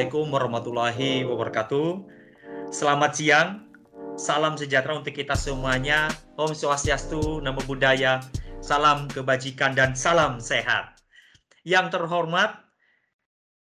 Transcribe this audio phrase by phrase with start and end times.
[0.00, 1.88] Assalamualaikum warahmatullahi wabarakatuh.
[2.72, 3.68] Selamat siang,
[4.16, 6.08] salam sejahtera untuk kita semuanya.
[6.40, 8.24] Om Swastiastu, Namo Buddhaya,
[8.64, 10.96] salam kebajikan dan salam sehat.
[11.68, 12.64] Yang terhormat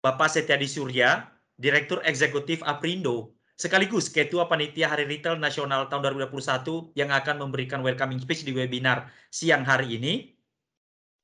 [0.04, 1.24] Bapak Setiadi Surya,
[1.56, 8.20] Direktur Eksekutif Aprindo, sekaligus Ketua Panitia Hari Retail Nasional tahun 2021 yang akan memberikan welcoming
[8.20, 10.36] speech di webinar siang hari ini.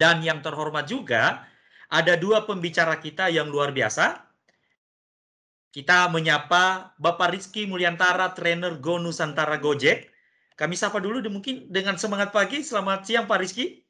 [0.00, 1.44] Dan yang terhormat juga
[1.92, 4.31] ada dua pembicara kita yang luar biasa,
[5.72, 10.12] kita menyapa Bapak Rizky Mulyantara, trainer Go Nusantara Gojek.
[10.52, 12.60] Kami sapa dulu mungkin dengan semangat pagi.
[12.60, 13.80] Selamat siang Pak Rizky.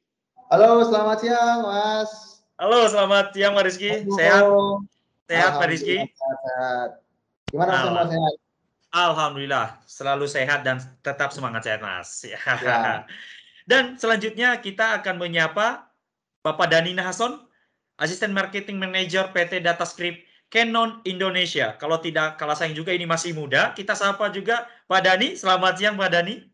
[0.47, 2.39] Halo, selamat siang Mas.
[2.55, 4.07] Halo, selamat siang Pak Rizky.
[4.15, 4.47] Sehat?
[5.27, 5.97] Sehat Pak Rizky?
[6.07, 6.89] Sehat.
[7.51, 8.33] Gimana semua sehat?
[8.93, 12.23] Alhamdulillah, selalu sehat dan tetap semangat sehat Mas.
[12.63, 13.03] Ya.
[13.67, 15.91] Dan selanjutnya kita akan menyapa
[16.43, 17.43] Bapak Dani Nahason,
[17.99, 21.73] Asisten Marketing Manager PT Datascript Canon Indonesia.
[21.81, 25.33] Kalau tidak kalah sayang juga ini masih muda, kita sapa juga Pak Dani.
[25.33, 26.45] Selamat siang Pak Dani.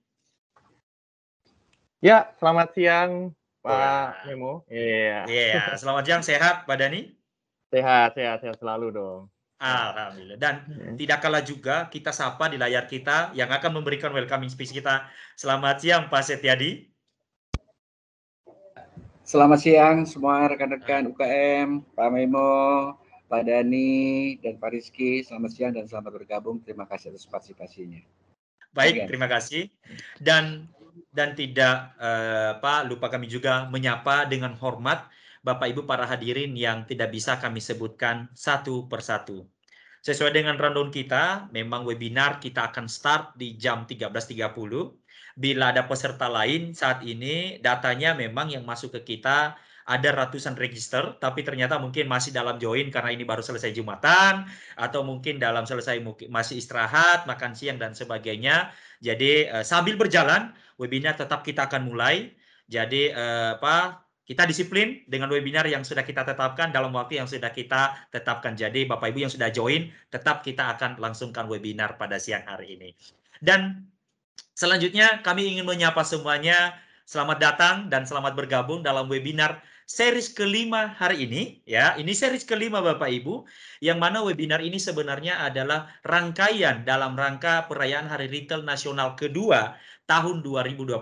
[1.99, 4.63] Ya, selamat siang Pak Memo.
[4.71, 5.27] Iya.
[5.27, 5.51] Yeah.
[5.51, 5.75] yeah.
[5.75, 7.11] selamat siang sehat Pak Dani?
[7.75, 9.27] Sehat, sehat, sehat selalu dong.
[9.59, 10.39] Alhamdulillah.
[10.39, 10.95] Dan hmm.
[10.95, 15.11] tidak kalah juga kita sapa di layar kita yang akan memberikan welcoming speech kita.
[15.35, 16.87] Selamat siang Pak Setiadi.
[19.27, 22.95] Selamat siang semua rekan-rekan UKM, Pak Memo,
[23.29, 25.21] Pak Dani dan Pak Rizky.
[25.21, 26.65] Selamat siang dan selamat bergabung.
[26.65, 28.01] Terima kasih atas partisipasinya.
[28.73, 29.69] Baik, terima kasih.
[30.17, 30.65] Dan
[31.13, 35.05] dan tidak uh, Pak lupa kami juga menyapa dengan hormat
[35.45, 39.45] Bapak Ibu para hadirin yang tidak bisa kami sebutkan satu persatu.
[39.99, 44.25] Sesuai dengan rundown kita, memang webinar kita akan start di jam 13.30.
[45.39, 49.59] Bila ada peserta lain saat ini datanya memang yang masuk ke kita
[49.89, 54.45] ada ratusan register, tapi ternyata mungkin masih dalam join karena ini baru selesai Jumatan,
[54.77, 55.97] atau mungkin dalam selesai
[56.29, 58.69] masih istirahat, makan siang, dan sebagainya.
[59.01, 62.29] Jadi uh, sambil berjalan, webinar tetap kita akan mulai.
[62.69, 67.49] Jadi uh, apa kita disiplin dengan webinar yang sudah kita tetapkan dalam waktu yang sudah
[67.49, 68.53] kita tetapkan.
[68.53, 72.93] Jadi Bapak Ibu yang sudah join, tetap kita akan langsungkan webinar pada siang hari ini.
[73.41, 73.89] Dan
[74.53, 76.77] selanjutnya kami ingin menyapa semuanya,
[77.09, 81.97] selamat datang dan selamat bergabung dalam webinar series kelima hari ini ya.
[81.97, 83.49] Ini series kelima Bapak Ibu
[83.81, 89.73] yang mana webinar ini sebenarnya adalah rangkaian dalam rangka perayaan Hari Retail Nasional kedua
[90.05, 90.93] tahun 2021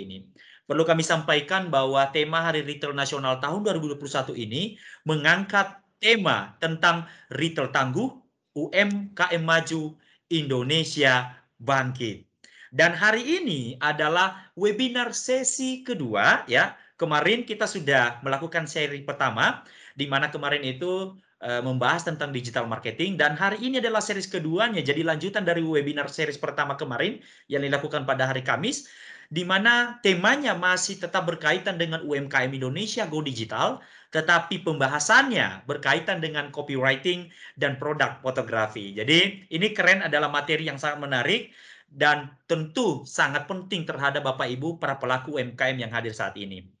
[0.00, 0.24] ini.
[0.64, 7.68] Perlu kami sampaikan bahwa tema Hari Retail Nasional tahun 2021 ini mengangkat tema tentang retail
[7.68, 8.08] tangguh,
[8.56, 10.00] UMKM maju,
[10.32, 12.24] Indonesia bangkit.
[12.72, 19.64] Dan hari ini adalah webinar sesi kedua ya kemarin kita sudah melakukan seri pertama,
[19.96, 24.84] di mana kemarin itu uh, membahas tentang digital marketing dan hari ini adalah series keduanya
[24.84, 27.18] jadi lanjutan dari webinar series pertama kemarin
[27.48, 28.86] yang dilakukan pada hari Kamis
[29.30, 33.80] di mana temanya masih tetap berkaitan dengan UMKM Indonesia Go Digital
[34.10, 38.90] tetapi pembahasannya berkaitan dengan copywriting dan produk fotografi.
[38.90, 41.54] Jadi ini keren adalah materi yang sangat menarik
[41.86, 46.79] dan tentu sangat penting terhadap Bapak Ibu para pelaku UMKM yang hadir saat ini.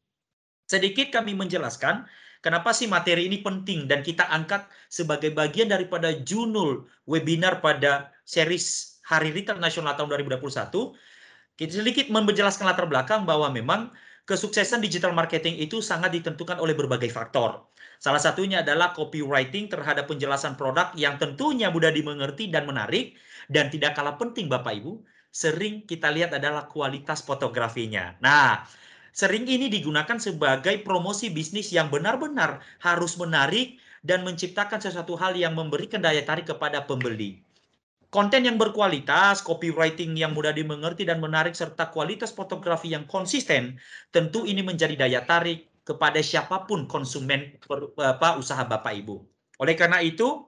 [0.70, 2.06] Sedikit kami menjelaskan
[2.46, 8.94] kenapa sih materi ini penting dan kita angkat sebagai bagian daripada jurnal webinar pada series
[9.02, 10.70] Hari Retail Nasional tahun 2021.
[11.58, 13.90] Kita sedikit menjelaskan latar belakang bahwa memang
[14.30, 17.66] kesuksesan digital marketing itu sangat ditentukan oleh berbagai faktor.
[17.98, 23.18] Salah satunya adalah copywriting terhadap penjelasan produk yang tentunya mudah dimengerti dan menarik
[23.50, 25.02] dan tidak kalah penting Bapak Ibu,
[25.34, 28.14] sering kita lihat adalah kualitas fotografinya.
[28.22, 28.62] Nah,
[29.10, 35.52] sering ini digunakan sebagai promosi bisnis yang benar-benar harus menarik dan menciptakan sesuatu hal yang
[35.52, 37.42] memberikan daya tarik kepada pembeli.
[38.10, 43.78] Konten yang berkualitas, copywriting yang mudah dimengerti dan menarik, serta kualitas fotografi yang konsisten,
[44.10, 47.54] tentu ini menjadi daya tarik kepada siapa pun konsumen
[48.02, 49.16] apa, usaha Bapak Ibu.
[49.62, 50.42] Oleh karena itu,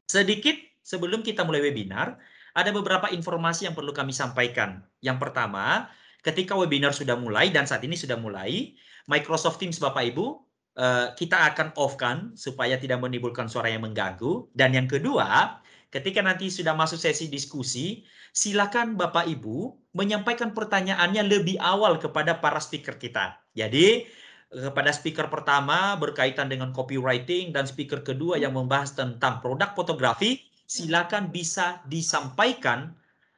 [0.07, 2.18] sedikit sebelum kita mulai webinar,
[2.57, 4.81] ada beberapa informasi yang perlu kami sampaikan.
[5.04, 5.92] Yang pertama,
[6.25, 8.74] ketika webinar sudah mulai dan saat ini sudah mulai,
[9.06, 14.54] Microsoft Teams Bapak Ibu Eh, kita akan off-kan supaya tidak menimbulkan suara yang mengganggu.
[14.54, 15.57] Dan yang kedua,
[15.89, 22.62] ketika nanti sudah masuk sesi diskusi, silakan Bapak Ibu menyampaikan pertanyaannya lebih awal kepada para
[22.62, 23.42] speaker kita.
[23.57, 24.06] Jadi,
[24.48, 31.32] kepada speaker pertama berkaitan dengan copywriting dan speaker kedua yang membahas tentang produk fotografi, silakan
[31.32, 32.96] bisa disampaikan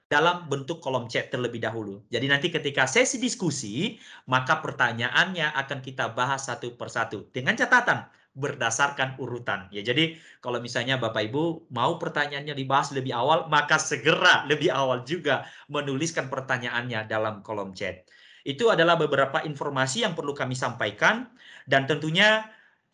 [0.09, 2.01] dalam bentuk kolom chat terlebih dahulu.
[2.09, 9.17] Jadi nanti ketika sesi diskusi, maka pertanyaannya akan kita bahas satu persatu dengan catatan berdasarkan
[9.21, 9.69] urutan.
[9.69, 15.05] Ya, jadi kalau misalnya Bapak Ibu mau pertanyaannya dibahas lebih awal, maka segera lebih awal
[15.05, 18.05] juga menuliskan pertanyaannya dalam kolom chat.
[18.47, 21.27] Itu adalah beberapa informasi yang perlu kami sampaikan
[21.67, 22.47] dan tentunya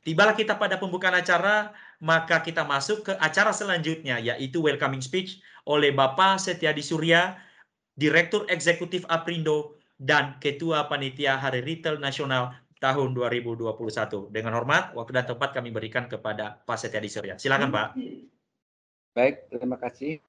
[0.06, 5.90] tibalah kita pada pembukaan acara, maka kita masuk ke acara selanjutnya yaitu welcoming speech oleh
[5.90, 7.36] Bapak Setiadi Surya,
[7.98, 12.54] Direktur Eksekutif Aprindo, dan Ketua Panitia Hari Retail Nasional
[12.84, 14.30] tahun 2021.
[14.30, 17.36] Dengan hormat, waktu dan tempat kami berikan kepada Pak Setiadi Surya.
[17.40, 17.88] Silakan Pak.
[19.16, 20.20] Baik, terima kasih.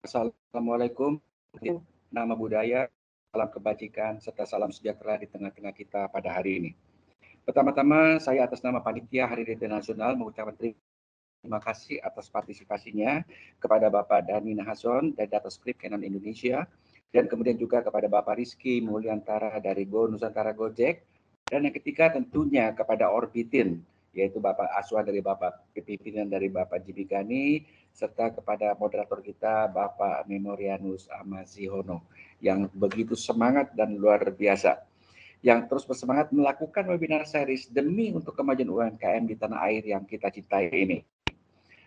[0.00, 1.20] Assalamualaikum,
[2.08, 2.88] nama budaya,
[3.36, 6.70] salam kebajikan, serta salam sejahtera di tengah-tengah kita pada hari ini.
[7.44, 13.28] Pertama-tama saya atas nama Panitia Hari Retail Nasional mengucapkan terima kasih atas partisipasinya
[13.60, 16.64] kepada Bapak Dani Nahason dari Data Script Canon Indonesia
[17.12, 21.04] dan kemudian juga kepada Bapak Rizky Mulyantara dari Go Nusantara Gojek
[21.44, 27.62] dan yang ketiga tentunya kepada Orbitin yaitu Bapak Aswa dari Bapak pimpinan dari Bapak Jibigani
[27.94, 32.06] serta kepada moderator kita Bapak Memorianus Amazihono
[32.42, 34.82] yang begitu semangat dan luar biasa
[35.40, 40.28] yang terus bersemangat melakukan webinar series demi untuk kemajuan UMKM di tanah air yang kita
[40.28, 41.00] cintai ini.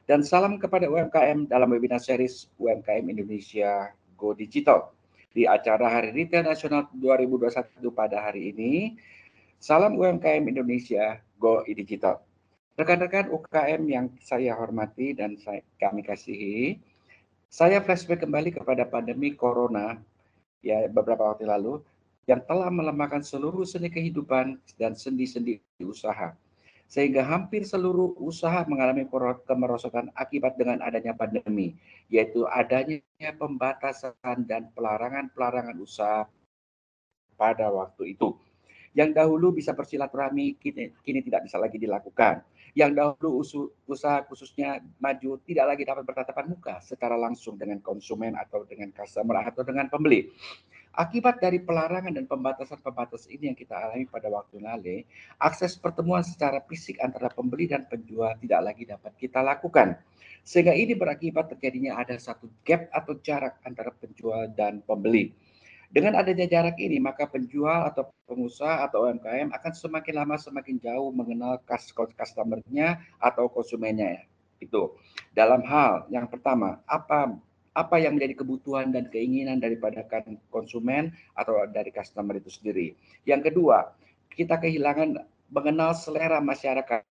[0.04, 4.92] Dan salam kepada UMKM dalam webinar series UMKM Indonesia Go Digital
[5.32, 8.98] di acara Hari Retail Nasional 2021 pada hari ini.
[9.64, 12.24] Salam UMKM Indonesia Go Digital.
[12.80, 16.80] Rekan-rekan UKM yang saya hormati dan saya, kami kasihi,
[17.52, 20.00] saya flashback kembali kepada pandemi Corona
[20.64, 21.84] ya beberapa waktu lalu
[22.24, 26.32] yang telah melemahkan seluruh seni kehidupan dan sendi-sendi usaha.
[26.88, 29.04] Sehingga hampir seluruh usaha mengalami
[29.44, 31.76] kemerosotan akibat dengan adanya pandemi,
[32.08, 33.04] yaitu adanya
[33.36, 36.26] pembatasan dan pelarangan-pelarangan usaha
[37.36, 38.34] pada waktu itu.
[38.94, 42.46] Yang dahulu bisa bersilaturahmi, kini, kini tidak bisa lagi dilakukan.
[42.74, 43.46] Yang dahulu
[43.86, 49.46] usaha khususnya maju tidak lagi dapat bertatapan muka secara langsung dengan konsumen atau dengan customer
[49.46, 50.30] atau dengan pembeli.
[50.94, 55.02] Akibat dari pelarangan dan pembatasan-pembatasan ini yang kita alami pada waktu lalu,
[55.42, 59.98] akses pertemuan secara fisik antara pembeli dan penjual tidak lagi dapat kita lakukan.
[60.46, 65.34] Sehingga ini berakibat terjadinya ada satu gap atau jarak antara penjual dan pembeli.
[65.94, 71.14] Dengan adanya jarak ini, maka penjual atau pengusaha atau UMKM akan semakin lama semakin jauh
[71.14, 71.62] mengenal
[72.18, 74.26] customer-nya atau konsumennya.
[74.58, 74.98] Itu
[75.38, 77.38] dalam hal yang pertama, apa
[77.78, 82.98] apa yang menjadi kebutuhan dan keinginan daripada kan konsumen atau dari customer itu sendiri.
[83.30, 83.94] Yang kedua,
[84.34, 85.22] kita kehilangan
[85.54, 87.06] mengenal selera masyarakat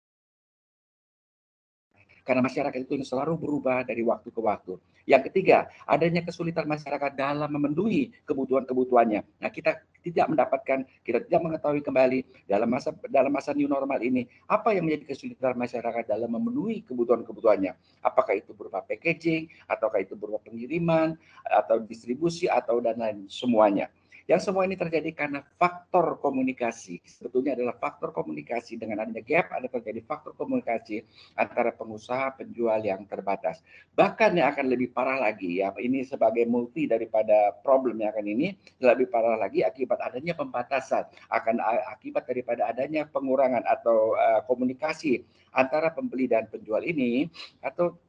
[2.23, 4.79] karena masyarakat itu selalu berubah dari waktu ke waktu.
[5.03, 9.43] Yang ketiga, adanya kesulitan masyarakat dalam memenuhi kebutuhan-kebutuhannya.
[9.43, 14.27] Nah, kita tidak mendapatkan, kita tidak mengetahui kembali dalam masa dalam masa new normal ini
[14.47, 17.75] apa yang menjadi kesulitan masyarakat dalam memenuhi kebutuhan-kebutuhannya.
[18.03, 21.15] Apakah itu berupa packaging, ataukah itu berupa pengiriman,
[21.47, 23.91] atau distribusi, atau dan lain semuanya.
[24.23, 27.03] Yang semua ini terjadi karena faktor komunikasi.
[27.03, 31.03] Sebetulnya adalah faktor komunikasi dengan adanya gap ada terjadi faktor komunikasi
[31.35, 33.59] antara pengusaha penjual yang terbatas.
[33.91, 38.55] Bahkan yang akan lebih parah lagi ya ini sebagai multi daripada problem yang akan ini
[38.79, 41.59] lebih parah lagi akibat adanya pembatasan akan
[41.91, 45.19] akibat daripada adanya pengurangan atau uh, komunikasi
[45.51, 47.27] antara pembeli dan penjual ini
[47.59, 47.99] atau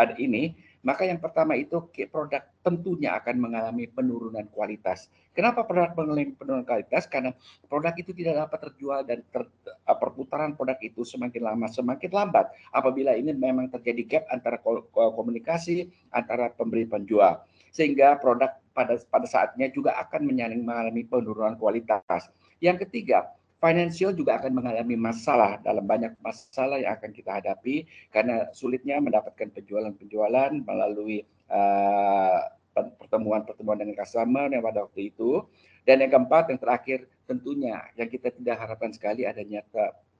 [0.00, 0.56] ada ini
[0.88, 5.12] maka yang pertama itu produk tentunya akan mengalami penurunan kualitas.
[5.36, 7.04] Kenapa produk mengalami penurunan kualitas?
[7.04, 7.36] Karena
[7.68, 9.44] produk itu tidak dapat terjual dan ter,
[9.84, 14.56] uh, perputaran produk itu semakin lama semakin lambat apabila ini memang terjadi gap antara
[14.96, 17.44] komunikasi antara pembeli penjual.
[17.68, 22.32] sehingga produk pada pada saatnya juga akan mengalami penurunan kualitas.
[22.64, 23.28] Yang ketiga,
[23.58, 29.50] financial juga akan mengalami masalah dalam banyak masalah yang akan kita hadapi karena sulitnya mendapatkan
[29.50, 32.40] penjualan-penjualan melalui uh,
[32.72, 35.42] pertemuan-pertemuan dengan customer yang pada waktu itu.
[35.82, 39.64] Dan yang keempat, yang terakhir, tentunya yang kita tidak harapkan sekali adanya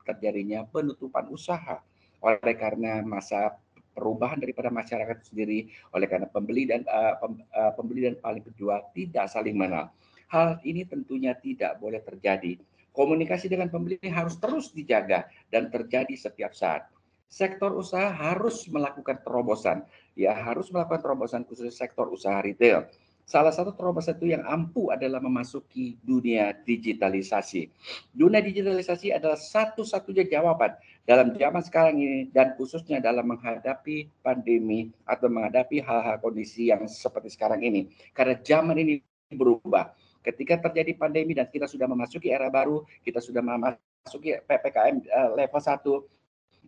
[0.03, 1.79] terjadinya penutupan usaha
[2.25, 3.55] oleh karena masa
[3.93, 8.81] perubahan daripada masyarakat sendiri oleh karena pembeli dan uh, pem, uh, pembeli dan paling penjual
[8.95, 9.91] tidak saling mengenal.
[10.31, 12.57] Hal ini tentunya tidak boleh terjadi.
[12.93, 16.89] Komunikasi dengan pembeli harus terus dijaga dan terjadi setiap saat.
[17.29, 19.85] Sektor usaha harus melakukan terobosan,
[20.17, 22.89] ya harus melakukan terobosan khusus sektor usaha retail
[23.29, 27.69] Salah satu terobosan itu yang ampuh adalah memasuki dunia digitalisasi.
[28.17, 30.73] Dunia digitalisasi adalah satu-satunya jawaban
[31.05, 37.29] dalam zaman sekarang ini dan khususnya dalam menghadapi pandemi atau menghadapi hal-hal kondisi yang seperti
[37.29, 37.93] sekarang ini.
[38.17, 39.93] Karena zaman ini berubah.
[40.23, 45.61] Ketika terjadi pandemi dan kita sudah memasuki era baru, kita sudah memasuki PPKM eh, level
[45.61, 45.83] 1,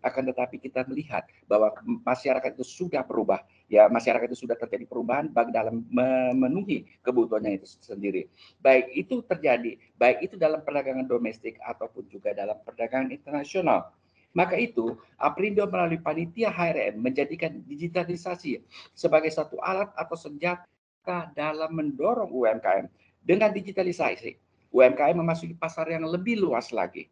[0.01, 1.71] akan tetapi kita melihat bahwa
[2.03, 3.45] masyarakat itu sudah berubah.
[3.69, 8.27] Ya masyarakat itu sudah terjadi perubahan bagi dalam memenuhi kebutuhannya itu sendiri.
[8.59, 13.93] Baik itu terjadi baik itu dalam perdagangan domestik ataupun juga dalam perdagangan internasional.
[14.31, 18.63] Maka itu Aprindo melalui panitia HRM menjadikan digitalisasi
[18.95, 22.87] sebagai satu alat atau senjata dalam mendorong UMKM
[23.23, 24.37] dengan digitalisasi
[24.73, 27.07] UMKM memasuki pasar yang lebih luas lagi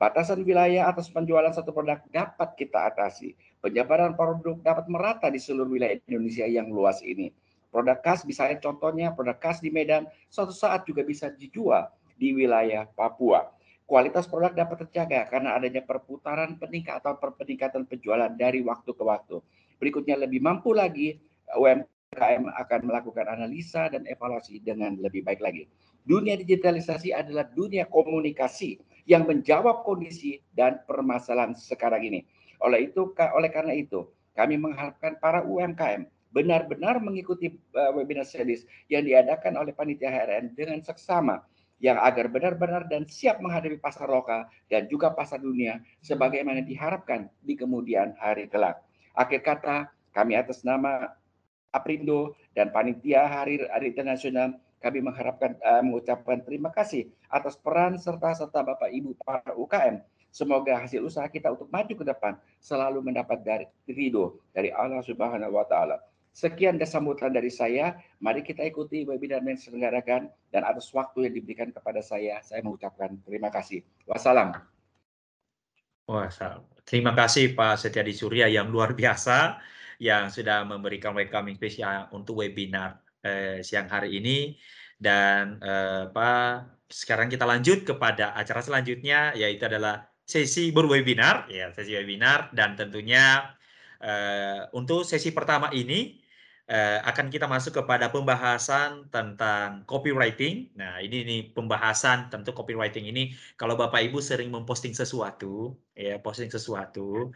[0.00, 3.36] Batasan wilayah atas penjualan satu produk dapat kita atasi.
[3.60, 7.28] Penyebaran produk dapat merata di seluruh wilayah Indonesia yang luas ini.
[7.68, 12.88] Produk khas misalnya contohnya produk khas di Medan suatu saat juga bisa dijual di wilayah
[12.96, 13.52] Papua.
[13.84, 19.44] Kualitas produk dapat terjaga karena adanya perputaran peningkatan atau peningkatan penjualan dari waktu ke waktu.
[19.76, 21.20] Berikutnya lebih mampu lagi
[21.52, 25.70] UMKM akan melakukan analisa dan evaluasi dengan lebih baik lagi.
[26.02, 32.20] Dunia digitalisasi adalah dunia komunikasi yang menjawab kondisi dan permasalahan sekarang ini.
[32.66, 36.02] Oleh itu, oleh karena itu, kami mengharapkan para UMKM
[36.34, 41.46] benar-benar mengikuti uh, webinar series yang diadakan oleh panitia HRN dengan seksama
[41.78, 47.54] yang agar benar-benar dan siap menghadapi pasar lokal dan juga pasar dunia sebagaimana diharapkan di
[47.54, 48.82] kemudian hari kelak.
[49.14, 51.19] Akhir kata, kami atas nama
[51.70, 58.32] Aprindo dan panitia Hari Hari Internasional kami mengharapkan uh, mengucapkan terima kasih atas peran serta
[58.32, 60.00] serta Bapak Ibu para UKM.
[60.30, 65.58] Semoga hasil usaha kita untuk maju ke depan selalu mendapat dari ridho dari Allah Subhanahu
[65.58, 65.98] wa taala.
[66.30, 67.98] Sekian dan sambutan dari saya.
[68.22, 73.18] Mari kita ikuti webinar yang diselenggarakan dan atas waktu yang diberikan kepada saya, saya mengucapkan
[73.26, 73.82] terima kasih.
[74.06, 74.54] Wassalam.
[76.06, 76.62] Wassalam.
[76.86, 79.58] Terima kasih Pak Setiadi Surya yang luar biasa
[80.00, 81.84] yang sudah memberikan welcoming speech
[82.16, 84.56] untuk webinar eh, siang hari ini
[84.96, 91.92] dan eh, apa sekarang kita lanjut kepada acara selanjutnya yaitu adalah sesi berwebinar ya sesi
[91.92, 93.52] webinar dan tentunya
[94.00, 96.16] eh, untuk sesi pertama ini
[96.70, 100.70] eh, akan kita masuk kepada pembahasan tentang copywriting.
[100.78, 106.46] Nah, ini nih pembahasan tentu copywriting ini kalau Bapak Ibu sering memposting sesuatu, ya posting
[106.46, 107.34] sesuatu,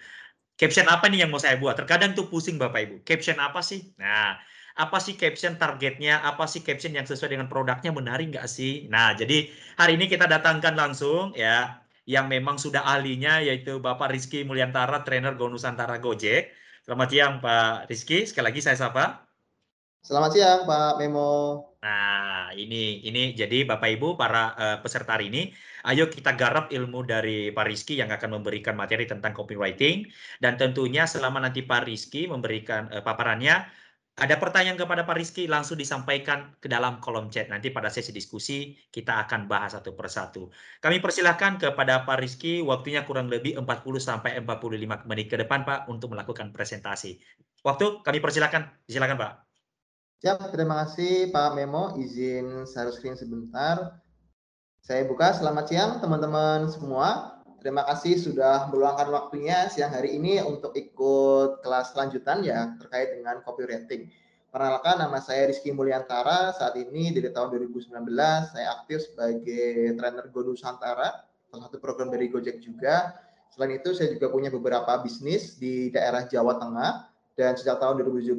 [0.54, 1.74] caption apa nih yang mau saya buat?
[1.78, 2.96] Terkadang tuh pusing Bapak Ibu.
[3.02, 3.94] Caption apa sih?
[3.98, 4.38] Nah,
[4.74, 8.90] apa sih caption targetnya, apa sih caption yang sesuai dengan produknya, menarik nggak sih?
[8.90, 14.44] Nah, jadi hari ini kita datangkan langsung ya, yang memang sudah ahlinya yaitu Bapak Rizky
[14.44, 16.52] Mulyantara, trainer Go Nusantara Gojek.
[16.84, 19.23] Selamat siang Pak Rizky, sekali lagi saya sapa.
[20.04, 21.32] Selamat siang Pak Memo.
[21.80, 25.48] Nah, ini ini jadi Bapak Ibu para uh, peserta hari ini,
[25.88, 30.04] ayo kita garap ilmu dari Pak Rizky yang akan memberikan materi tentang copywriting
[30.44, 33.64] dan tentunya selama nanti Pak Rizky memberikan uh, paparannya
[34.20, 37.48] ada pertanyaan kepada Pak Rizky, langsung disampaikan ke dalam kolom chat.
[37.48, 40.52] Nanti pada sesi diskusi, kita akan bahas satu persatu.
[40.84, 44.38] Kami persilahkan kepada Pak Rizky, waktunya kurang lebih 40-45
[45.08, 47.18] menit ke depan, Pak, untuk melakukan presentasi.
[47.66, 48.70] Waktu kami persilahkan.
[48.86, 49.43] Silakan, Pak.
[50.24, 52.00] Siap, terima kasih Pak Memo.
[52.00, 54.00] Izin share screen sebentar.
[54.80, 55.36] Saya buka.
[55.36, 57.36] Selamat siang, teman-teman semua.
[57.60, 63.44] Terima kasih sudah meluangkan waktunya siang hari ini untuk ikut kelas lanjutan ya terkait dengan
[63.44, 64.08] copywriting.
[64.48, 66.56] Perkenalkan nama saya Rizky Mulyantara.
[66.56, 67.92] Saat ini dari tahun 2019
[68.48, 71.20] saya aktif sebagai trainer Go Nusantara,
[71.52, 73.12] salah satu program dari Gojek juga.
[73.52, 78.38] Selain itu saya juga punya beberapa bisnis di daerah Jawa Tengah dan sejak tahun 2017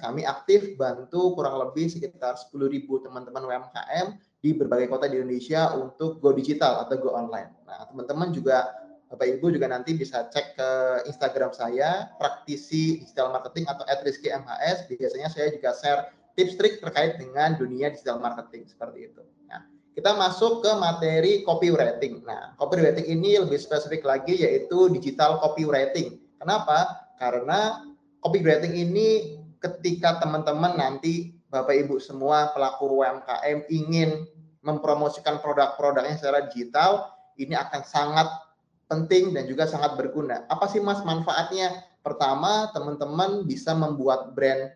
[0.00, 6.24] kami aktif bantu kurang lebih sekitar 10.000 teman-teman UMKM di berbagai kota di Indonesia untuk
[6.24, 7.52] go digital atau go online.
[7.68, 8.72] Nah, teman-teman juga
[9.12, 10.70] Bapak Ibu juga nanti bisa cek ke
[11.10, 14.86] Instagram saya, praktisi digital marketing atau @rizky_mhs.
[14.86, 19.22] Biasanya saya juga share tips trik terkait dengan dunia digital marketing seperti itu.
[19.50, 19.66] Nah,
[19.98, 22.22] kita masuk ke materi copywriting.
[22.22, 26.22] Nah, copywriting ini lebih spesifik lagi yaitu digital copywriting.
[26.38, 27.10] Kenapa?
[27.18, 27.89] Karena
[28.20, 34.24] copywriting ini ketika teman-teman nanti Bapak Ibu semua pelaku UMKM ingin
[34.62, 37.10] mempromosikan produk-produknya secara digital,
[37.40, 38.28] ini akan sangat
[38.86, 40.46] penting dan juga sangat berguna.
[40.46, 41.90] Apa sih Mas manfaatnya?
[42.00, 44.72] Pertama, teman-teman bisa membuat brand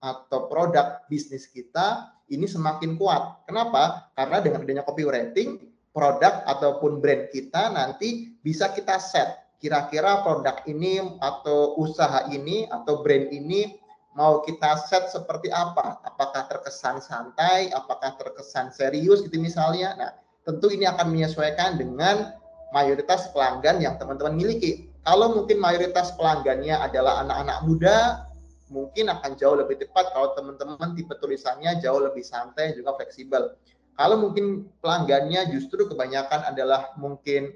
[0.00, 3.46] atau produk bisnis kita ini semakin kuat.
[3.48, 4.12] Kenapa?
[4.12, 5.62] Karena dengan adanya copywriting,
[5.94, 9.45] produk ataupun brand kita nanti bisa kita set.
[9.56, 13.80] Kira-kira produk ini atau usaha ini atau brand ini
[14.16, 16.00] mau kita set seperti apa?
[16.04, 19.96] Apakah terkesan santai, apakah terkesan serius gitu misalnya.
[19.96, 20.10] Nah,
[20.44, 22.36] tentu ini akan menyesuaikan dengan
[22.72, 24.88] mayoritas pelanggan yang teman-teman miliki.
[25.06, 27.96] Kalau mungkin mayoritas pelanggannya adalah anak-anak muda,
[28.68, 33.54] mungkin akan jauh lebih tepat kalau teman-teman tipe tulisannya jauh lebih santai juga fleksibel.
[33.96, 37.54] Kalau mungkin pelanggannya justru kebanyakan adalah mungkin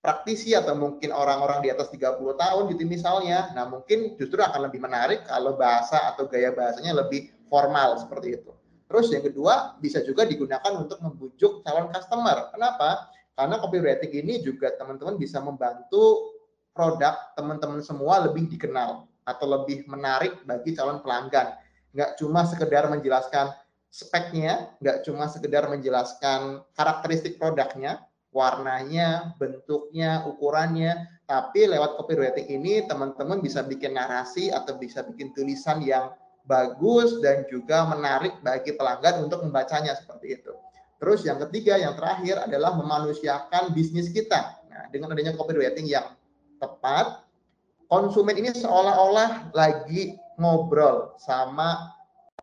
[0.00, 4.80] praktisi atau mungkin orang-orang di atas 30 tahun gitu misalnya, nah mungkin justru akan lebih
[4.80, 8.52] menarik kalau bahasa atau gaya bahasanya lebih formal seperti itu.
[8.90, 12.50] Terus yang kedua bisa juga digunakan untuk membujuk calon customer.
[12.50, 13.12] Kenapa?
[13.38, 16.34] Karena copywriting ini juga teman-teman bisa membantu
[16.74, 21.54] produk teman-teman semua lebih dikenal atau lebih menarik bagi calon pelanggan.
[21.94, 23.52] Nggak cuma sekedar menjelaskan
[23.90, 33.42] speknya, nggak cuma sekedar menjelaskan karakteristik produknya, warnanya, bentuknya, ukurannya, tapi lewat copywriting ini teman-teman
[33.42, 36.14] bisa bikin narasi atau bisa bikin tulisan yang
[36.46, 40.54] bagus dan juga menarik bagi pelanggan untuk membacanya seperti itu.
[41.00, 44.58] Terus yang ketiga, yang terakhir adalah memanusiakan bisnis kita.
[44.68, 46.12] Nah, dengan adanya copywriting yang
[46.60, 47.24] tepat,
[47.88, 51.94] konsumen ini seolah-olah lagi ngobrol sama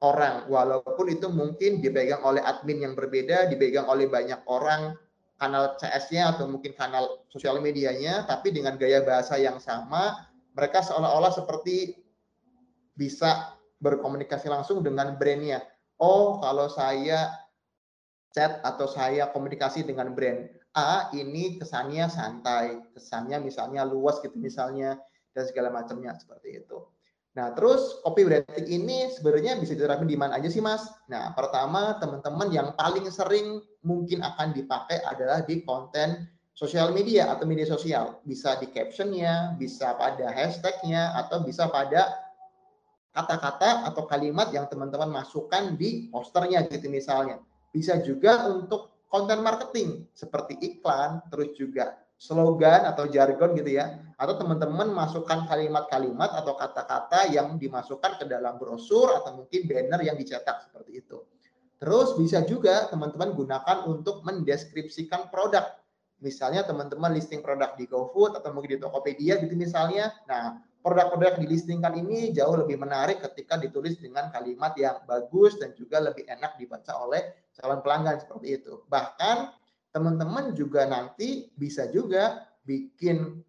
[0.02, 4.94] orang walaupun itu mungkin dipegang oleh admin yang berbeda, dipegang oleh banyak orang
[5.38, 11.34] kanal CS-nya atau mungkin kanal sosial medianya, tapi dengan gaya bahasa yang sama, mereka seolah-olah
[11.34, 12.02] seperti
[12.98, 15.62] bisa berkomunikasi langsung dengan brandnya.
[16.02, 17.30] Oh, kalau saya
[18.34, 25.02] chat atau saya komunikasi dengan brand A, ini kesannya santai, kesannya misalnya luas gitu misalnya
[25.34, 26.78] dan segala macamnya seperti itu.
[27.38, 30.90] Nah, terus copywriting ini sebenarnya bisa diterapkan di mana aja sih, Mas?
[31.06, 36.26] Nah, pertama, teman-teman yang paling sering mungkin akan dipakai adalah di konten
[36.58, 38.18] sosial media atau media sosial.
[38.26, 42.10] Bisa di captionnya, bisa pada hashtagnya, atau bisa pada
[43.14, 47.38] kata-kata atau kalimat yang teman-teman masukkan di posternya gitu misalnya.
[47.70, 54.34] Bisa juga untuk konten marketing seperti iklan, terus juga slogan atau jargon gitu ya atau
[54.34, 60.66] teman-teman masukkan kalimat-kalimat atau kata-kata yang dimasukkan ke dalam brosur atau mungkin banner yang dicetak
[60.66, 61.22] seperti itu.
[61.78, 65.78] Terus bisa juga teman-teman gunakan untuk mendeskripsikan produk.
[66.18, 70.10] Misalnya teman-teman listing produk di GoFood atau mungkin di Tokopedia gitu misalnya.
[70.26, 75.78] Nah, produk-produk yang dilistingkan ini jauh lebih menarik ketika ditulis dengan kalimat yang bagus dan
[75.78, 78.82] juga lebih enak dibaca oleh calon pelanggan seperti itu.
[78.90, 79.54] Bahkan
[79.98, 83.42] teman-teman juga nanti bisa juga bikin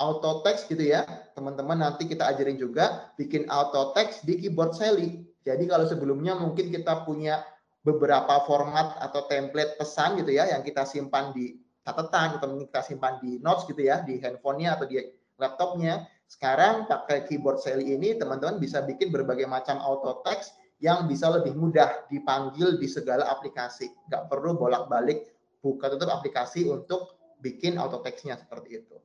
[0.00, 1.04] auto text gitu ya.
[1.36, 5.28] Teman-teman nanti kita ajarin juga bikin auto text di keyboard Sally.
[5.44, 7.44] Jadi kalau sebelumnya mungkin kita punya
[7.84, 13.20] beberapa format atau template pesan gitu ya yang kita simpan di catatan atau kita simpan
[13.20, 15.04] di notes gitu ya di handphonenya atau di
[15.36, 16.08] laptopnya.
[16.32, 21.52] Sekarang pakai keyboard Sally ini teman-teman bisa bikin berbagai macam auto text yang bisa lebih
[21.52, 23.92] mudah dipanggil di segala aplikasi.
[24.08, 28.96] Nggak perlu bolak-balik buka tutup aplikasi untuk bikin auto text-nya seperti itu.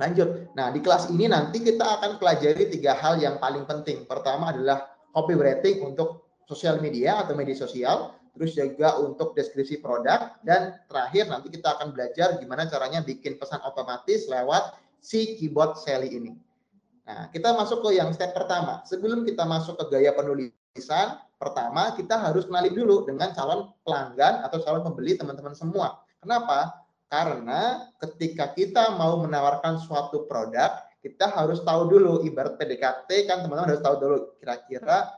[0.00, 0.54] Lanjut.
[0.56, 4.08] Nah, di kelas ini nanti kita akan pelajari tiga hal yang paling penting.
[4.08, 10.80] Pertama adalah copywriting untuk sosial media atau media sosial, terus juga untuk deskripsi produk, dan
[10.88, 16.32] terakhir nanti kita akan belajar gimana caranya bikin pesan otomatis lewat si keyboard Sally ini.
[17.04, 18.80] Nah, kita masuk ke yang step pertama.
[18.88, 20.59] Sebelum kita masuk ke gaya penulisan,
[21.40, 26.04] pertama kita harus kenali dulu dengan calon pelanggan atau calon pembeli teman-teman semua.
[26.20, 26.84] Kenapa?
[27.10, 33.74] Karena ketika kita mau menawarkan suatu produk, kita harus tahu dulu ibarat PDKT kan teman-teman
[33.74, 35.10] harus tahu dulu kira-kira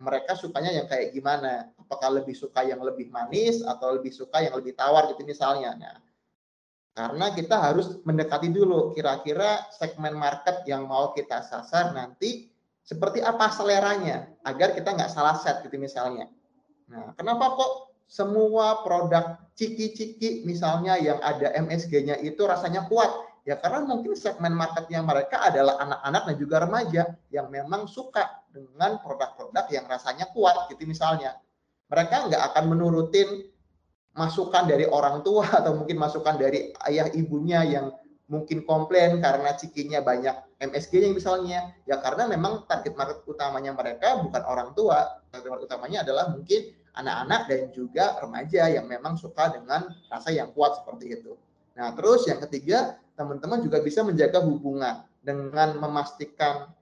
[0.00, 1.70] mereka sukanya yang kayak gimana.
[1.78, 5.76] Apakah lebih suka yang lebih manis atau lebih suka yang lebih tawar gitu misalnya.
[5.76, 5.96] Nah,
[6.96, 12.48] karena kita harus mendekati dulu kira-kira segmen market yang mau kita sasar nanti
[12.86, 16.30] seperti apa seleranya agar kita nggak salah set gitu misalnya.
[16.86, 23.10] Nah, kenapa kok semua produk ciki-ciki misalnya yang ada MSG-nya itu rasanya kuat?
[23.42, 27.02] Ya karena mungkin segmen marketnya mereka adalah anak-anak dan juga remaja
[27.34, 31.34] yang memang suka dengan produk-produk yang rasanya kuat gitu misalnya.
[31.90, 33.50] Mereka nggak akan menurutin
[34.14, 37.90] masukan dari orang tua atau mungkin masukan dari ayah ibunya yang
[38.30, 41.76] mungkin komplain karena cikinya banyak MSG yang misalnya.
[41.84, 45.20] Ya karena memang target market utamanya mereka bukan orang tua.
[45.28, 50.48] Target market utamanya adalah mungkin anak-anak dan juga remaja yang memang suka dengan rasa yang
[50.56, 51.36] kuat seperti itu.
[51.76, 56.72] Nah terus yang ketiga teman-teman juga bisa menjaga hubungan dengan memastikan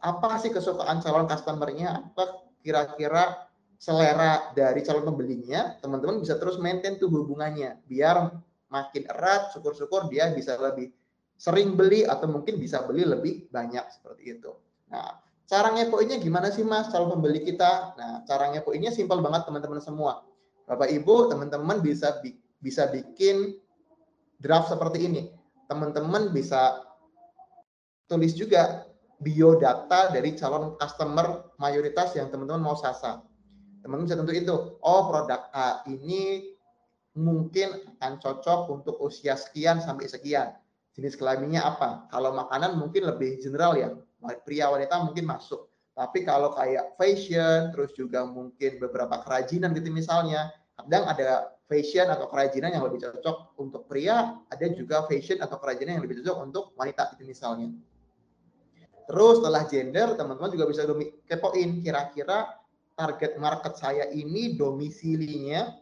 [0.00, 5.74] apa sih kesukaan calon customernya apa kira-kira selera dari calon pembelinya.
[5.82, 8.30] Teman-teman bisa terus maintain tuh hubungannya biar
[8.70, 10.94] makin erat, syukur-syukur dia bisa lebih
[11.40, 14.52] sering beli atau mungkin bisa beli lebih banyak seperti itu.
[14.92, 17.96] Nah, cara ngepoinnya gimana sih Mas calon pembeli kita?
[17.96, 20.20] Nah, cara ngepoinnya simpel banget teman-teman semua.
[20.68, 22.20] Bapak Ibu, teman-teman bisa
[22.60, 23.56] bisa bikin
[24.36, 25.32] draft seperti ini.
[25.64, 26.84] Teman-teman bisa
[28.04, 28.84] tulis juga
[29.24, 33.24] biodata dari calon customer mayoritas yang teman-teman mau sasar.
[33.80, 34.56] Teman-teman bisa tentu itu.
[34.84, 36.52] Oh, produk A ini
[37.16, 40.52] mungkin akan cocok untuk usia sekian sampai sekian.
[41.00, 42.04] Jenis kelaminnya apa?
[42.12, 43.88] Kalau makanan mungkin lebih general ya.
[44.44, 45.72] Pria wanita mungkin masuk.
[45.96, 50.52] Tapi kalau kayak fashion, terus juga mungkin beberapa kerajinan gitu misalnya.
[50.76, 55.96] Kadang ada fashion atau kerajinan yang lebih cocok untuk pria, ada juga fashion atau kerajinan
[55.96, 57.72] yang lebih cocok untuk wanita gitu misalnya.
[59.08, 60.84] Terus setelah gender, teman-teman juga bisa
[61.24, 62.60] kepoin kira-kira
[62.92, 65.79] target market saya ini domisilinya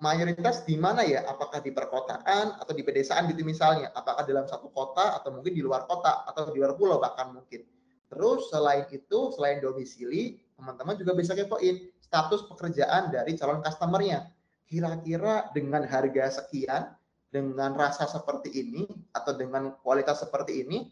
[0.00, 1.22] mayoritas di mana ya?
[1.28, 3.92] Apakah di perkotaan atau di pedesaan gitu misalnya?
[3.92, 7.62] Apakah dalam satu kota atau mungkin di luar kota atau di luar pulau bahkan mungkin.
[8.10, 14.26] Terus selain itu, selain domisili, teman-teman juga bisa kepoin status pekerjaan dari calon customernya.
[14.66, 16.90] Kira-kira dengan harga sekian,
[17.30, 20.90] dengan rasa seperti ini, atau dengan kualitas seperti ini,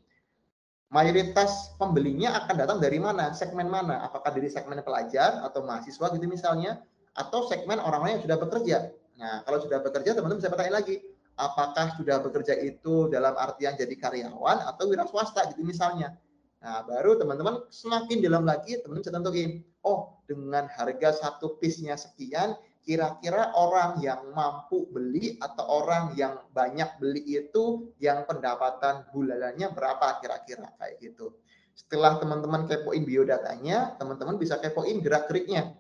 [0.95, 3.35] mayoritas pembelinya akan datang dari mana?
[3.35, 4.07] Segmen mana?
[4.07, 6.79] Apakah dari segmen pelajar atau mahasiswa gitu misalnya?
[7.19, 8.79] atau segmen orang-orang yang sudah bekerja.
[9.19, 11.03] Nah, kalau sudah bekerja, teman-teman bisa bertanya lagi,
[11.35, 16.15] apakah sudah bekerja itu dalam artian jadi karyawan atau wira swasta gitu misalnya.
[16.59, 19.51] Nah, baru teman-teman semakin dalam lagi, teman-teman bisa tentuin,
[19.87, 26.99] oh dengan harga satu piece-nya sekian, kira-kira orang yang mampu beli atau orang yang banyak
[26.99, 31.37] beli itu yang pendapatan bulanannya berapa kira-kira kayak gitu.
[31.79, 35.79] Setelah teman-teman kepoin biodatanya, teman-teman bisa kepoin gerak-geriknya.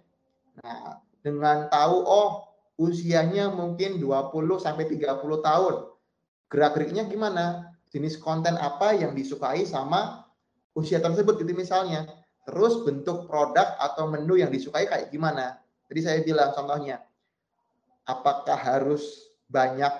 [0.62, 2.47] Nah, dengan tahu oh
[2.78, 5.74] usianya mungkin 20 sampai 30 tahun.
[6.48, 7.74] Gerak-geriknya gimana?
[7.90, 10.24] Jenis konten apa yang disukai sama
[10.72, 12.06] usia tersebut gitu misalnya.
[12.46, 15.60] Terus bentuk produk atau menu yang disukai kayak gimana?
[15.90, 17.04] Jadi saya bilang contohnya,
[18.08, 19.92] apakah harus banyak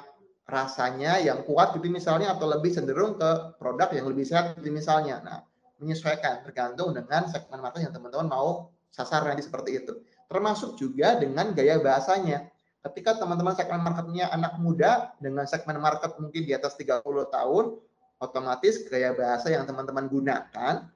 [0.49, 5.21] rasanya yang kuat gitu misalnya atau lebih cenderung ke produk yang lebih sehat gitu misalnya.
[5.21, 5.39] Nah,
[5.77, 9.93] menyesuaikan tergantung dengan segmen market yang teman-teman mau sasar nanti seperti itu
[10.29, 12.47] termasuk juga dengan gaya bahasanya.
[12.79, 17.75] Ketika teman-teman segmen marketnya anak muda dengan segmen market mungkin di atas 30 tahun,
[18.23, 20.87] otomatis gaya bahasa yang teman-teman gunakan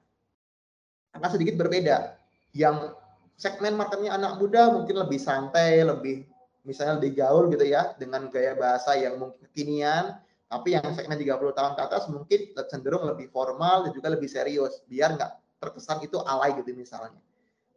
[1.13, 2.15] akan sedikit berbeda.
[2.55, 2.95] Yang
[3.35, 6.23] segmen marketnya anak muda mungkin lebih santai, lebih
[6.63, 11.59] misalnya lebih gaul gitu ya, dengan gaya bahasa yang mungkin kekinian, tapi yang segmen 30
[11.59, 12.41] tahun ke atas mungkin
[12.71, 17.19] cenderung lebih formal dan juga lebih serius, biar nggak terkesan itu alay gitu misalnya.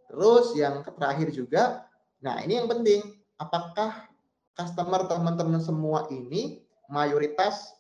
[0.06, 1.90] Terus yang terakhir juga,
[2.22, 4.08] nah ini yang penting, apakah
[4.56, 7.76] customer teman-teman semua ini mayoritas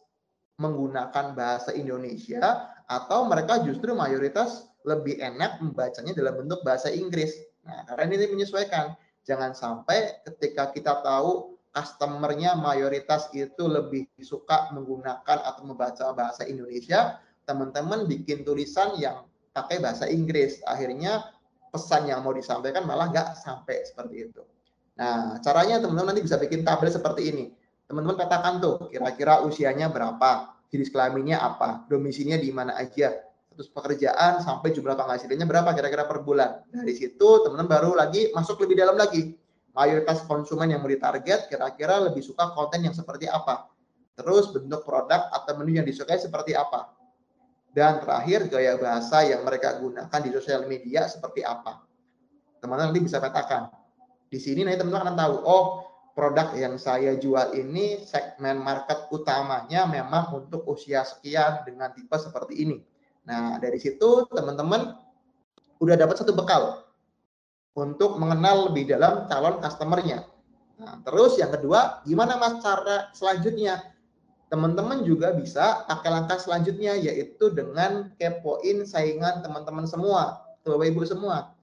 [0.59, 7.33] menggunakan bahasa Indonesia atau mereka justru mayoritas lebih enak membacanya dalam bentuk bahasa Inggris.
[7.65, 8.93] Nah, karena ini menyesuaikan.
[9.25, 17.17] Jangan sampai ketika kita tahu customernya mayoritas itu lebih suka menggunakan atau membaca bahasa Indonesia,
[17.49, 20.61] teman-teman bikin tulisan yang pakai bahasa Inggris.
[20.69, 21.25] Akhirnya
[21.73, 24.45] pesan yang mau disampaikan malah nggak sampai seperti itu.
[24.95, 27.45] Nah, caranya teman-teman nanti bisa bikin tabel seperti ini.
[27.85, 33.13] Teman-teman katakan tuh, kira-kira usianya berapa, jenis kelaminnya apa, domisilinya di mana aja,
[33.55, 36.63] terus pekerjaan sampai jumlah penghasilannya berapa kira-kira per bulan.
[36.71, 39.35] Dari situ teman-teman baru lagi masuk lebih dalam lagi.
[39.75, 43.67] Mayoritas konsumen yang mau ditarget kira-kira lebih suka konten yang seperti apa.
[44.15, 46.95] Terus bentuk produk atau menu yang disukai seperti apa.
[47.75, 51.83] Dan terakhir, gaya bahasa yang mereka gunakan di sosial media seperti apa.
[52.63, 53.74] Teman-teman nanti bisa petakan.
[54.35, 55.65] Di sini nanti teman-teman akan tahu, oh
[56.11, 62.67] produk yang saya jual ini segmen market utamanya memang untuk usia sekian dengan tipe seperti
[62.67, 62.83] ini.
[63.23, 64.91] Nah, dari situ teman-teman
[65.79, 66.83] udah dapat satu bekal
[67.79, 70.27] untuk mengenal lebih dalam calon customernya.
[70.83, 73.95] Nah, terus yang kedua, gimana mas cara selanjutnya?
[74.45, 81.54] teman-teman juga bisa pakai langkah selanjutnya yaitu dengan kepoin saingan teman-teman semua, Bapak Ibu semua.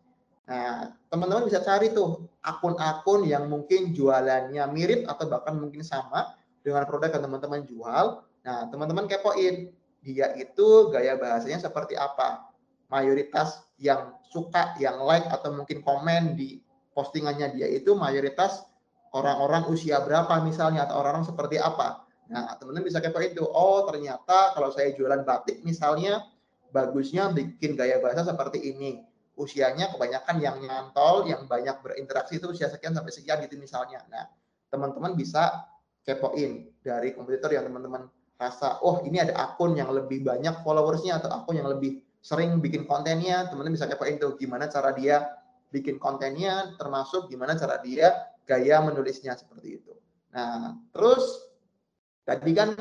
[0.43, 6.35] Nah, teman-teman bisa cari tuh akun-akun yang mungkin jualannya mirip atau bahkan mungkin sama
[6.67, 8.27] dengan produk yang teman-teman jual.
[8.43, 9.71] Nah, teman-teman kepoin
[10.03, 12.51] dia itu gaya bahasanya seperti apa.
[12.91, 16.59] Mayoritas yang suka, yang like atau mungkin komen di
[16.93, 18.67] postingannya dia itu mayoritas
[19.15, 22.03] orang-orang usia berapa misalnya atau orang-orang seperti apa.
[22.35, 23.47] Nah, teman-teman bisa kepo itu.
[23.47, 26.27] Oh, ternyata kalau saya jualan batik misalnya
[26.75, 32.69] bagusnya bikin gaya bahasa seperti ini usianya kebanyakan yang nyantol, yang banyak berinteraksi itu usia
[32.69, 34.05] sekian sampai sekian gitu misalnya.
[34.13, 34.29] Nah,
[34.69, 35.69] teman-teman bisa
[36.05, 41.31] kepoin dari kompetitor yang teman-teman rasa, oh ini ada akun yang lebih banyak followersnya atau
[41.31, 45.31] akun yang lebih sering bikin kontennya, teman-teman bisa kepoin tuh gimana cara dia
[45.73, 48.13] bikin kontennya, termasuk gimana cara dia
[48.45, 49.95] gaya menulisnya seperti itu.
[50.35, 51.25] Nah, terus
[52.27, 52.75] tadi kan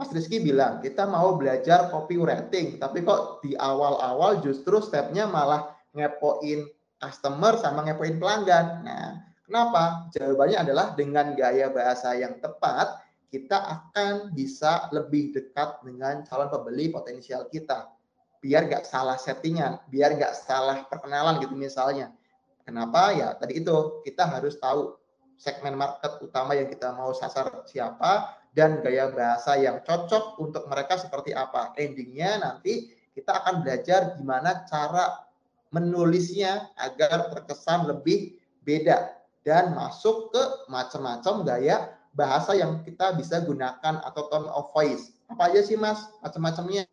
[0.00, 6.68] Mas Rizky bilang kita mau belajar copywriting, tapi kok di awal-awal justru stepnya malah ngepoin
[7.00, 8.66] customer sama ngepoin pelanggan.
[8.84, 9.10] Nah,
[9.46, 10.10] kenapa?
[10.14, 13.00] Jawabannya adalah dengan gaya bahasa yang tepat,
[13.30, 17.88] kita akan bisa lebih dekat dengan calon pembeli potensial kita.
[18.42, 22.10] Biar nggak salah settingan, biar nggak salah perkenalan gitu misalnya.
[22.66, 23.14] Kenapa?
[23.14, 24.96] Ya tadi itu, kita harus tahu
[25.40, 30.98] segmen market utama yang kita mau sasar siapa, dan gaya bahasa yang cocok untuk mereka
[30.98, 31.72] seperti apa.
[31.78, 35.29] Endingnya nanti kita akan belajar gimana cara
[35.70, 39.14] menulisnya agar terkesan lebih beda
[39.46, 45.14] dan masuk ke macam-macam gaya bahasa yang kita bisa gunakan atau tone of voice.
[45.30, 46.84] Apa aja sih Mas macam-macamnya?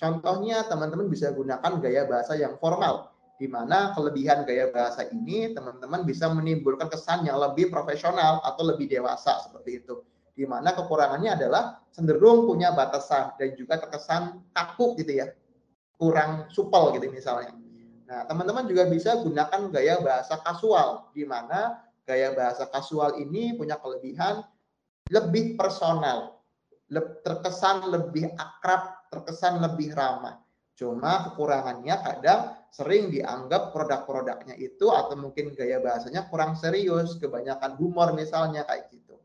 [0.00, 6.06] Contohnya teman-teman bisa gunakan gaya bahasa yang formal di mana kelebihan gaya bahasa ini teman-teman
[6.06, 10.02] bisa menimbulkan kesan yang lebih profesional atau lebih dewasa seperti itu.
[10.32, 15.26] Di mana kekurangannya adalah cenderung punya batasan dan juga terkesan kaku gitu ya.
[16.00, 17.61] Kurang supel gitu misalnya.
[18.12, 23.80] Nah, teman-teman juga bisa gunakan gaya bahasa kasual, di mana gaya bahasa kasual ini punya
[23.80, 24.44] kelebihan
[25.08, 26.44] lebih personal,
[27.24, 30.44] terkesan lebih akrab, terkesan lebih ramah.
[30.76, 38.12] Cuma kekurangannya kadang sering dianggap produk-produknya itu atau mungkin gaya bahasanya kurang serius, kebanyakan humor
[38.12, 39.16] misalnya kayak gitu.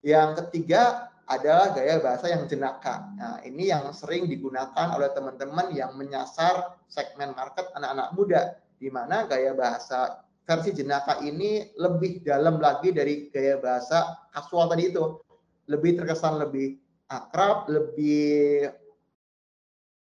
[0.00, 3.10] Yang ketiga, adalah gaya bahasa yang jenaka.
[3.18, 8.42] Nah, ini yang sering digunakan oleh teman-teman yang menyasar segmen market anak-anak muda,
[8.78, 14.94] di mana gaya bahasa versi jenaka ini lebih dalam lagi dari gaya bahasa kasual tadi
[14.94, 15.18] itu.
[15.66, 16.78] Lebih terkesan lebih
[17.10, 18.70] akrab, lebih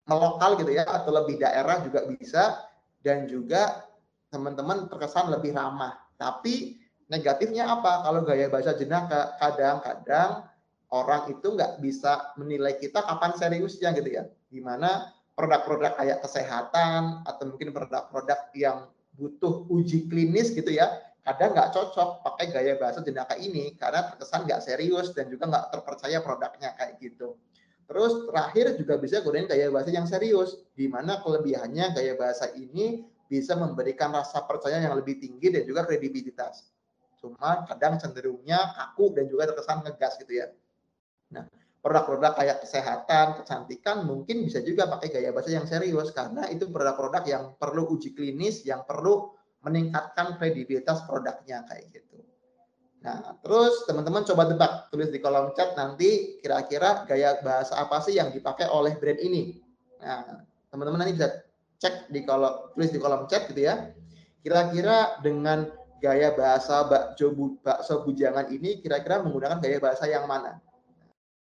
[0.09, 2.57] melokal gitu ya, atau lebih daerah juga bisa,
[3.05, 3.85] dan juga
[4.33, 5.93] teman-teman terkesan lebih ramah.
[6.17, 8.01] Tapi negatifnya apa?
[8.01, 10.49] Kalau gaya bahasa jenaka, kadang-kadang
[10.93, 14.29] orang itu nggak bisa menilai kita kapan seriusnya gitu ya.
[14.53, 18.85] Gimana produk-produk kayak kesehatan atau mungkin produk-produk yang
[19.17, 20.89] butuh uji klinis gitu ya,
[21.25, 25.65] kadang nggak cocok pakai gaya bahasa jenaka ini karena terkesan nggak serius dan juga nggak
[25.73, 27.37] terpercaya produknya kayak gitu.
[27.89, 33.05] Terus terakhir juga bisa gunain gaya bahasa yang serius, di mana kelebihannya gaya bahasa ini
[33.27, 36.69] bisa memberikan rasa percaya yang lebih tinggi dan juga kredibilitas.
[37.17, 40.47] Cuma kadang cenderungnya kaku dan juga terkesan ngegas gitu ya.
[41.33, 41.45] Nah,
[41.83, 47.23] produk-produk kayak kesehatan, kecantikan mungkin bisa juga pakai gaya bahasa yang serius karena itu produk-produk
[47.27, 49.35] yang perlu uji klinis, yang perlu
[49.67, 52.23] meningkatkan kredibilitas produknya kayak gitu.
[53.03, 58.15] Nah, terus teman-teman coba tebak, tulis di kolom chat nanti kira-kira gaya bahasa apa sih
[58.15, 59.59] yang dipakai oleh brand ini.
[59.99, 60.39] Nah,
[60.71, 61.43] teman-teman nanti bisa
[61.83, 63.91] cek di kolom tulis di kolom chat gitu ya.
[64.39, 65.67] Kira-kira dengan
[65.99, 70.63] gaya bahasa bakso, bujangan ini kira-kira menggunakan gaya bahasa yang mana?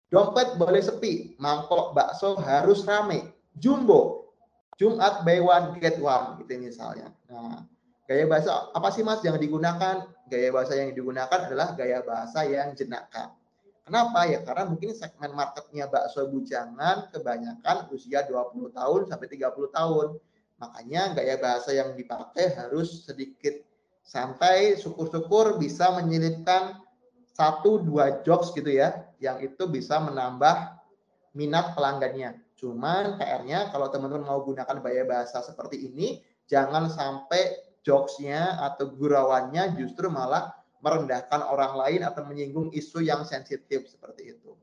[0.09, 3.29] Dompet boleh sepi, mangkok bakso harus rame.
[3.61, 4.33] Jumbo,
[4.81, 7.13] Jumat buy one get one gitu misalnya.
[7.29, 7.69] Nah,
[8.09, 10.09] gaya bahasa apa sih Mas yang digunakan?
[10.33, 13.37] Gaya bahasa yang digunakan adalah gaya bahasa yang jenaka.
[13.85, 14.41] Kenapa ya?
[14.45, 20.09] Karena mungkin segmen marketnya bakso bujangan kebanyakan usia 20 tahun sampai 30 tahun.
[20.57, 23.61] Makanya gaya bahasa yang dipakai harus sedikit
[24.05, 26.81] santai, syukur-syukur bisa menyelipkan
[27.37, 30.79] satu dua jokes gitu ya yang itu bisa menambah
[31.35, 32.39] minat pelanggannya.
[32.59, 36.19] Cuman PR-nya kalau teman-teman mau gunakan gaya bahasa seperti ini
[36.51, 37.55] jangan sampai
[37.87, 40.51] jokesnya atau gurauannya justru malah
[40.83, 44.55] merendahkan orang lain atau menyinggung isu yang sensitif seperti itu.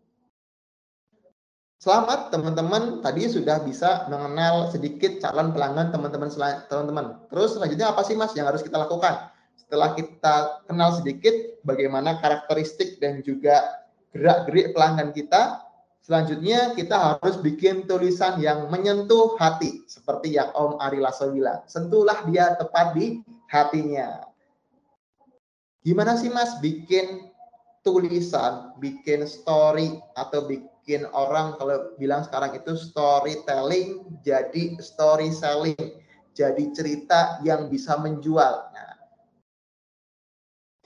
[1.80, 6.32] Selamat teman-teman, tadi sudah bisa mengenal sedikit calon pelanggan teman-teman
[6.66, 7.06] teman-teman.
[7.30, 9.36] Terus selanjutnya apa sih Mas yang harus kita lakukan?
[9.56, 10.36] setelah kita
[10.70, 11.34] kenal sedikit
[11.66, 13.85] bagaimana karakteristik dan juga
[14.16, 15.60] gerak-gerik pelanggan kita.
[16.00, 19.84] Selanjutnya kita harus bikin tulisan yang menyentuh hati.
[19.90, 21.66] Seperti yang Om Ari Lasso bilang.
[21.68, 23.20] Sentuhlah dia tepat di
[23.52, 24.24] hatinya.
[25.84, 27.30] Gimana sih Mas bikin
[27.86, 36.02] tulisan, bikin story atau bikin orang kalau bilang sekarang itu storytelling jadi story selling,
[36.34, 38.74] jadi cerita yang bisa menjual.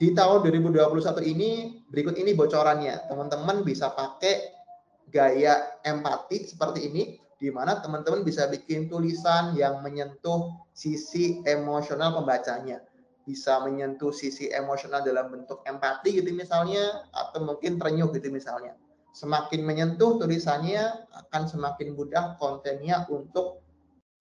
[0.00, 3.04] Di tahun 2021 ini berikut ini bocorannya.
[3.12, 4.48] Teman-teman bisa pakai
[5.12, 12.80] gaya empati seperti ini di mana teman-teman bisa bikin tulisan yang menyentuh sisi emosional pembacanya
[13.28, 18.74] bisa menyentuh sisi emosional dalam bentuk empati gitu misalnya atau mungkin terenyuh gitu misalnya.
[19.14, 23.62] Semakin menyentuh tulisannya akan semakin mudah kontennya untuk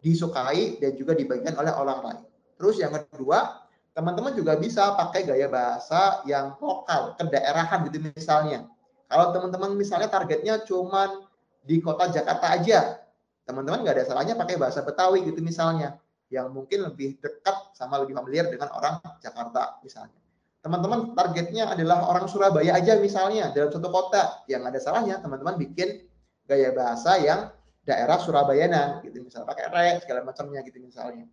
[0.06, 2.22] disukai dan juga dibagikan oleh orang lain.
[2.58, 3.69] Terus yang kedua,
[4.00, 8.64] teman-teman juga bisa pakai gaya bahasa yang lokal, kedaerahan gitu misalnya.
[9.12, 11.28] Kalau teman-teman misalnya targetnya cuma
[11.68, 13.04] di kota Jakarta aja,
[13.44, 16.00] teman-teman nggak ada salahnya pakai bahasa Betawi gitu misalnya
[16.32, 20.16] yang mungkin lebih dekat sama lebih familiar dengan orang Jakarta misalnya.
[20.64, 26.08] Teman-teman targetnya adalah orang Surabaya aja misalnya dalam satu kota, yang ada salahnya teman-teman bikin
[26.48, 27.52] gaya bahasa yang
[27.84, 31.28] daerah Surabayanan gitu misalnya pakai re segala macamnya gitu misalnya.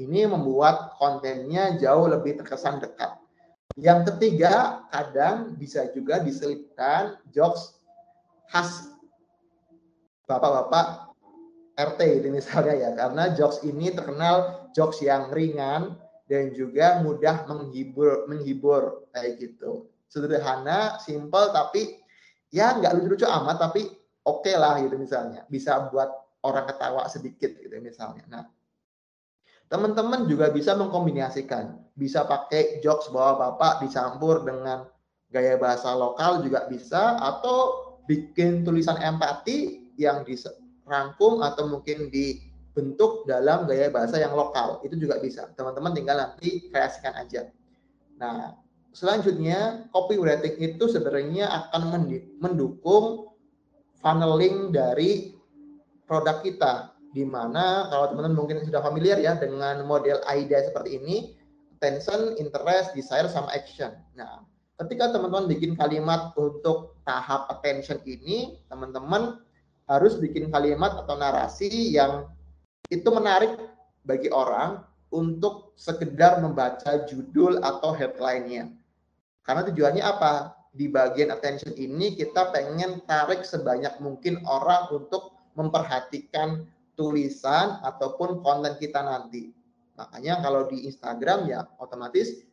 [0.00, 3.20] Ini membuat kontennya jauh lebih terkesan dekat.
[3.76, 7.76] Yang ketiga, kadang bisa juga diselipkan jokes
[8.48, 8.96] khas
[10.24, 11.10] bapak-bapak
[11.78, 18.26] RT itu misalnya ya karena jokes ini terkenal jokes yang ringan dan juga mudah menghibur
[18.26, 19.86] menghibur kayak gitu.
[20.10, 22.00] Sederhana simple tapi
[22.50, 23.86] ya nggak lucu-lucu amat tapi
[24.26, 25.46] oke okay lah gitu misalnya.
[25.46, 26.10] Bisa buat
[26.42, 28.26] orang ketawa sedikit gitu misalnya.
[28.26, 28.44] Nah
[29.70, 34.88] teman-teman juga bisa mengkombinasikan bisa pakai jokes bawa bapak dicampur dengan
[35.30, 40.26] gaya bahasa lokal juga bisa atau bikin tulisan empati yang
[40.90, 44.82] rangkum atau mungkin dibentuk dalam gaya bahasa yang lokal.
[44.82, 45.46] Itu juga bisa.
[45.54, 47.46] Teman-teman tinggal nanti kreasikan aja.
[48.18, 48.58] Nah,
[48.90, 52.10] selanjutnya copywriting itu sebenarnya akan
[52.42, 53.30] mendukung
[54.02, 55.38] funneling dari
[56.10, 61.16] produk kita di mana kalau teman-teman mungkin sudah familiar ya dengan model AIDA seperti ini,
[61.78, 63.90] attention, interest, desire sama action.
[64.14, 64.46] Nah,
[64.78, 69.42] ketika teman-teman bikin kalimat untuk tahap attention ini, teman-teman
[69.90, 72.30] harus bikin kalimat atau narasi yang
[72.94, 73.58] itu menarik
[74.06, 78.70] bagi orang untuk sekedar membaca judul atau headline-nya.
[79.42, 80.54] Karena tujuannya apa?
[80.70, 86.62] Di bagian attention ini kita pengen tarik sebanyak mungkin orang untuk memperhatikan
[87.00, 89.48] tulisan ataupun konten kita nanti.
[89.96, 92.44] Makanya kalau di Instagram ya otomatis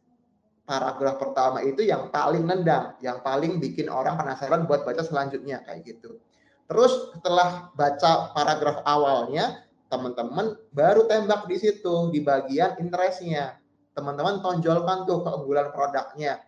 [0.63, 5.83] paragraf pertama itu yang paling nendang, yang paling bikin orang penasaran buat baca selanjutnya kayak
[5.83, 6.15] gitu.
[6.67, 13.59] Terus setelah baca paragraf awalnya, teman-teman baru tembak di situ di bagian interestnya.
[13.95, 16.43] Teman-teman tonjolkan tuh keunggulan produknya,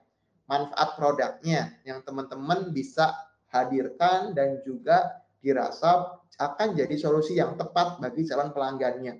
[0.48, 3.16] manfaat produknya yang teman-teman bisa
[3.50, 9.19] hadirkan dan juga dirasa akan jadi solusi yang tepat bagi calon pelanggannya.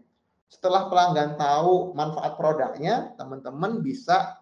[0.50, 4.40] Setelah pelanggan tahu manfaat produknya, teman-teman bisa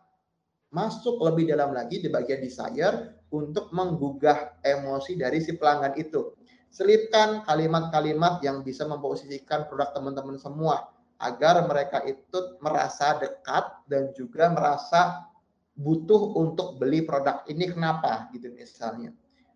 [0.71, 6.31] masuk lebih dalam lagi di bagian desire untuk menggugah emosi dari si pelanggan itu.
[6.71, 14.53] Selipkan kalimat-kalimat yang bisa memposisikan produk teman-teman semua agar mereka itu merasa dekat dan juga
[14.53, 15.25] merasa
[15.73, 19.11] butuh untuk beli produk ini kenapa gitu misalnya.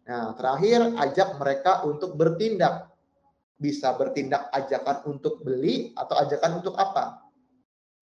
[0.07, 2.89] Nah, terakhir ajak mereka untuk bertindak.
[3.61, 7.29] Bisa bertindak ajakan untuk beli atau ajakan untuk apa?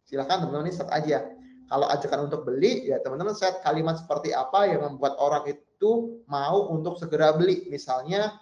[0.08, 1.28] Silahkan teman-teman ini set aja.
[1.70, 6.72] Kalau ajakan untuk beli, ya teman-teman set kalimat seperti apa yang membuat orang itu mau
[6.72, 7.68] untuk segera beli.
[7.70, 8.40] Misalnya,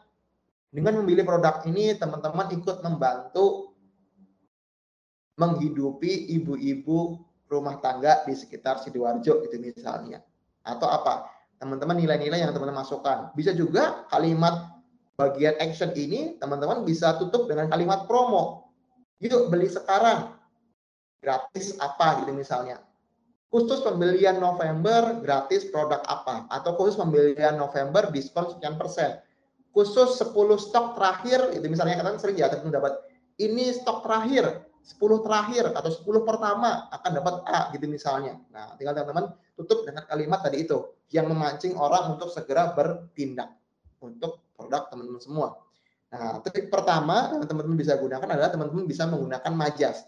[0.72, 3.76] dengan memilih produk ini, teman-teman ikut membantu
[5.38, 10.24] menghidupi ibu-ibu rumah tangga di sekitar Sidoarjo itu misalnya.
[10.64, 11.37] Atau apa?
[11.58, 13.34] Teman-teman nilai-nilai yang teman-teman masukkan.
[13.34, 14.78] Bisa juga kalimat
[15.18, 18.70] bagian action ini teman-teman bisa tutup dengan kalimat promo.
[19.18, 20.38] Yuk beli sekarang.
[21.18, 22.78] Gratis apa gitu misalnya.
[23.50, 29.18] Khusus pembelian November gratis produk apa atau khusus pembelian November diskon sekian persen
[29.78, 32.98] khusus 10 stok terakhir itu misalnya kalian sering ya teman dapat
[33.38, 38.40] ini stok terakhir 10 terakhir atau 10 pertama akan dapat A gitu misalnya.
[38.56, 43.52] Nah, tinggal teman-teman tutup dengan kalimat tadi itu yang memancing orang untuk segera bertindak
[44.00, 45.60] untuk produk teman-teman semua.
[46.08, 50.08] Nah, trik pertama yang teman-teman bisa gunakan adalah teman-teman bisa menggunakan majas.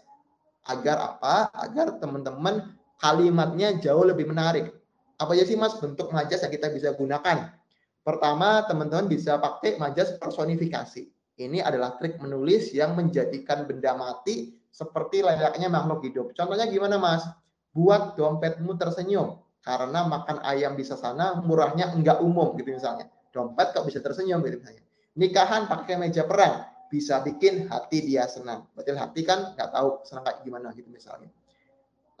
[0.64, 1.52] Agar apa?
[1.52, 4.72] Agar teman-teman kalimatnya jauh lebih menarik.
[5.20, 7.52] Apa aja sih Mas bentuk majas yang kita bisa gunakan?
[8.00, 11.04] Pertama, teman-teman bisa pakai majas personifikasi.
[11.36, 16.26] Ini adalah trik menulis yang menjadikan benda mati seperti layaknya makhluk hidup.
[16.32, 17.26] Contohnya gimana, Mas?
[17.70, 23.06] Buat dompetmu tersenyum karena makan ayam di sana murahnya enggak umum gitu misalnya.
[23.30, 24.82] Dompet kok bisa tersenyum gitu misalnya.
[25.14, 28.66] Nikahan pakai meja perang bisa bikin hati dia senang.
[28.74, 31.30] Betul hati kan nggak tahu senang kayak gimana gitu misalnya.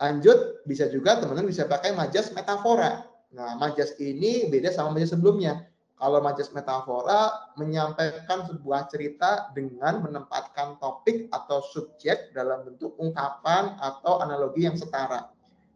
[0.00, 3.04] Lanjut, bisa juga teman-teman bisa pakai majas metafora.
[3.36, 5.69] Nah, majas ini beda sama majas sebelumnya.
[6.00, 14.16] Kalau majas metafora menyampaikan sebuah cerita dengan menempatkan topik atau subjek dalam bentuk ungkapan atau
[14.24, 15.28] analogi yang setara.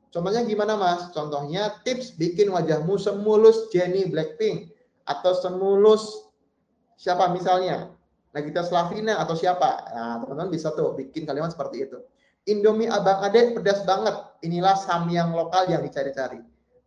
[0.09, 1.13] Contohnya gimana Mas?
[1.13, 4.73] Contohnya tips bikin wajahmu semulus Jenny Blackpink
[5.05, 6.33] atau semulus
[6.97, 7.93] siapa misalnya?
[8.33, 9.93] Nagita Slavina atau siapa?
[9.93, 12.01] Nah, teman-teman bisa tuh bikin kalimat seperti itu.
[12.49, 14.17] Indomie Abang Ade pedas banget.
[14.41, 16.41] Inilah samyang lokal yang dicari-cari.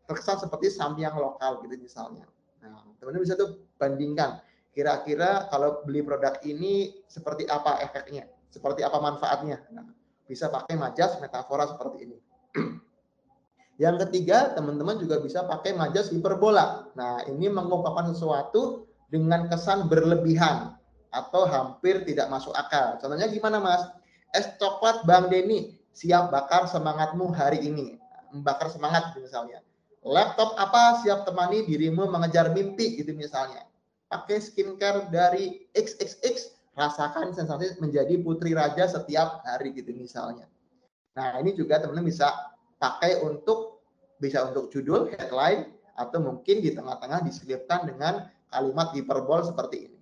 [0.09, 2.25] Terkesan seperti samyang lokal gitu misalnya.
[2.69, 4.43] Nah, teman-teman bisa tuh bandingkan.
[4.75, 8.29] Kira-kira kalau beli produk ini seperti apa efeknya?
[8.53, 9.63] Seperti apa manfaatnya?
[9.73, 9.89] Nah,
[10.29, 12.17] bisa pakai majas metafora seperti ini.
[13.83, 16.93] Yang ketiga, teman-teman juga bisa pakai majas hiperbola.
[16.93, 20.77] Nah, ini mengungkapkan sesuatu dengan kesan berlebihan
[21.13, 22.97] atau hampir tidak masuk akal.
[23.01, 23.81] Contohnya gimana, Mas?
[24.35, 27.97] Es coklat Bang Denny, siap bakar semangatmu hari ini.
[28.33, 29.63] Membakar semangat misalnya
[30.05, 33.65] laptop apa siap temani dirimu mengejar mimpi gitu misalnya.
[34.07, 40.47] Pakai skincare dari XXX, rasakan sensasi menjadi putri raja setiap hari gitu misalnya.
[41.17, 42.29] Nah, ini juga teman-teman bisa
[42.77, 43.81] pakai untuk
[44.21, 49.99] bisa untuk judul, headline atau mungkin di tengah-tengah diselipkan dengan kalimat hiperbol seperti ini.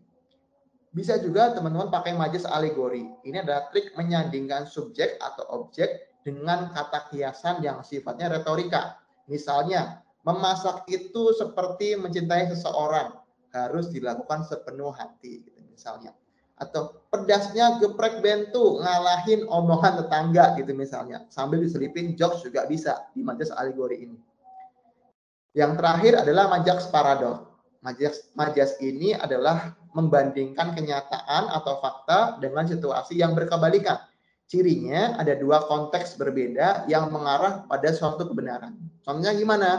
[0.96, 3.04] Bisa juga teman-teman pakai majas alegori.
[3.28, 9.00] Ini adalah trik menyandingkan subjek atau objek dengan kata kiasan yang sifatnya retorika.
[9.26, 13.14] Misalnya, memasak itu seperti mencintai seseorang,
[13.54, 16.12] harus dilakukan sepenuh hati gitu misalnya.
[16.56, 21.28] Atau pedasnya geprek bentu, ngalahin omongan tetangga gitu misalnya.
[21.28, 24.18] Sambil diselipin jokes juga bisa di majas alegori ini.
[25.56, 27.56] Yang terakhir adalah majas paradok.
[27.84, 34.00] Majas, majas ini adalah membandingkan kenyataan atau fakta dengan situasi yang berkebalikan.
[34.46, 38.78] Cirinya ada dua konteks berbeda yang mengarah pada suatu kebenaran.
[39.02, 39.70] Contohnya gimana?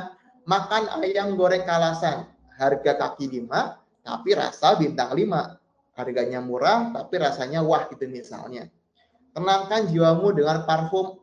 [0.47, 2.27] Makan ayam goreng kalasan,
[2.59, 5.59] harga kaki lima, tapi rasa bintang lima.
[5.97, 8.69] Harganya murah, tapi rasanya wah gitu misalnya.
[9.33, 11.19] Tenangkan jiwamu dengan parfum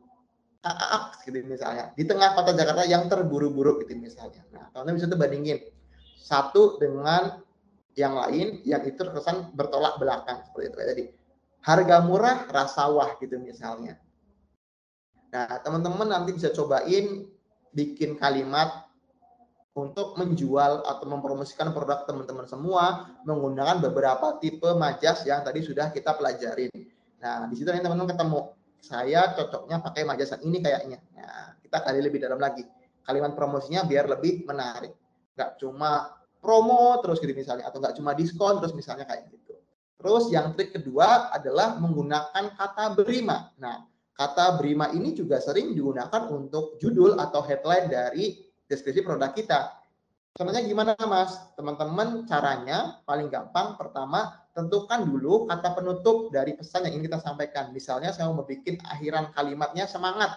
[0.64, 1.92] AAX gitu misalnya.
[1.94, 4.42] Di tengah kota Jakarta yang terburu-buru gitu misalnya.
[4.56, 5.62] Nah, teman bisa tuh bandingin.
[6.18, 7.44] Satu dengan
[7.94, 11.06] yang lain yang itu terkesan bertolak belakang seperti itu tadi
[11.64, 13.96] harga murah rasa wah gitu misalnya.
[15.34, 17.26] Nah, teman-teman nanti bisa cobain
[17.74, 18.86] bikin kalimat
[19.74, 26.14] untuk menjual atau mempromosikan produk teman-teman semua menggunakan beberapa tipe majas yang tadi sudah kita
[26.14, 26.70] pelajarin.
[27.18, 28.40] Nah, di situ nanti teman-teman ketemu
[28.84, 31.00] saya cocoknya pakai majas yang ini kayaknya.
[31.18, 32.62] Nah, kita kali lebih dalam lagi.
[33.02, 34.94] Kalimat promosinya biar lebih menarik.
[35.34, 39.43] Nggak cuma promo terus gitu misalnya atau nggak cuma diskon terus misalnya kayak gitu.
[40.04, 43.56] Terus yang trik kedua adalah menggunakan kata berima.
[43.56, 43.88] Nah,
[44.20, 49.80] kata berima ini juga sering digunakan untuk judul atau headline dari deskripsi produk kita.
[50.36, 51.40] Contohnya gimana Mas?
[51.56, 57.72] Teman-teman caranya paling gampang pertama tentukan dulu kata penutup dari pesan yang ingin kita sampaikan.
[57.72, 60.36] Misalnya saya mau bikin akhiran kalimatnya semangat.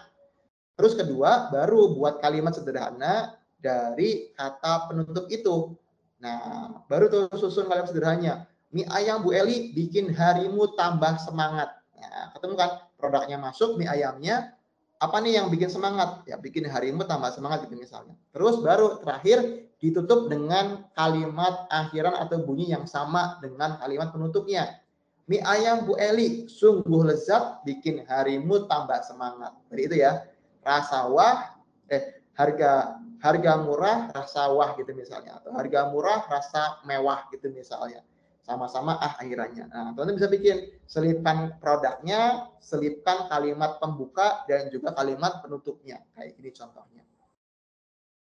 [0.79, 5.75] Terus kedua, baru buat kalimat sederhana dari kata penutup itu.
[6.23, 11.71] Nah, baru tuh susun kalimat sederhananya mie ayam Bu Eli bikin harimu tambah semangat.
[11.97, 14.57] Nah, ketemu kan produknya masuk, mie ayamnya,
[14.97, 16.25] apa nih yang bikin semangat?
[16.25, 18.17] Ya bikin harimu tambah semangat gitu misalnya.
[18.33, 24.81] Terus baru terakhir ditutup dengan kalimat akhiran atau bunyi yang sama dengan kalimat penutupnya.
[25.27, 29.53] Mie ayam Bu Eli sungguh lezat bikin harimu tambah semangat.
[29.69, 30.25] Jadi itu ya.
[30.67, 31.55] Rasa wah
[31.87, 38.05] eh harga harga murah rasa wah gitu misalnya atau harga murah rasa mewah gitu misalnya
[38.47, 39.67] sama-sama ah akhirannya.
[39.67, 45.99] Nah, teman-teman bisa bikin selipan produknya, selipkan kalimat pembuka dan juga kalimat penutupnya.
[46.15, 47.03] Kayak ini contohnya.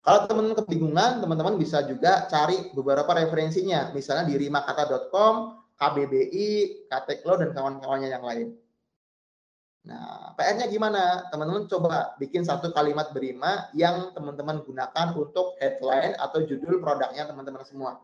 [0.02, 3.90] Kalau teman-teman kebingungan, teman-teman bisa juga cari beberapa referensinya.
[3.94, 5.34] Misalnya di rimakata.com,
[5.78, 6.50] KBBI,
[6.90, 8.48] Kateklo, dan kawan-kawannya yang lain.
[9.86, 11.26] Nah, PR-nya gimana?
[11.30, 17.62] Teman-teman coba bikin satu kalimat berima yang teman-teman gunakan untuk headline atau judul produknya teman-teman
[17.66, 17.98] semua.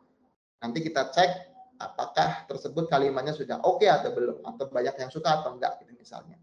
[0.59, 5.43] Nanti kita cek apakah tersebut kalimatnya sudah oke okay atau belum atau banyak yang suka
[5.43, 6.39] atau enggak gitu misalnya.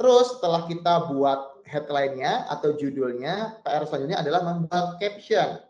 [0.00, 5.60] Terus setelah kita buat headline-nya atau judulnya, PR selanjutnya adalah membuat caption.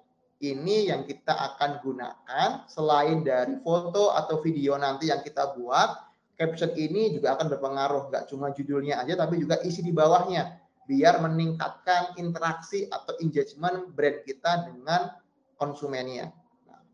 [0.40, 6.00] ini yang kita akan gunakan selain dari foto atau video nanti yang kita buat
[6.40, 10.56] caption ini juga akan berpengaruh nggak cuma judulnya aja tapi juga isi di bawahnya
[10.88, 15.12] biar meningkatkan interaksi atau engagement brand kita dengan
[15.60, 16.32] konsumennya.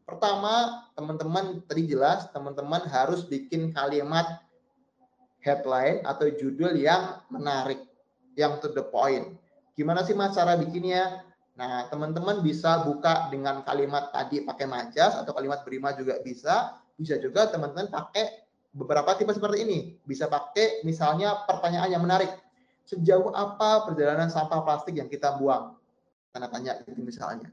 [0.07, 4.38] Pertama, teman-teman tadi jelas teman-teman harus bikin kalimat
[5.42, 7.82] headline atau judul yang menarik,
[8.38, 9.34] yang to the point.
[9.74, 11.26] Gimana sih mas cara bikinnya?
[11.59, 16.78] Nah, teman-teman bisa buka dengan kalimat tadi pakai majas atau kalimat berima juga bisa.
[16.94, 19.78] Bisa juga teman-teman pakai beberapa tipe seperti ini.
[20.07, 22.30] Bisa pakai misalnya pertanyaan yang menarik.
[22.86, 25.74] Sejauh apa perjalanan sampah plastik yang kita buang?
[26.30, 27.50] Tanda tanya itu misalnya.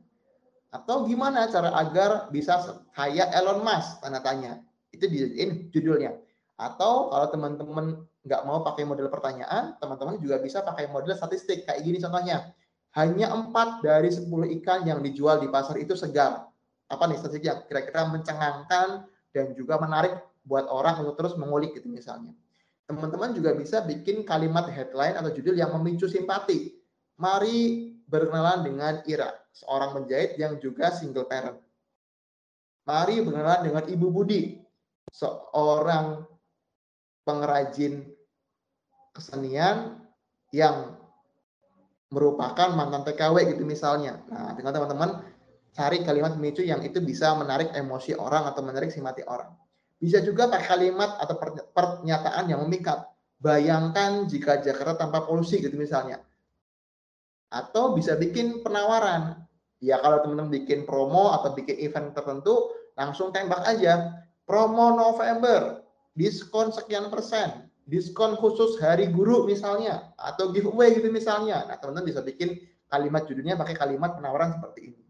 [0.74, 4.02] Atau gimana cara agar bisa kayak Elon Musk?
[4.02, 4.58] Tanda tanya.
[4.90, 6.18] Itu dijadiin judulnya.
[6.58, 11.70] Atau kalau teman-teman nggak mau pakai model pertanyaan, teman-teman juga bisa pakai model statistik.
[11.70, 12.58] Kayak gini contohnya
[12.98, 14.26] hanya empat dari 10
[14.62, 16.50] ikan yang dijual di pasar itu segar.
[16.90, 21.86] Apa nih statistik yang kira-kira mencengangkan dan juga menarik buat orang untuk terus mengulik gitu
[21.90, 22.34] misalnya.
[22.90, 26.74] Teman-teman juga bisa bikin kalimat headline atau judul yang memicu simpati.
[27.18, 31.62] Mari berkenalan dengan Ira, seorang penjahit yang juga single parent.
[32.84, 34.60] Mari berkenalan dengan Ibu Budi,
[35.14, 36.26] seorang
[37.24, 38.04] pengrajin
[39.16, 40.04] kesenian
[40.52, 40.98] yang
[42.12, 44.20] merupakan mantan TKW gitu misalnya.
[44.28, 45.24] Nah, dengan teman-teman
[45.74, 49.50] cari kalimat pemicu yang itu bisa menarik emosi orang atau menarik simpati orang.
[49.98, 51.40] Bisa juga pakai kalimat atau
[51.74, 53.08] pernyataan yang memikat.
[53.40, 56.22] Bayangkan jika Jakarta tanpa polusi gitu misalnya.
[57.50, 59.43] Atau bisa bikin penawaran.
[59.84, 64.24] Ya kalau teman-teman bikin promo atau bikin event tertentu, langsung tembak aja.
[64.48, 65.84] Promo November,
[66.16, 71.68] diskon sekian persen diskon khusus hari guru misalnya atau giveaway gitu misalnya.
[71.68, 72.56] Nah, teman-teman bisa bikin
[72.88, 75.04] kalimat judulnya pakai kalimat penawaran seperti ini.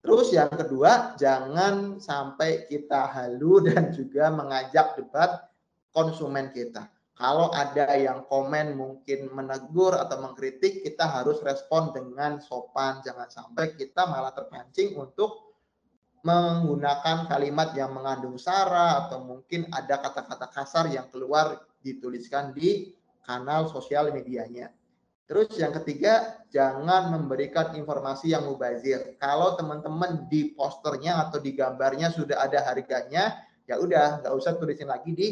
[0.00, 5.52] Terus yang kedua, jangan sampai kita halu dan juga mengajak debat
[5.92, 6.88] konsumen kita.
[7.20, 13.04] Kalau ada yang komen mungkin menegur atau mengkritik, kita harus respon dengan sopan.
[13.04, 15.52] Jangan sampai kita malah terpancing untuk
[16.24, 23.68] menggunakan kalimat yang mengandung sara atau mungkin ada kata-kata kasar yang keluar dituliskan di kanal
[23.68, 24.72] sosial medianya.
[25.28, 29.20] Terus yang ketiga, jangan memberikan informasi yang mubazir.
[29.20, 34.88] Kalau teman-teman di posternya atau di gambarnya sudah ada harganya, ya udah nggak usah tulisin
[34.88, 35.28] lagi di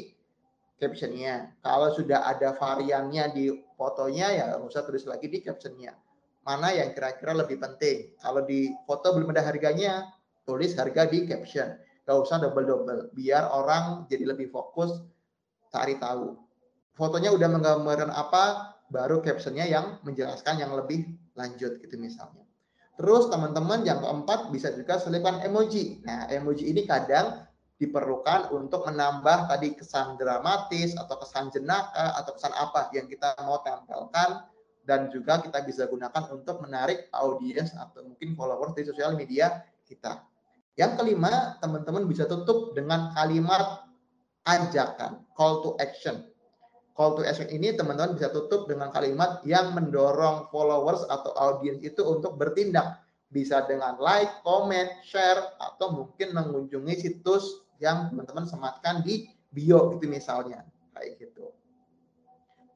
[0.78, 1.52] captionnya.
[1.60, 5.92] Kalau sudah ada variannya di fotonya, ya nggak usah tulis lagi di captionnya.
[6.46, 8.16] Mana yang kira-kira lebih penting?
[8.16, 10.08] Kalau di foto belum ada harganya,
[10.48, 11.76] tulis harga di caption.
[12.08, 15.04] Gak usah double-double, biar orang jadi lebih fokus
[15.68, 16.40] cari tahu.
[16.96, 21.04] Fotonya udah menggambarkan apa, baru captionnya yang menjelaskan yang lebih
[21.36, 22.48] lanjut gitu misalnya.
[22.96, 26.02] Terus teman-teman yang keempat bisa juga selipkan emoji.
[26.02, 27.44] Nah emoji ini kadang
[27.78, 33.62] diperlukan untuk menambah tadi kesan dramatis atau kesan jenaka atau kesan apa yang kita mau
[33.62, 34.42] tempelkan
[34.82, 40.26] dan juga kita bisa gunakan untuk menarik audiens atau mungkin followers di sosial media kita.
[40.74, 43.86] Yang kelima, teman-teman bisa tutup dengan kalimat
[44.48, 46.26] ajakan, call to action.
[46.98, 52.02] Call to action ini teman-teman bisa tutup dengan kalimat yang mendorong followers atau audiens itu
[52.02, 52.98] untuk bertindak.
[53.28, 60.06] Bisa dengan like, comment, share, atau mungkin mengunjungi situs yang teman-teman sematkan di bio gitu
[60.10, 60.66] misalnya.
[60.94, 61.54] Kayak gitu.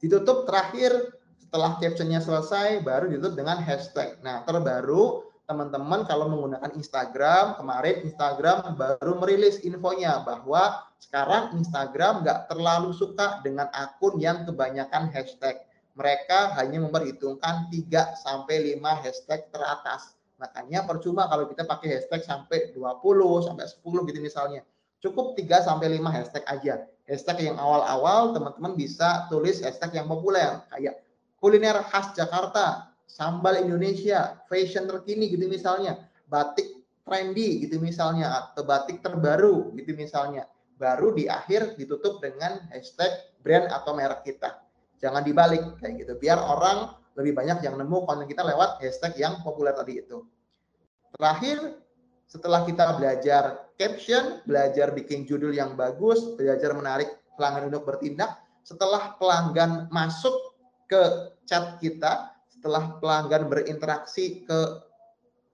[0.02, 4.18] Ditutup terakhir setelah captionnya selesai baru ditutup dengan hashtag.
[4.24, 12.48] Nah terbaru teman-teman kalau menggunakan Instagram, kemarin Instagram baru merilis infonya bahwa sekarang Instagram nggak
[12.48, 15.60] terlalu suka dengan akun yang kebanyakan hashtag.
[15.92, 20.16] Mereka hanya memperhitungkan 3 sampai 5 hashtag teratas.
[20.40, 24.64] Makanya percuma kalau kita pakai hashtag sampai 20 sampai 10 gitu misalnya.
[25.02, 26.74] Cukup 3 sampai 5 hashtag aja.
[27.10, 31.02] Hashtag yang awal-awal teman-teman bisa tulis hashtag yang populer kayak
[31.42, 39.02] kuliner khas Jakarta, sambal Indonesia, fashion terkini gitu misalnya, batik trendy gitu misalnya, atau batik
[39.02, 40.46] terbaru gitu misalnya.
[40.78, 43.10] Baru di akhir ditutup dengan hashtag
[43.42, 44.62] brand atau merek kita.
[45.02, 49.42] Jangan dibalik kayak gitu, biar orang lebih banyak yang nemu konten kita lewat hashtag yang
[49.42, 50.22] populer tadi itu.
[51.18, 51.76] Terakhir,
[52.32, 59.20] setelah kita belajar caption, belajar bikin judul yang bagus, belajar menarik pelanggan untuk bertindak, setelah
[59.20, 60.32] pelanggan masuk
[60.88, 64.80] ke chat kita, setelah pelanggan berinteraksi ke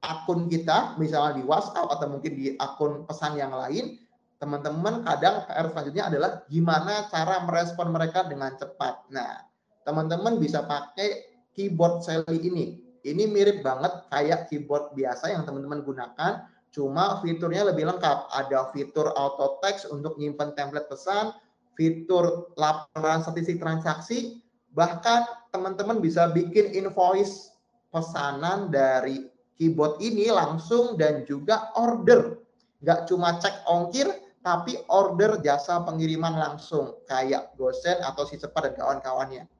[0.06, 3.98] akun kita, misalnya di WhatsApp atau mungkin di akun pesan yang lain,
[4.38, 9.10] teman-teman kadang PR selanjutnya adalah gimana cara merespon mereka dengan cepat.
[9.10, 9.42] Nah,
[9.82, 12.86] teman-teman bisa pakai keyboard Sally ini.
[13.02, 16.46] Ini mirip banget kayak keyboard biasa yang teman-teman gunakan,
[16.78, 18.30] cuma fiturnya lebih lengkap.
[18.30, 21.34] Ada fitur auto text untuk nyimpen template pesan,
[21.74, 24.38] fitur laporan statistik transaksi,
[24.78, 27.50] bahkan teman-teman bisa bikin invoice
[27.90, 29.26] pesanan dari
[29.58, 32.38] keyboard ini langsung dan juga order.
[32.78, 34.06] Nggak cuma cek ongkir,
[34.46, 39.50] tapi order jasa pengiriman langsung kayak Gosen atau si cepat dan kawan-kawannya.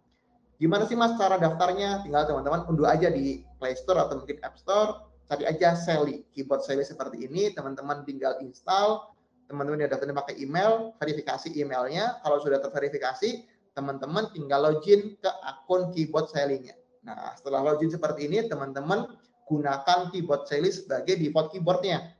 [0.59, 2.03] Gimana sih mas cara daftarnya?
[2.07, 6.65] Tinggal teman-teman unduh aja di Play Store atau mungkin App Store, cari aja Sally, keyboard
[6.65, 9.13] Sally seperti ini, teman-teman tinggal install,
[9.45, 13.45] teman-teman yang daftarnya pakai email, verifikasi emailnya, kalau sudah terverifikasi,
[13.77, 16.75] teman-teman tinggal login ke akun keyboard Sally-nya.
[17.05, 19.07] Nah, setelah login seperti ini, teman-teman
[19.47, 22.17] gunakan keyboard Sally sebagai default keyboardnya.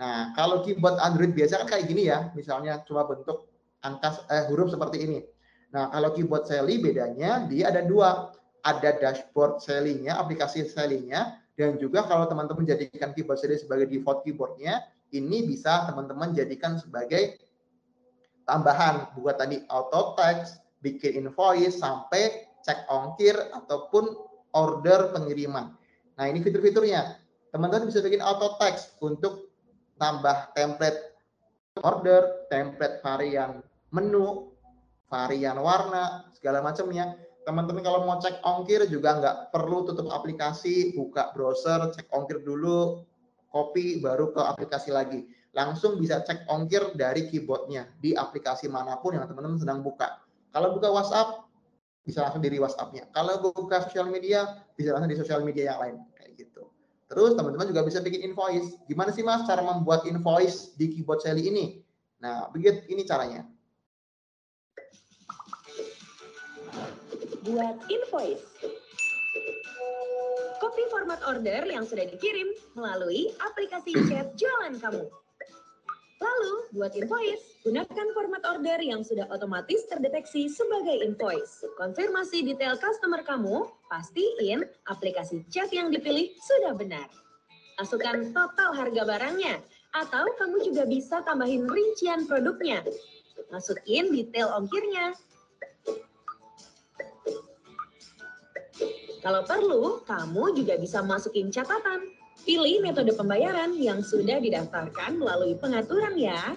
[0.00, 3.48] Nah, kalau keyboard Android biasa kan kayak gini ya, misalnya cuma bentuk
[3.84, 5.18] angka eh, huruf seperti ini.
[5.72, 8.32] Nah, kalau keyboard Sally bedanya dia ada dua.
[8.58, 14.86] Ada dashboard Sally-nya, aplikasi Sally-nya, dan juga kalau teman-teman jadikan keyboard Sally sebagai default keyboardnya,
[15.10, 17.34] ini bisa teman-teman jadikan sebagai
[18.46, 24.06] tambahan buat tadi auto text, bikin invoice, sampai cek ongkir ataupun
[24.54, 25.74] order pengiriman.
[26.14, 27.18] Nah, ini fitur-fiturnya.
[27.50, 29.50] Teman-teman bisa bikin auto text untuk
[29.98, 31.18] tambah template
[31.82, 34.54] order, template varian menu,
[35.10, 37.18] varian warna, segala macamnya.
[37.48, 43.08] Teman-teman kalau mau cek ongkir juga nggak perlu tutup aplikasi, buka browser, cek ongkir dulu,
[43.48, 45.24] copy, baru ke aplikasi lagi.
[45.56, 50.20] Langsung bisa cek ongkir dari keyboardnya di aplikasi mana pun yang teman-teman sedang buka.
[50.52, 51.48] Kalau buka WhatsApp,
[52.04, 53.08] bisa langsung dari WhatsApp-nya.
[53.16, 55.96] Kalau buka sosial media, bisa langsung di sosial media yang lain.
[56.20, 56.68] Kayak gitu.
[57.08, 58.76] Terus teman-teman juga bisa bikin invoice.
[58.84, 61.80] Gimana sih mas cara membuat invoice di keyboard Sally ini?
[62.20, 63.48] Nah, begitu ini caranya.
[67.48, 68.44] Buat invoice.
[70.60, 75.08] Copy format order yang sudah dikirim melalui aplikasi chat jualan kamu.
[76.18, 81.62] Lalu, buat invoice, gunakan format order yang sudah otomatis terdeteksi sebagai invoice.
[81.78, 87.06] Konfirmasi detail customer kamu, pastiin aplikasi chat yang dipilih sudah benar.
[87.78, 89.62] Masukkan total harga barangnya,
[89.94, 92.82] atau kamu juga bisa tambahin rincian produknya.
[93.54, 95.14] Masukin detail ongkirnya,
[99.18, 102.14] Kalau perlu, kamu juga bisa masukin catatan.
[102.46, 106.54] Pilih metode pembayaran yang sudah didaftarkan melalui pengaturan ya.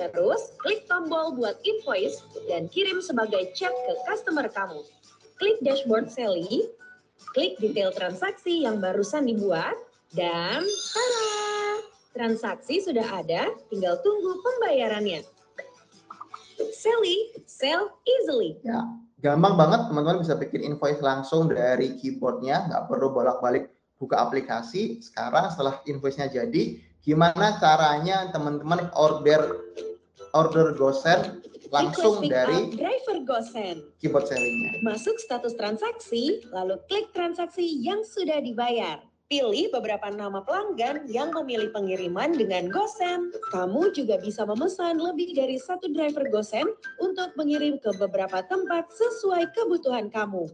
[0.00, 4.80] Terus, klik tombol buat invoice dan kirim sebagai chat ke customer kamu.
[5.36, 6.72] Klik dashboard Sally,
[7.36, 9.76] klik detail transaksi yang barusan dibuat,
[10.16, 11.30] dan tada!
[12.10, 15.22] Transaksi sudah ada, tinggal tunggu pembayarannya.
[16.74, 18.58] Sally, sell easily.
[18.64, 18.82] Ya,
[19.20, 23.68] gampang banget teman-teman bisa bikin invoice langsung dari keyboardnya, nggak perlu bolak-balik
[24.00, 25.04] buka aplikasi.
[25.04, 29.60] Sekarang setelah invoice-nya jadi, gimana caranya teman-teman order
[30.32, 33.86] order gosen langsung dari driver gosen.
[34.02, 34.82] keyboard selling-nya.
[34.82, 38.98] Masuk status transaksi, lalu klik transaksi yang sudah dibayar.
[39.30, 43.30] Pilih beberapa nama pelanggan yang memilih pengiriman dengan Gosen.
[43.54, 46.66] Kamu juga bisa memesan lebih dari satu driver Gosen
[46.98, 50.50] untuk mengirim ke beberapa tempat sesuai kebutuhan kamu.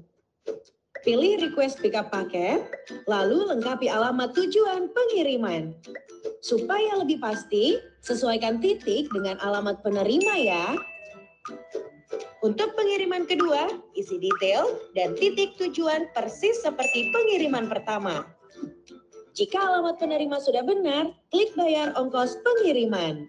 [1.01, 2.69] Pilih request pickup paket,
[3.09, 5.73] lalu lengkapi alamat tujuan pengiriman.
[6.45, 10.77] Supaya lebih pasti, sesuaikan titik dengan alamat penerima ya.
[12.45, 18.36] Untuk pengiriman kedua, isi detail dan titik tujuan persis seperti pengiriman pertama.
[19.37, 23.29] Jika alamat penerima sudah benar, klik bayar ongkos pengiriman.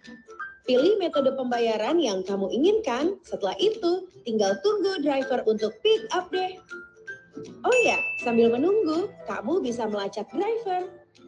[0.63, 3.19] Pilih metode pembayaran yang kamu inginkan.
[3.27, 6.55] Setelah itu, tinggal tunggu driver untuk pick up deh.
[7.63, 10.87] Oh ya, sambil menunggu, kamu bisa melacak driver.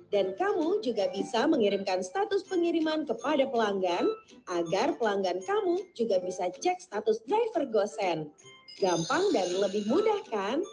[0.09, 4.09] Dan kamu juga bisa mengirimkan status pengiriman kepada pelanggan
[4.49, 8.33] agar pelanggan kamu juga bisa cek status driver gosen.
[8.81, 10.63] Gampang dan lebih mudah kan?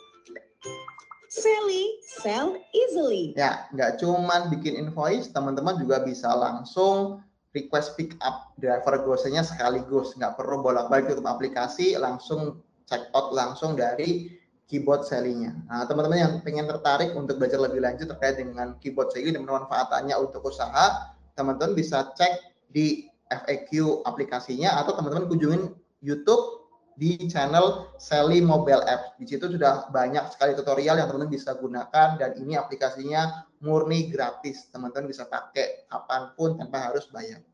[1.37, 3.37] Sally, sell easily.
[3.37, 7.21] Ya, nggak cuman bikin invoice, teman-teman juga bisa langsung
[7.53, 10.17] request pick up driver gosenya sekaligus.
[10.17, 14.33] Nggak perlu bolak-balik tutup aplikasi, langsung check out langsung dari
[14.67, 15.55] keyboard Sally-nya.
[15.71, 20.17] Nah, teman-teman yang pengen tertarik untuk belajar lebih lanjut terkait dengan keyboard Sally dan pemanfaatannya
[20.19, 22.33] untuk usaha, teman-teman bisa cek
[22.73, 25.63] di FAQ aplikasinya atau teman-teman kunjungin
[26.03, 26.66] YouTube
[26.97, 29.21] di channel Sally Mobile App.
[29.21, 34.73] Di situ sudah banyak sekali tutorial yang teman-teman bisa gunakan dan ini aplikasinya murni gratis.
[34.73, 37.45] Teman-teman bisa pakai kapan pun tanpa harus bayar.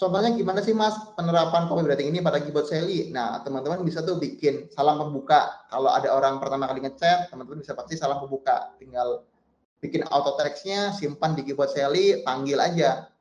[0.00, 3.12] contohnya gimana sih Mas penerapan copywriting ini pada keyboard Sally?
[3.12, 5.68] Nah, teman-teman bisa tuh bikin salam pembuka.
[5.68, 8.72] Kalau ada orang pertama kali ngechat, teman-teman bisa pasti salam pembuka.
[8.80, 9.28] Tinggal
[9.84, 13.12] bikin auto text-nya, simpan di keyboard Sally, panggil aja.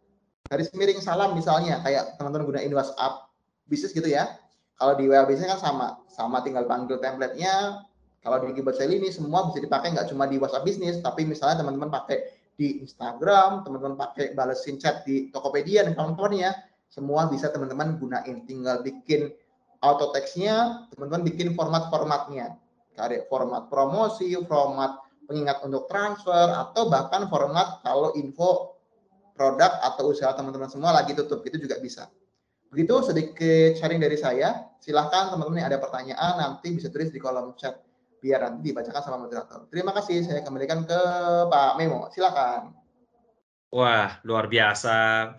[0.48, 3.28] Garis miring salam misalnya, kayak teman-teman gunain WhatsApp
[3.68, 4.40] bisnis gitu ya.
[4.80, 7.84] Kalau di bisnis kan sama, sama tinggal panggil template-nya.
[8.24, 11.64] Kalau di keyboard Sally ini semua bisa dipakai nggak cuma di WhatsApp bisnis, tapi misalnya
[11.64, 16.52] teman-teman pakai di Instagram, teman-teman pakai balesin chat di Tokopedia dan kawan-kawannya,
[16.92, 18.44] semua bisa teman-teman gunain.
[18.44, 19.32] Tinggal bikin
[19.80, 22.60] auto text-nya, teman-teman bikin format-formatnya.
[22.96, 28.76] Kayak format promosi, format pengingat untuk transfer, atau bahkan format kalau info
[29.40, 32.12] produk atau usaha teman-teman semua lagi tutup, itu juga bisa.
[32.70, 34.70] Begitu sedikit sharing dari saya.
[34.80, 37.76] Silahkan teman-teman yang ada pertanyaan nanti bisa tulis di kolom chat
[38.20, 39.66] biar nanti dibacakan sama moderator.
[39.74, 40.22] Terima kasih.
[40.24, 41.02] Saya kembalikan ke
[41.50, 42.08] Pak Memo.
[42.14, 42.76] Silakan.
[43.70, 44.96] Wah, luar biasa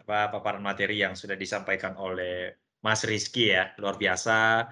[0.07, 4.70] Pak paparan materi yang sudah disampaikan oleh Mas Rizky ya, luar biasa.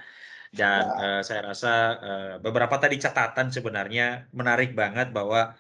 [0.49, 1.21] Dan ya.
[1.21, 5.53] uh, saya rasa uh, beberapa tadi catatan sebenarnya menarik banget bahwa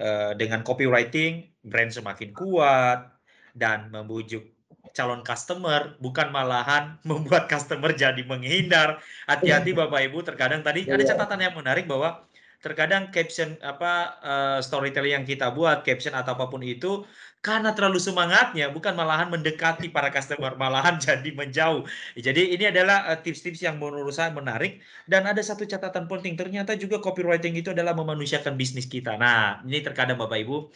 [0.00, 3.14] uh, dengan copywriting brand semakin kuat
[3.54, 4.53] dan membujuk
[4.94, 9.02] calon customer bukan malahan membuat customer jadi menghindar.
[9.26, 11.10] Hati-hati Bapak Ibu, terkadang tadi ada iya.
[11.12, 12.22] catatan yang menarik bahwa
[12.64, 17.04] terkadang caption apa uh, storytelling yang kita buat, caption atau apa pun itu
[17.44, 21.84] karena terlalu semangatnya bukan malahan mendekati para customer malahan jadi menjauh.
[22.16, 26.40] Jadi ini adalah eh, tips-tips uh, yang menurut saya menarik dan ada satu catatan penting
[26.40, 29.20] ternyata juga copywriting itu adalah memanusiakan bisnis kita.
[29.20, 30.72] Nah, ini terkadang Bapak Ibu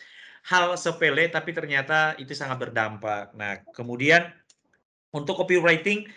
[0.49, 3.37] hal sepele tapi ternyata itu sangat berdampak.
[3.37, 4.33] Nah, kemudian
[5.13, 6.09] untuk copywriting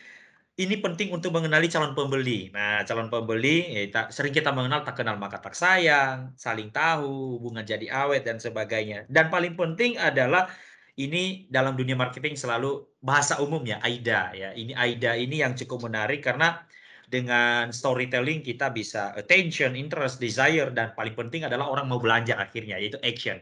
[0.59, 2.51] ini penting untuk mengenali calon pembeli.
[2.51, 7.63] Nah, calon pembeli ya, sering kita mengenal tak kenal maka tak sayang, saling tahu, hubungan
[7.63, 9.07] jadi awet dan sebagainya.
[9.07, 10.51] Dan paling penting adalah
[10.99, 14.49] ini dalam dunia marketing selalu bahasa umumnya AIDA ya.
[14.53, 16.61] Ini AIDA ini yang cukup menarik karena
[17.11, 22.79] dengan storytelling kita bisa attention, interest, desire dan paling penting adalah orang mau belanja akhirnya
[22.79, 23.39] yaitu action.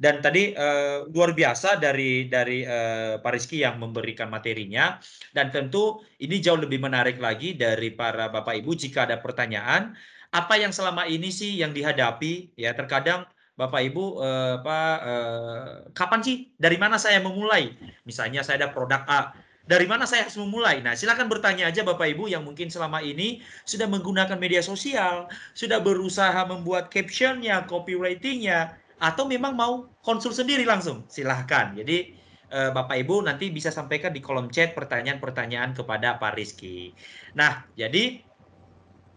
[0.00, 4.96] Dan tadi uh, luar biasa dari dari uh, Pak Rizky yang memberikan materinya
[5.36, 9.94] dan tentu ini jauh lebih menarik lagi dari para Bapak Ibu jika ada pertanyaan
[10.32, 16.20] apa yang selama ini sih yang dihadapi ya terkadang Bapak Ibu uh, apa uh, kapan
[16.24, 17.76] sih dari mana saya memulai?
[18.08, 20.82] Misalnya saya ada produk A dari mana saya harus memulai?
[20.82, 25.78] Nah, silakan bertanya aja Bapak Ibu yang mungkin selama ini sudah menggunakan media sosial, sudah
[25.78, 31.02] berusaha membuat captionnya, copywritingnya, atau memang mau konsul sendiri langsung?
[31.10, 31.74] Silahkan.
[31.74, 32.14] Jadi
[32.54, 36.94] eh, Bapak Ibu nanti bisa sampaikan di kolom chat pertanyaan-pertanyaan kepada Pak Rizky.
[37.34, 38.22] Nah jadi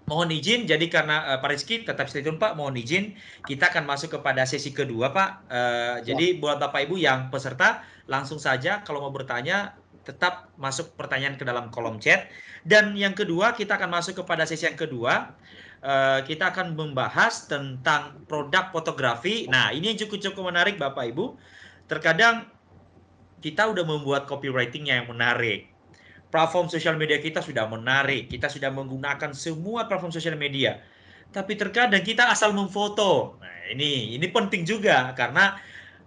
[0.05, 3.17] mohon izin jadi karena uh, Pak Rizky tetap stay tune Pak mohon izin
[3.49, 5.29] kita akan masuk kepada sesi kedua Pak.
[5.49, 6.13] Uh, ya.
[6.13, 9.73] jadi buat Bapak Ibu yang peserta langsung saja kalau mau bertanya
[10.05, 12.29] tetap masuk pertanyaan ke dalam kolom chat.
[12.61, 15.33] Dan yang kedua kita akan masuk kepada sesi yang kedua
[15.85, 19.45] Eh, kita akan membahas tentang produk fotografi.
[19.45, 21.37] Nah, ini cukup-cukup menarik Bapak Ibu.
[21.85, 22.49] Terkadang
[23.37, 25.69] kita udah membuat copywritingnya yang menarik.
[26.33, 28.33] Platform sosial media kita sudah menarik.
[28.33, 30.81] Kita sudah menggunakan semua platform sosial media.
[31.29, 33.37] Tapi terkadang kita asal memfoto.
[33.37, 35.53] Nah, ini ini penting juga karena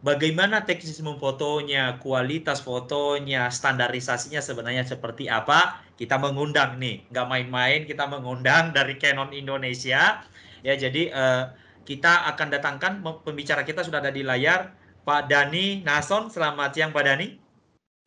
[0.03, 8.07] bagaimana teknis memfotonya, kualitas fotonya, standarisasinya sebenarnya seperti apa, kita mengundang nih, nggak main-main, kita
[8.07, 10.23] mengundang dari Canon Indonesia.
[10.63, 11.51] Ya, jadi uh,
[11.83, 12.93] kita akan datangkan
[13.27, 14.73] pembicara kita sudah ada di layar,
[15.03, 16.31] Pak Dani Nason.
[16.31, 17.35] Selamat siang, Pak Dani.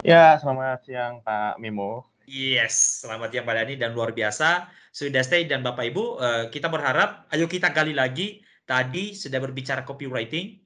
[0.02, 2.08] Ya, selamat siang, Pak Mimo.
[2.24, 6.72] Yes, selamat siang Pak Dani dan luar biasa sudah stay dan Bapak Ibu uh, kita
[6.72, 10.62] berharap ayo kita gali lagi tadi sudah berbicara copywriting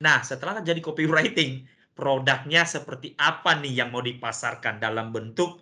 [0.00, 5.60] Nah, setelah jadi copywriting, produknya seperti apa nih yang mau dipasarkan dalam bentuk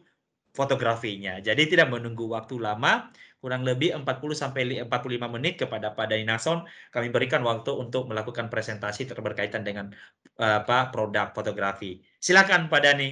[0.59, 1.38] fotografinya.
[1.38, 4.02] Jadi tidak menunggu waktu lama, kurang lebih 40
[4.34, 9.94] sampai 45 menit kepada Pak Dani Nason kami berikan waktu untuk melakukan presentasi terberkaitan dengan
[10.34, 12.02] apa produk fotografi.
[12.18, 13.11] Silakan Pak Dani.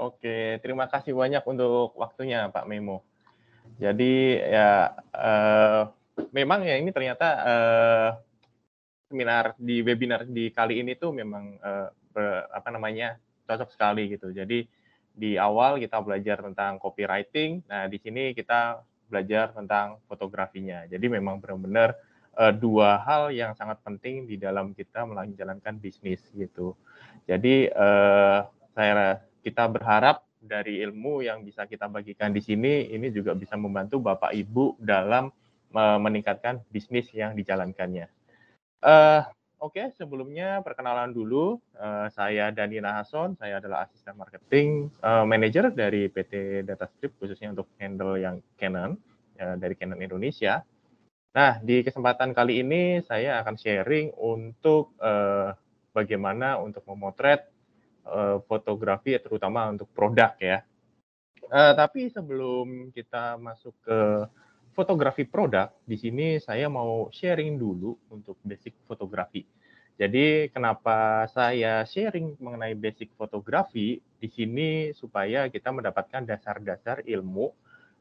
[0.00, 3.06] Oke, terima kasih banyak untuk waktunya Pak Memo.
[3.78, 5.82] Jadi ya eh,
[6.34, 8.10] memang ya ini ternyata eh,
[9.10, 13.18] seminar di webinar di kali ini tuh memang uh, ber, apa namanya
[13.50, 14.30] cocok sekali gitu.
[14.30, 14.62] Jadi
[15.14, 18.80] di awal kita belajar tentang copywriting, nah di sini kita
[19.10, 20.86] belajar tentang fotografinya.
[20.86, 21.98] Jadi memang benar-benar
[22.38, 26.78] uh, dua hal yang sangat penting di dalam kita menjalankan bisnis gitu.
[27.26, 33.36] Jadi uh, saya kita berharap dari ilmu yang bisa kita bagikan di sini ini juga
[33.36, 35.28] bisa membantu Bapak Ibu dalam
[35.70, 38.10] meningkatkan bisnis yang dijalankannya.
[38.82, 39.22] Uh,
[39.60, 41.60] Oke, sebelumnya perkenalan dulu.
[41.76, 47.68] Uh, saya Dani Nahason, saya adalah asisten marketing uh, manager dari PT Datastrip khususnya untuk
[47.76, 48.96] handle yang Canon
[49.36, 50.64] uh, dari Canon Indonesia.
[51.36, 55.52] Nah, di kesempatan kali ini saya akan sharing untuk uh,
[55.92, 57.44] bagaimana untuk memotret
[58.08, 60.64] uh, fotografi terutama untuk produk ya.
[61.52, 64.24] Uh, tapi sebelum kita masuk ke
[64.72, 69.42] fotografi produk, di sini saya mau sharing dulu untuk basic fotografi.
[70.00, 77.52] Jadi kenapa saya sharing mengenai basic fotografi di sini supaya kita mendapatkan dasar-dasar ilmu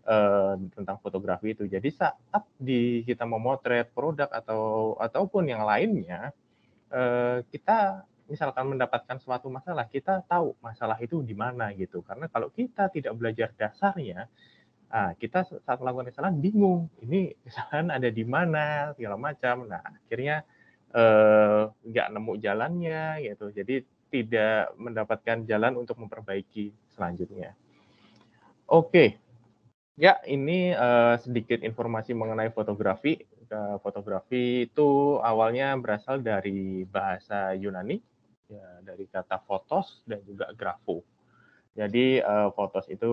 [0.08, 1.68] uh, tentang fotografi itu.
[1.68, 6.32] Jadi saat di kita memotret produk atau ataupun yang lainnya,
[6.88, 12.00] uh, kita misalkan mendapatkan suatu masalah, kita tahu masalah itu di mana gitu.
[12.06, 14.30] Karena kalau kita tidak belajar dasarnya,
[14.90, 16.90] ah, kita saat melakukan kesalahan bingung.
[17.02, 19.70] Ini kesalahan ada di mana segala macam.
[19.70, 20.44] Nah, akhirnya
[20.94, 23.54] eh, nggak nemu jalannya gitu.
[23.54, 23.76] Jadi
[24.10, 27.54] tidak mendapatkan jalan untuk memperbaiki selanjutnya.
[28.70, 29.18] Oke,
[29.98, 33.18] ya ini uh, sedikit informasi mengenai fotografi.
[33.50, 37.98] Uh, fotografi itu awalnya berasal dari bahasa Yunani
[38.46, 41.02] ya dari kata fotos dan juga grafo.
[41.78, 43.12] Jadi uh, fotos itu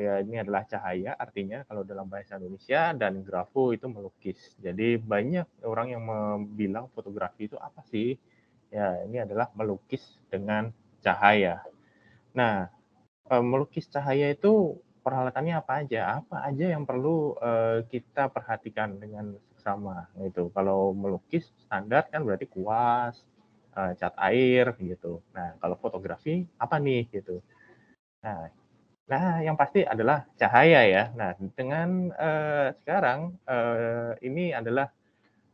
[0.00, 4.56] ya ini adalah cahaya artinya kalau dalam bahasa Indonesia dan grafo itu melukis.
[4.58, 6.02] Jadi banyak orang yang
[6.56, 8.16] bilang fotografi itu apa sih?
[8.72, 10.02] Ya ini adalah melukis
[10.32, 10.72] dengan
[11.04, 11.62] cahaya.
[12.34, 12.72] Nah
[13.30, 16.20] uh, melukis cahaya itu peralatannya apa aja?
[16.24, 20.48] Apa aja yang perlu uh, kita perhatikan dengan sama itu.
[20.50, 23.20] Kalau melukis standar kan berarti kuas,
[23.72, 25.22] cat air gitu.
[25.30, 27.38] Nah, kalau fotografi apa nih gitu.
[28.24, 28.50] Nah,
[29.08, 31.04] nah yang pasti adalah cahaya ya.
[31.14, 34.90] Nah, dengan uh, sekarang uh, ini adalah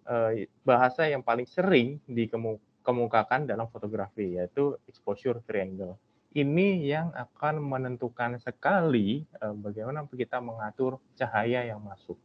[0.09, 0.33] uh,
[0.65, 6.01] bahasa yang paling sering dikemukakan dalam fotografi yaitu exposure triangle.
[6.35, 12.19] Ini yang akan menentukan sekali uh, bagaimana kita mengatur cahaya yang masuk.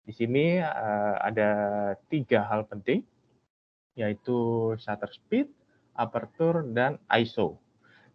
[0.00, 1.50] Di sini uh, ada
[2.08, 3.04] tiga hal penting
[3.98, 5.50] yaitu shutter speed,
[5.98, 7.60] aperture, dan ISO.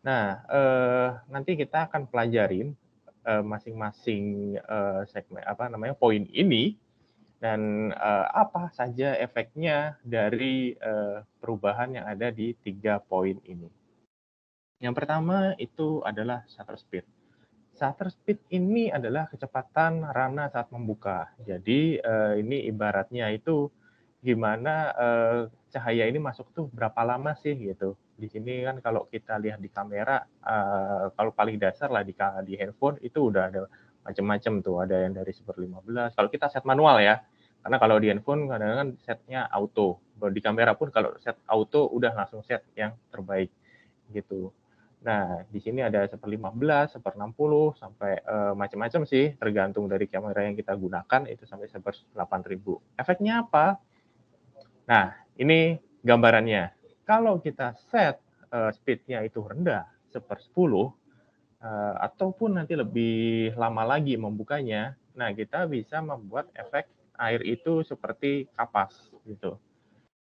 [0.06, 2.78] Nah, eh, nanti kita akan pelajarin
[3.26, 6.78] eh, masing-masing eh, segmen apa namanya poin ini
[7.42, 13.66] dan eh, apa saja efeknya dari eh, perubahan yang ada di tiga poin ini.
[14.78, 17.06] Yang pertama itu adalah shutter speed.
[17.74, 21.34] Shutter speed ini adalah kecepatan rana saat membuka.
[21.42, 23.74] Jadi eh, ini ibaratnya itu
[24.26, 25.40] gimana uh,
[25.70, 27.94] cahaya ini masuk tuh berapa lama sih gitu.
[28.16, 32.16] Di sini kan kalau kita lihat di kamera, uh, kalau paling dasar lah di,
[32.48, 33.68] di handphone itu udah ada
[34.08, 34.76] macam-macam tuh.
[34.80, 36.16] Ada yang dari seper 15.
[36.16, 37.20] Kalau kita set manual ya,
[37.66, 40.00] karena kalau di handphone kadang-kadang setnya auto.
[40.16, 43.52] Di kamera pun kalau set auto udah langsung set yang terbaik
[44.14, 44.54] gitu.
[45.06, 50.42] Nah, di sini ada seper 15, seper 60, sampai uh, macam-macam sih, tergantung dari kamera
[50.50, 52.98] yang kita gunakan, itu sampai seper 8000.
[52.98, 53.78] Efeknya apa?
[54.90, 56.75] Nah, ini gambarannya.
[57.06, 58.18] Kalau kita set
[58.50, 60.90] uh, speednya itu rendah, seper 10, uh,
[62.02, 66.90] ataupun nanti lebih lama lagi membukanya, nah kita bisa membuat efek
[67.22, 69.62] air itu seperti kapas gitu.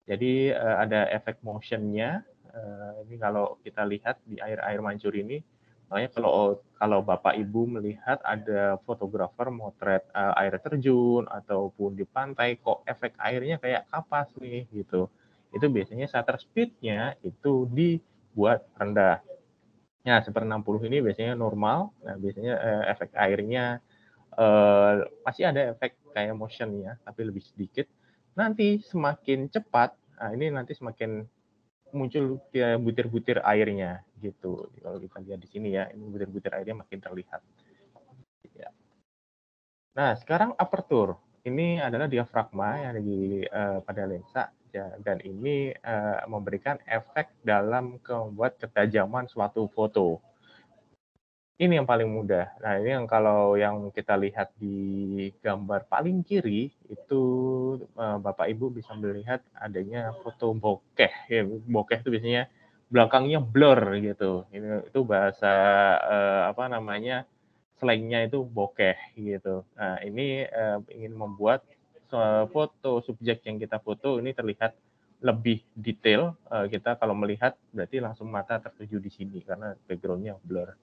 [0.09, 2.25] Jadi uh, ada efek motionnya.
[2.49, 5.39] Uh, ini kalau kita lihat di air-air mancur ini,
[5.87, 12.57] makanya kalau kalau bapak ibu melihat ada fotografer motret uh, air terjun ataupun di pantai
[12.57, 15.07] kok efek airnya kayak kapas nih gitu
[15.51, 19.19] itu biasanya shutter speednya itu dibuat rendah
[20.01, 21.93] Nah, seperti 60 ini biasanya normal.
[22.01, 23.77] Nah, biasanya uh, efek airnya
[24.33, 27.85] uh, masih ada efek kayak motion ya, tapi lebih sedikit.
[28.33, 31.21] Nanti semakin cepat, nah ini nanti semakin
[31.91, 32.39] muncul
[32.81, 34.71] butir-butir airnya gitu.
[34.79, 37.41] Kalau kita lihat di sini ya, ini butir-butir airnya makin terlihat.
[38.57, 38.73] Ya.
[39.93, 41.19] Nah, sekarang aperture.
[41.41, 47.31] Ini adalah diafragma yang ada di uh, pada lensa ya, dan ini uh, memberikan efek
[47.43, 50.23] dalam membuat ketajaman suatu foto
[51.61, 52.57] ini yang paling mudah.
[52.57, 57.21] Nah, ini yang kalau yang kita lihat di gambar paling kiri itu
[57.93, 61.13] uh, Bapak Ibu bisa melihat adanya foto bokeh.
[61.29, 62.49] Ya, bokeh itu biasanya
[62.89, 64.49] belakangnya blur gitu.
[64.49, 65.53] Ini itu bahasa
[66.01, 67.29] uh, apa namanya?
[67.81, 69.65] slangnya itu bokeh gitu.
[69.73, 71.65] Nah, ini uh, ingin membuat
[72.51, 74.75] foto subjek yang kita foto ini terlihat
[75.21, 76.33] lebih detail.
[76.49, 80.73] Uh, kita kalau melihat berarti langsung mata tertuju di sini karena backgroundnya blur.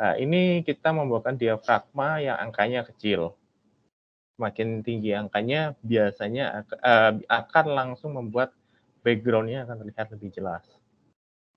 [0.00, 3.36] Nah, ini kita membawakan diafragma yang angkanya kecil.
[4.40, 8.56] Makin tinggi angkanya, biasanya uh, akan langsung membuat
[9.04, 10.64] backgroundnya akan terlihat lebih jelas.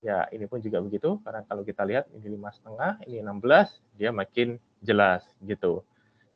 [0.03, 4.11] Ya, ini pun juga begitu, karena kalau kita lihat ini lima setengah, ini 16, dia
[4.11, 5.79] makin jelas gitu.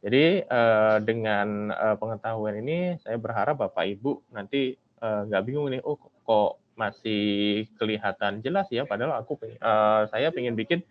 [0.04, 5.82] Jadi eh, dengan eh, pengetahuan ini, saya berharap Bapak Ibu nanti eh, nggak bingung nih,
[5.82, 10.86] oh kok masih kelihatan jelas ya, padahal aku eh, saya pengen bikin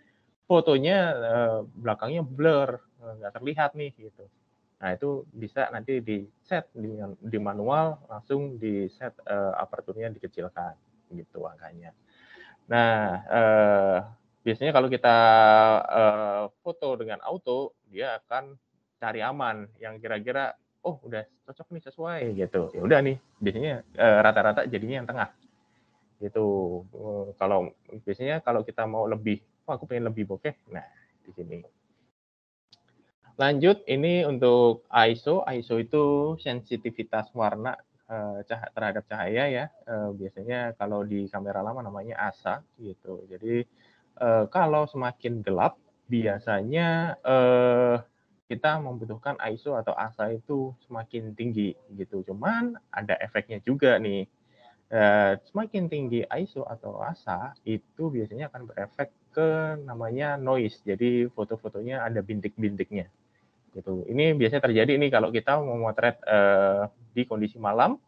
[0.51, 4.27] fotonya eh, belakangnya blur, nggak terlihat nih gitu.
[4.77, 10.77] Nah itu bisa nanti di set di, di manual langsung di set uh, aperturnya dikecilkan
[11.17, 11.97] gitu angkanya.
[12.69, 13.99] Nah uh,
[14.45, 15.17] biasanya kalau kita
[15.81, 18.53] uh, foto dengan auto dia akan
[18.97, 24.61] cari aman yang kira-kira oh udah cocok nih sesuai gitu ya udah nih biasanya rata-rata
[24.65, 25.29] uh, jadinya yang tengah
[26.23, 26.47] gitu
[26.97, 27.71] uh, kalau
[28.07, 30.87] biasanya kalau kita mau lebih oh aku pengen lebih bokeh nah
[31.27, 31.59] di sini
[33.37, 35.45] Lanjut, ini untuk ISO.
[35.45, 36.05] ISO itu
[36.41, 37.77] sensitivitas warna
[38.09, 38.41] uh,
[38.73, 39.65] terhadap cahaya ya.
[39.85, 43.29] Uh, biasanya kalau di kamera lama namanya ASA gitu.
[43.29, 43.61] Jadi
[44.25, 45.77] uh, kalau semakin gelap,
[46.09, 48.01] biasanya uh,
[48.47, 52.23] kita membutuhkan ISO atau ASA itu semakin tinggi gitu.
[52.23, 54.27] Cuman ada efeknya juga nih.
[54.87, 60.79] Uh, semakin tinggi ISO atau ASA itu biasanya akan berefek ke namanya noise.
[60.87, 63.11] Jadi foto-fotonya ada bintik-bintiknya
[63.77, 64.07] gitu.
[64.09, 68.01] Ini biasanya terjadi ini kalau kita memotret uh, di kondisi malam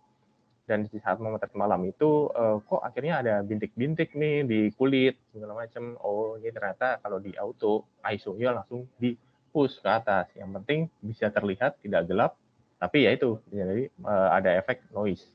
[0.65, 5.67] dan di saat memotret malam itu uh, kok akhirnya ada bintik-bintik nih di kulit segala
[5.67, 5.99] macam.
[6.01, 9.13] Oh ini ternyata kalau di auto ISO-nya langsung di
[9.59, 10.31] push ke atas.
[10.39, 12.39] Yang penting bisa terlihat tidak gelap,
[12.79, 15.27] tapi ya itu jadi uh, ada efek noise.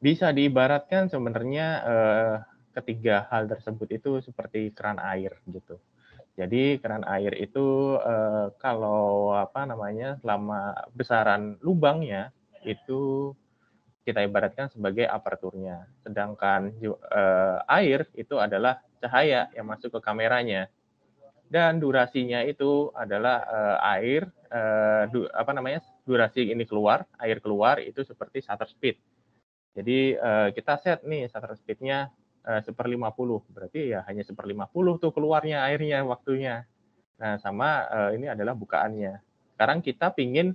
[0.00, 2.36] Bisa diibaratkan sebenarnya uh,
[2.72, 5.76] ketiga hal tersebut itu seperti keran air gitu.
[6.36, 12.28] Jadi keran air itu eh, kalau apa namanya selama besaran lubangnya
[12.60, 13.32] itu
[14.04, 15.88] kita ibaratkan sebagai aperturnya.
[16.04, 20.68] Sedangkan eh, air itu adalah cahaya yang masuk ke kameranya.
[21.46, 25.80] Dan durasinya itu adalah eh, air eh, du, apa namanya?
[26.06, 28.98] durasi ini keluar, air keluar itu seperti shutter speed.
[29.74, 32.10] Jadi eh, kita set nih shutter speednya
[32.46, 36.64] uh, seper 50 berarti ya hanya seper 50 tuh keluarnya airnya waktunya
[37.16, 39.18] nah sama uh, ini adalah bukaannya
[39.56, 40.54] sekarang kita pingin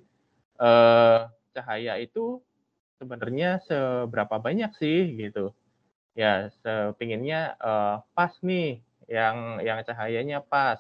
[0.61, 2.39] uh, cahaya itu
[3.01, 5.51] sebenarnya seberapa banyak sih gitu
[6.13, 8.79] ya sepinginnya uh, pas nih
[9.11, 10.79] yang yang cahayanya pas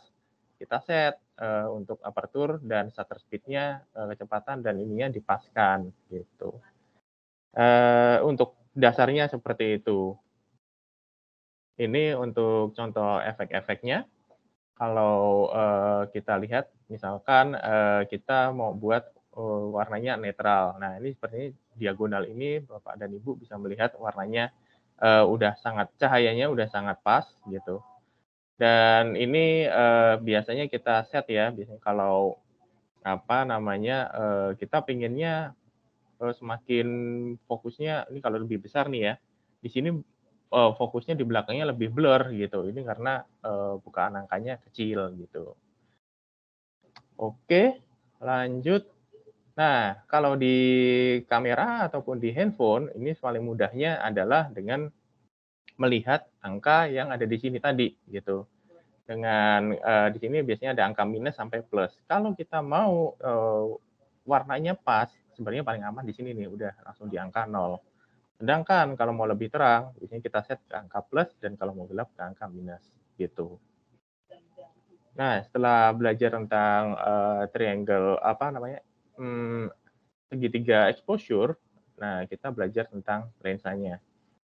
[0.55, 6.55] kita set uh, untuk apertur dan shutter speednya uh, kecepatan dan ininya dipaskan gitu
[7.59, 10.15] uh, untuk dasarnya seperti itu
[11.81, 14.05] ini untuk contoh efek-efeknya.
[14.77, 19.01] Kalau uh, kita lihat, misalkan uh, kita mau buat
[19.33, 20.77] uh, warnanya netral.
[20.77, 24.49] Nah, ini seperti diagonal ini, Bapak dan Ibu bisa melihat warnanya
[25.01, 27.81] uh, udah sangat cahayanya udah sangat pas gitu.
[28.61, 32.37] Dan ini uh, biasanya kita set ya, biasanya kalau
[33.01, 35.57] apa namanya uh, kita pinginnya
[36.21, 36.85] uh, semakin
[37.49, 39.13] fokusnya ini kalau lebih besar nih ya.
[39.65, 39.89] Di sini
[40.53, 42.69] uh, fokusnya di belakangnya lebih blur gitu.
[42.69, 45.57] Ini karena uh, bukaan angkanya kecil gitu.
[47.17, 47.81] Oke,
[48.21, 48.85] lanjut.
[49.57, 50.57] Nah, kalau di
[51.25, 54.85] kamera ataupun di handphone, ini paling mudahnya adalah dengan
[55.81, 58.50] melihat angka yang ada di sini tadi gitu.
[59.11, 61.91] Dengan uh, di sini biasanya ada angka minus sampai plus.
[62.07, 63.75] Kalau kita mau uh,
[64.23, 67.75] warnanya pas, sebenarnya paling aman di sini nih, udah langsung di angka 0.
[68.39, 72.07] Sedangkan kalau mau lebih terang, biasanya kita set ke angka plus dan kalau mau gelap
[72.15, 72.87] ke angka minus
[73.19, 73.59] gitu.
[75.19, 78.79] Nah, setelah belajar tentang uh, triangle apa namanya
[79.19, 79.67] hmm,
[80.31, 81.59] segitiga exposure,
[81.99, 83.99] nah kita belajar tentang lensanya.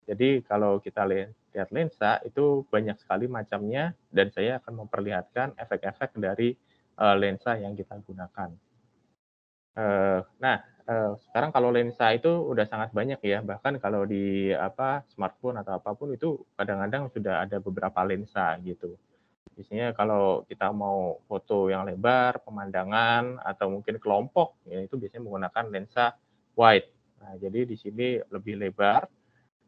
[0.09, 1.37] Jadi kalau kita lihat
[1.71, 6.59] lensa itu banyak sekali macamnya dan saya akan memperlihatkan efek-efek dari
[6.99, 8.51] uh, lensa yang kita gunakan.
[9.75, 15.03] Uh, nah, uh, sekarang kalau lensa itu udah sangat banyak ya, bahkan kalau di apa
[15.15, 18.95] smartphone atau apa pun itu kadang-kadang sudah ada beberapa lensa gitu.
[19.55, 25.65] Biasanya kalau kita mau foto yang lebar, pemandangan atau mungkin kelompok, ya itu biasanya menggunakan
[25.71, 26.19] lensa
[26.59, 26.91] wide.
[27.23, 29.07] Nah, jadi di sini lebih lebar,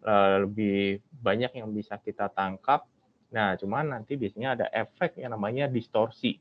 [0.07, 2.87] uh, lebih banyak yang bisa kita tangkap.
[3.35, 6.39] Nah, cuman nanti biasanya ada efek yang namanya distorsi.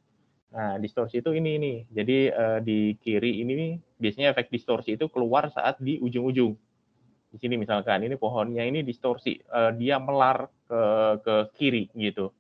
[0.54, 1.78] Nah, distorsi itu ini nih.
[1.92, 6.54] Jadi uh, di kiri ini biasanya efek distorsi itu keluar saat di ujung-ujung.
[7.36, 10.82] Di sini misalkan ini pohonnya ini distorsi, uh, dia melar ke
[11.20, 12.32] ke kiri gitu.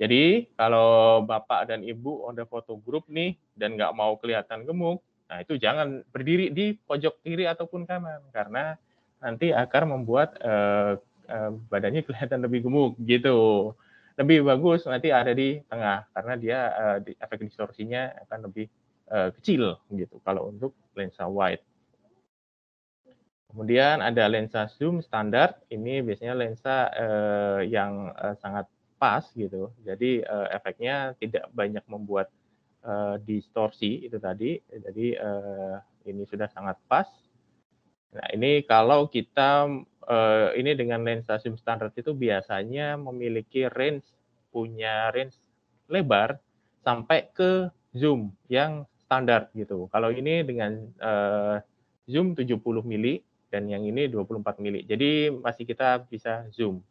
[0.00, 5.44] Jadi kalau bapak dan ibu ada foto grup nih dan nggak mau kelihatan gemuk, nah
[5.44, 8.80] itu jangan berdiri di pojok kiri ataupun kanan karena
[9.20, 10.96] nanti akan membuat uh,
[11.28, 13.72] uh, badannya kelihatan lebih gemuk gitu.
[14.18, 18.66] Lebih bagus nanti ada di tengah karena dia uh, di, efek distorsinya akan lebih
[19.08, 21.62] uh, kecil gitu kalau untuk lensa wide.
[23.50, 25.58] Kemudian ada lensa zoom standar.
[25.66, 29.74] Ini biasanya lensa uh, yang uh, sangat pas gitu.
[29.82, 32.30] Jadi uh, efeknya tidak banyak membuat
[32.86, 34.60] uh, distorsi itu tadi.
[34.70, 37.08] Jadi uh, ini sudah sangat pas.
[38.10, 39.70] Nah ini kalau kita
[40.06, 44.06] uh, ini dengan lensa zoom standar itu biasanya memiliki range
[44.50, 45.38] punya range
[45.86, 46.38] lebar
[46.82, 49.90] sampai ke zoom yang standar gitu.
[49.90, 51.58] Kalau ini dengan uh,
[52.06, 54.86] zoom 70 mili dan yang ini 24 mili.
[54.86, 56.82] Jadi masih kita bisa zoom.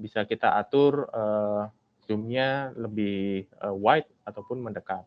[0.00, 1.68] Bisa kita atur uh,
[2.08, 5.04] zoomnya lebih uh, wide ataupun mendekat.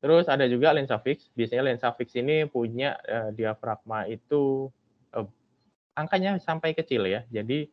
[0.00, 1.28] Terus ada juga lensa fix.
[1.36, 4.72] Biasanya lensa fix ini punya uh, diafragma itu
[5.12, 5.28] uh,
[5.96, 7.20] angkanya sampai kecil ya.
[7.28, 7.68] Jadi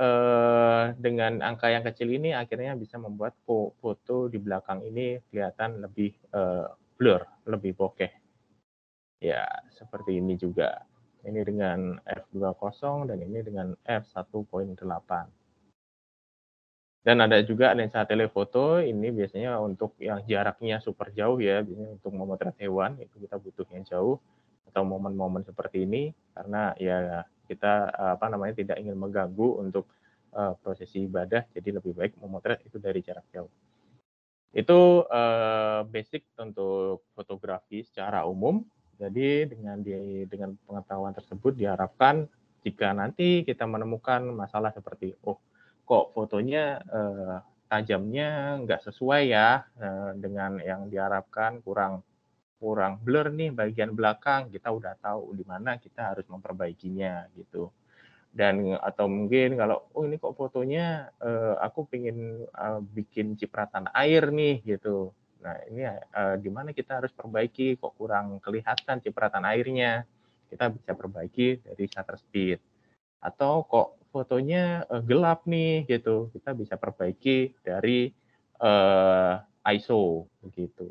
[0.00, 6.16] uh, dengan angka yang kecil ini akhirnya bisa membuat foto di belakang ini kelihatan lebih
[6.32, 8.10] uh, blur, lebih bokeh.
[9.20, 9.44] Ya,
[9.76, 10.88] seperti ini juga.
[11.26, 15.37] Ini dengan f2.0 dan ini dengan f1.8.
[17.02, 22.12] Dan ada juga lensa telefoto, ini biasanya untuk yang jaraknya super jauh ya, biasanya untuk
[22.12, 24.16] memotret hewan, itu kita butuh yang jauh,
[24.68, 27.88] atau momen-momen seperti ini, karena ya kita
[28.18, 29.88] apa namanya tidak ingin mengganggu untuk
[30.36, 33.48] uh, prosesi ibadah, jadi lebih baik memotret itu dari jarak jauh.
[34.52, 38.64] Itu uh, basic untuk fotografi secara umum.
[38.98, 42.26] Jadi dengan di, dengan pengetahuan tersebut diharapkan
[42.66, 45.38] jika nanti kita menemukan masalah seperti oh
[45.88, 47.36] kok fotonya eh,
[47.72, 51.64] tajamnya nggak sesuai ya eh, dengan yang diharapkan.
[51.64, 52.04] Kurang
[52.60, 54.52] kurang blur nih bagian belakang.
[54.52, 57.72] Kita udah tahu di mana kita harus memperbaikinya gitu.
[58.28, 64.28] Dan atau mungkin kalau oh ini kok fotonya eh, aku pengen uh, bikin cipratan air
[64.28, 65.16] nih gitu.
[65.38, 67.78] Nah, ini uh, di mana kita harus perbaiki?
[67.78, 70.04] Kok kurang kelihatan cipratan airnya.
[70.48, 72.58] Kita bisa perbaiki dari shutter speed.
[73.22, 76.32] Atau kok fotonya uh, gelap nih gitu.
[76.32, 78.12] Kita bisa perbaiki dari
[78.60, 80.88] uh, ISO begitu.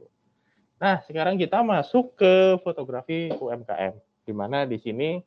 [0.78, 3.98] Nah, sekarang kita masuk ke fotografi UMKM
[4.28, 5.18] di mana di sini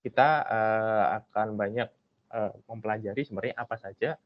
[0.00, 1.88] kita uh, akan banyak
[2.32, 4.16] uh, mempelajari sebenarnya apa saja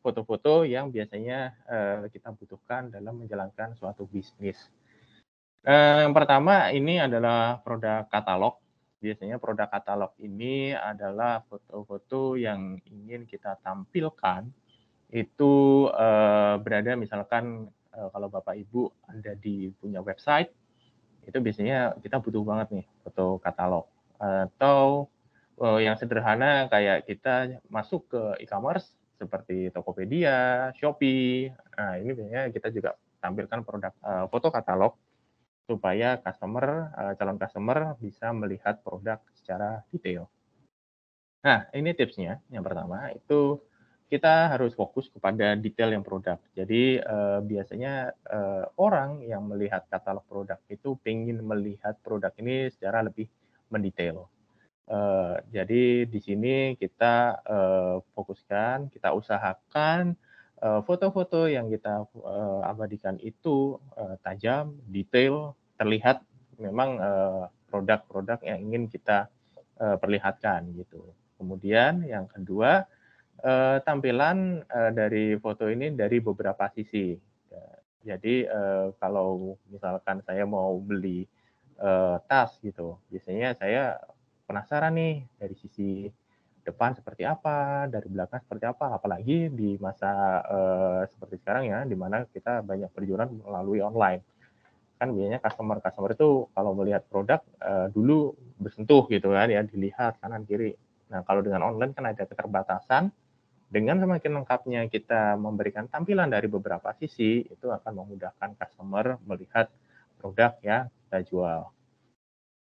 [0.00, 4.56] foto-foto yang biasanya uh, kita butuhkan dalam menjalankan suatu bisnis.
[5.66, 8.62] Uh, yang pertama ini adalah produk katalog.
[9.06, 14.50] Biasanya produk katalog ini adalah foto-foto yang ingin kita tampilkan.
[15.14, 20.50] Itu uh, berada misalkan uh, kalau Bapak Ibu ada di punya website
[21.22, 23.86] itu biasanya kita butuh banget nih foto katalog.
[24.18, 25.06] Atau
[25.62, 31.54] uh, yang sederhana kayak kita masuk ke e-commerce seperti Tokopedia, Shopee.
[31.78, 34.98] Nah, ini biasanya kita juga tampilkan produk uh, foto katalog
[35.66, 40.30] supaya customer uh, calon customer bisa melihat produk secara detail.
[41.42, 42.42] Nah, ini tipsnya.
[42.50, 43.60] Yang pertama itu
[44.06, 46.38] kita harus fokus kepada detail yang produk.
[46.54, 53.02] Jadi uh, biasanya uh, orang yang melihat katalog produk itu ingin melihat produk ini secara
[53.02, 53.26] lebih
[53.70, 54.30] mendetail.
[54.86, 60.25] Uh, jadi di sini kita uh, fokuskan, kita usahakan eh,
[60.60, 66.24] foto-foto uh, yang kita uh, abadikan itu uh, tajam, detail, terlihat
[66.56, 66.96] memang
[67.68, 69.28] produk-produk uh, yang ingin kita
[69.76, 71.12] uh, perlihatkan gitu.
[71.36, 72.88] Kemudian yang kedua
[73.44, 77.16] uh, tampilan uh, dari foto ini dari beberapa sisi.
[78.06, 81.26] Jadi uh, kalau misalkan saya mau beli
[81.82, 83.98] uh, tas gitu, biasanya saya
[84.46, 86.06] penasaran nih dari sisi
[86.66, 91.94] depan seperti apa, dari belakang seperti apa, apalagi di masa uh, seperti sekarang ya, di
[91.94, 94.26] mana kita banyak perjualan melalui online.
[94.98, 100.42] Kan biasanya customer-customer itu kalau melihat produk uh, dulu bersentuh gitu kan ya, dilihat kanan
[100.42, 100.74] kiri.
[101.14, 103.14] Nah kalau dengan online kan ada keterbatasan,
[103.66, 109.70] dengan semakin lengkapnya kita memberikan tampilan dari beberapa sisi, itu akan memudahkan customer melihat
[110.18, 111.70] produk yang kita jual.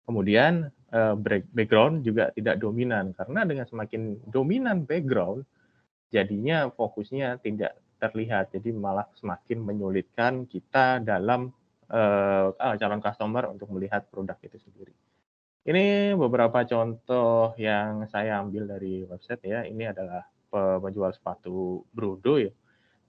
[0.06, 1.14] Kemudian uh,
[1.54, 5.46] background juga tidak dominan karena dengan semakin dominan background
[6.10, 11.52] jadinya fokusnya tidak terlihat jadi malah semakin menyulitkan kita dalam
[11.92, 14.94] uh, calon customer untuk melihat produk itu sendiri.
[15.60, 19.60] Ini beberapa contoh yang saya ambil dari website ya.
[19.68, 20.24] Ini adalah
[20.80, 22.50] penjual sepatu Brodo ya.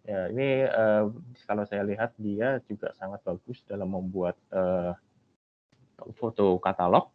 [0.02, 1.14] Ya, ini uh,
[1.46, 4.98] kalau saya lihat dia juga sangat bagus dalam membuat uh,
[6.18, 7.14] foto katalog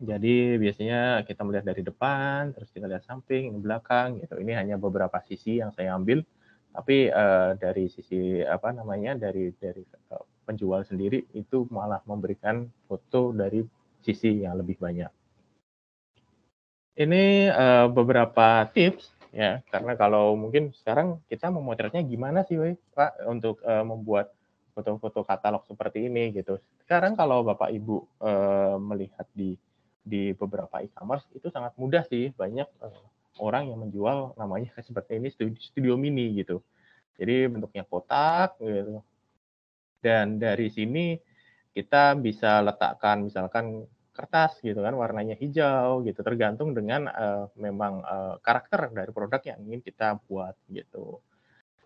[0.00, 4.40] Jadi biasanya kita melihat dari depan, terus kita lihat samping, belakang gitu.
[4.40, 6.24] Ini hanya beberapa sisi yang saya ambil,
[6.72, 13.36] tapi uh, dari sisi apa namanya dari dari uh, penjual sendiri itu malah memberikan foto
[13.36, 13.60] dari
[14.00, 15.12] sisi yang lebih banyak.
[16.96, 23.28] Ini uh, beberapa tips ya, karena kalau mungkin sekarang kita memotretnya gimana sih, we, Pak,
[23.28, 24.32] untuk uh, membuat
[24.72, 26.56] foto-foto katalog seperti ini gitu.
[26.88, 29.60] Sekarang kalau Bapak Ibu uh, melihat di
[30.00, 32.32] di beberapa e-commerce itu sangat mudah sih.
[32.34, 33.04] Banyak uh,
[33.40, 36.60] orang yang menjual namanya seperti ini studio, studio mini gitu.
[37.20, 39.04] Jadi bentuknya kotak gitu.
[40.00, 41.16] Dan dari sini
[41.70, 46.20] kita bisa letakkan misalkan kertas gitu kan warnanya hijau gitu.
[46.20, 51.20] Tergantung dengan uh, memang uh, karakter dari produk yang ingin kita buat gitu.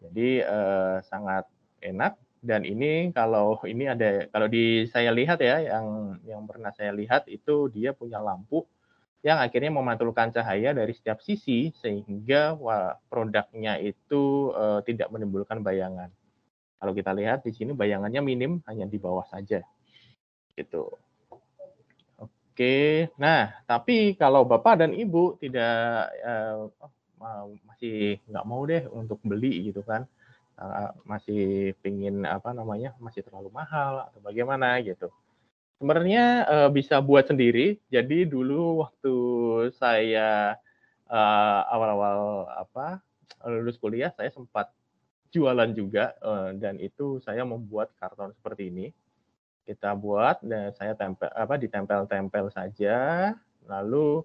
[0.00, 1.46] Jadi uh, sangat
[1.84, 6.92] enak dan ini kalau ini ada kalau di saya lihat ya yang yang pernah saya
[6.92, 8.68] lihat itu dia punya lampu
[9.24, 12.52] yang akhirnya memantulkan cahaya dari setiap sisi sehingga
[13.08, 16.12] produknya itu uh, tidak menimbulkan bayangan.
[16.76, 19.64] Kalau kita lihat di sini bayangannya minim hanya di bawah saja.
[20.52, 20.92] Gitu.
[22.20, 23.08] Oke.
[23.16, 26.68] Nah, tapi kalau Bapak dan Ibu tidak uh,
[27.64, 30.04] masih nggak mau deh untuk beli gitu kan
[31.02, 35.10] masih pingin apa namanya masih terlalu mahal atau bagaimana gitu.
[35.82, 37.82] Sebenarnya uh, bisa buat sendiri.
[37.90, 39.14] Jadi dulu waktu
[39.74, 40.54] saya
[41.68, 43.04] awal-awal uh, apa
[43.44, 44.72] lulus kuliah saya sempat
[45.34, 48.86] jualan juga uh, dan itu saya membuat karton seperti ini.
[49.64, 53.32] Kita buat dan saya tempel apa ditempel-tempel saja.
[53.64, 54.22] Lalu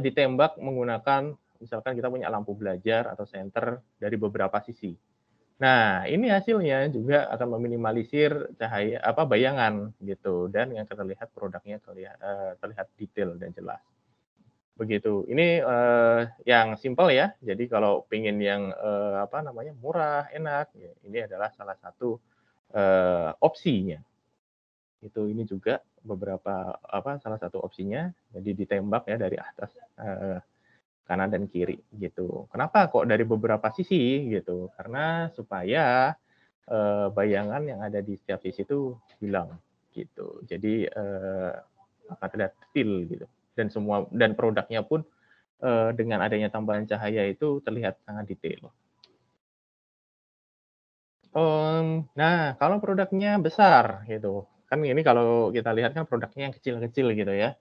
[0.00, 4.96] ditembak menggunakan misalkan kita punya lampu belajar atau senter dari beberapa sisi
[5.58, 12.14] Nah, ini hasilnya juga akan meminimalisir cahaya apa bayangan gitu dan yang terlihat produknya terlihat
[12.22, 13.82] uh, terlihat detail dan jelas.
[14.78, 15.26] Begitu.
[15.26, 17.34] Ini uh, yang simple ya.
[17.42, 22.14] Jadi kalau pengen yang uh, apa namanya murah, enak, ya, ini adalah salah satu
[22.78, 23.98] uh, opsinya.
[25.02, 28.06] Itu ini juga beberapa apa salah satu opsinya.
[28.30, 29.74] Jadi ditembak ya dari atas.
[29.98, 30.38] Uh,
[31.08, 32.46] kanan dan kiri gitu.
[32.52, 34.68] Kenapa kok dari beberapa sisi gitu?
[34.76, 36.12] Karena supaya
[36.68, 38.92] eh, bayangan yang ada di setiap sisi itu
[39.24, 39.56] hilang
[39.96, 40.44] gitu.
[40.44, 41.52] Jadi eh,
[42.12, 43.26] akan terlihat detail gitu.
[43.56, 45.02] Dan semua dan produknya pun
[45.64, 48.68] eh, dengan adanya tambahan cahaya itu terlihat sangat detail.
[51.36, 57.06] Um, nah, kalau produknya besar gitu, kan ini kalau kita lihat kan produknya yang kecil-kecil
[57.12, 57.52] gitu ya.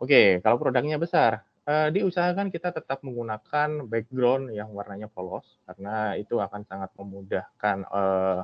[0.00, 6.38] Oke, kalau produknya besar, uh, diusahakan kita tetap menggunakan background yang warnanya polos, karena itu
[6.38, 8.42] akan sangat memudahkan, uh,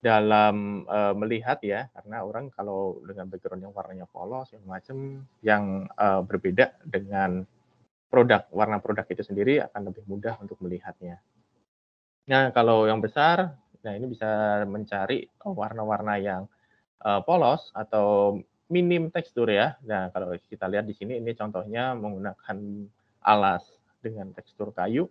[0.00, 5.64] dalam, uh, melihat ya, karena orang kalau dengan background yang warnanya polos, yang macam yang,
[6.00, 7.44] uh, berbeda dengan
[8.10, 11.22] produk warna produk itu sendiri akan lebih mudah untuk melihatnya.
[12.26, 13.54] Nah, kalau yang besar,
[13.84, 16.42] nah ini bisa mencari, warna-warna yang,
[17.04, 18.40] uh, polos atau
[18.70, 19.74] minim tekstur ya.
[19.82, 22.58] Nah, kalau kita lihat di sini ini contohnya menggunakan
[23.26, 23.66] alas
[23.98, 25.10] dengan tekstur kayu.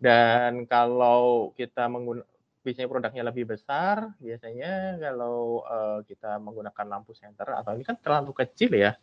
[0.00, 2.26] Dan kalau kita menggunakan
[2.62, 8.32] biasanya produknya lebih besar, biasanya kalau uh, kita menggunakan lampu senter atau ini kan terlalu
[8.34, 8.96] kecil ya.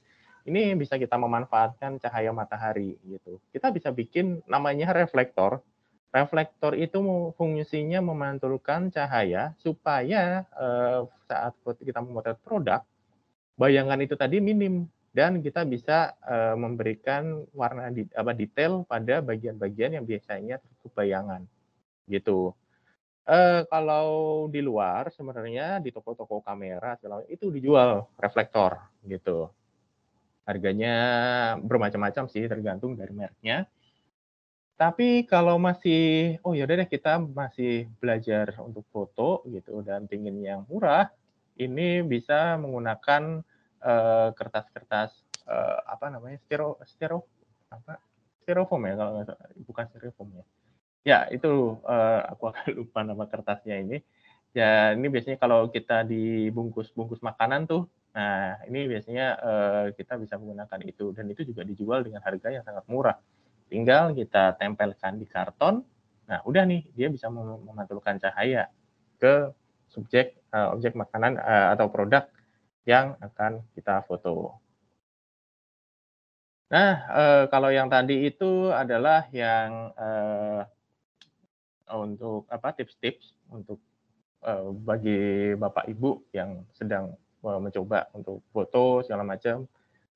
[0.48, 3.38] Ini bisa kita memanfaatkan cahaya matahari gitu.
[3.54, 5.62] Kita bisa bikin namanya reflektor.
[6.10, 6.98] Reflektor itu
[7.38, 11.54] fungsinya memantulkan cahaya supaya uh, saat
[11.86, 12.82] kita memotret produk
[13.60, 20.00] bayangan itu tadi minim dan kita bisa uh, memberikan warna di, apa detail pada bagian-bagian
[20.00, 21.44] yang biasanya tertutup bayangan
[22.08, 22.56] gitu.
[23.30, 29.52] Uh, kalau di luar sebenarnya di toko-toko kamera segala itu dijual reflektor gitu.
[30.48, 30.96] Harganya
[31.62, 33.70] bermacam-macam sih tergantung dari mereknya.
[34.80, 40.64] Tapi kalau masih oh ya deh kita masih belajar untuk foto gitu dan pingin yang
[40.66, 41.12] murah,
[41.60, 43.44] ini bisa menggunakan
[43.84, 45.12] uh, kertas-kertas
[45.50, 47.26] uh, apa namanya stero stero
[47.70, 48.02] apa
[48.44, 50.46] styrofoam ya kalau salah bukan styrofoam ya
[51.06, 53.98] ya itu uh, aku agak lupa nama kertasnya ini
[54.52, 60.82] ya ini biasanya kalau kita dibungkus-bungkus makanan tuh nah ini biasanya uh, kita bisa menggunakan
[60.82, 63.22] itu dan itu juga dijual dengan harga yang sangat murah
[63.70, 65.86] tinggal kita tempelkan di karton
[66.26, 68.70] nah udah nih dia bisa memantulkan cahaya
[69.22, 69.54] ke
[69.94, 72.26] subjek uh, objek makanan uh, atau produk
[72.88, 74.56] yang akan kita foto.
[76.70, 80.62] Nah, uh, kalau yang tadi itu adalah yang uh,
[81.98, 83.82] untuk apa tips-tips untuk
[84.46, 89.66] uh, bagi bapak ibu yang sedang uh, mencoba untuk foto segala macam.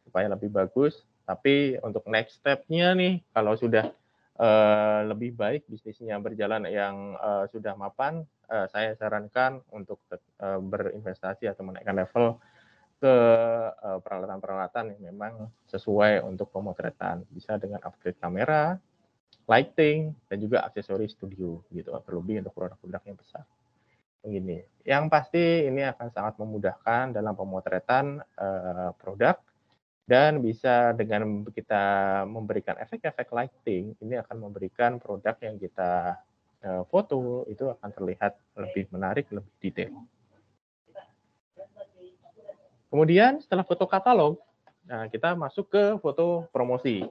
[0.03, 0.99] supaya lebih bagus.
[1.23, 3.87] Tapi untuk next step-nya nih, kalau sudah
[4.35, 10.03] uh, lebih baik bisnisnya berjalan yang uh, sudah mapan, uh, saya sarankan untuk
[10.43, 12.35] uh, berinvestasi atau menaikkan level
[12.97, 13.15] ke
[14.03, 17.25] peralatan-peralatan yang memang sesuai untuk pemotretan.
[17.29, 18.79] Bisa dengan upgrade kamera,
[19.47, 23.43] lighting, dan juga aksesori studio gitu, terlebih untuk produk-produk yang besar.
[24.23, 29.35] Begini, yang pasti ini akan sangat memudahkan dalam pemotretan uh, produk
[30.07, 31.83] dan bisa dengan kita
[32.23, 36.15] memberikan efek-efek lighting, ini akan memberikan produk yang kita
[36.63, 39.91] uh, foto itu akan terlihat lebih menarik, lebih detail.
[42.93, 44.37] Kemudian setelah foto katalog,
[44.85, 47.01] nah kita masuk ke foto promosi.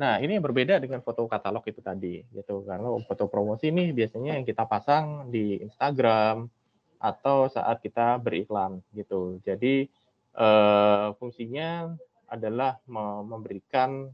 [0.00, 2.64] Nah, ini berbeda dengan foto katalog itu tadi, gitu.
[2.64, 6.48] Karena foto promosi ini biasanya yang kita pasang di Instagram
[6.96, 9.36] atau saat kita beriklan, gitu.
[9.44, 9.92] Jadi
[10.40, 11.92] eh, fungsinya
[12.24, 12.80] adalah
[13.28, 14.08] memberikan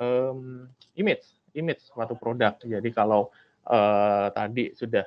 [0.00, 0.64] um,
[0.96, 2.56] image, image suatu produk.
[2.56, 3.28] Jadi kalau
[3.68, 5.04] eh, tadi sudah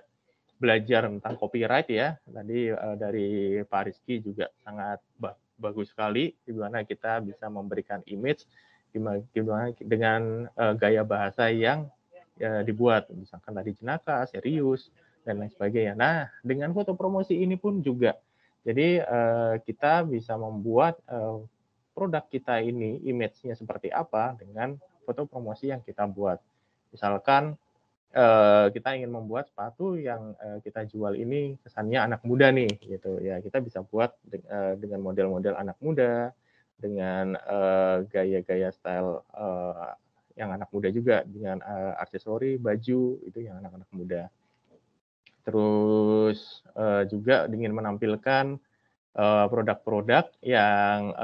[0.56, 3.30] belajar tentang copyright ya, tadi eh, dari
[3.64, 5.04] Pak Rizky juga sangat
[5.56, 8.44] bagus sekali, di mana kita bisa memberikan image
[9.36, 11.92] gimana dengan uh, gaya bahasa yang
[12.40, 14.88] ya, dibuat misalkan tadi jenaka, serius
[15.28, 16.00] dan lain sebagainya.
[16.00, 18.16] Nah, dengan foto promosi ini pun juga
[18.66, 21.46] jadi uh, kita bisa membuat uh,
[21.94, 24.74] produk kita ini image-nya seperti apa dengan
[25.06, 26.42] foto promosi yang kita buat.
[26.90, 27.54] Misalkan
[28.16, 33.20] uh, kita ingin membuat sepatu yang uh, kita jual ini kesannya anak muda nih gitu.
[33.22, 33.44] Ya.
[33.44, 36.32] Kita bisa buat de uh, dengan model-model anak muda
[36.76, 37.40] dengan
[38.12, 39.24] gaya-gaya style
[40.36, 44.28] yang anak muda juga dengan uh, aksesori baju itu yang anak-anak muda.
[45.48, 46.66] Terus
[47.08, 48.60] juga ingin menampilkan
[49.48, 51.16] produk-produk yang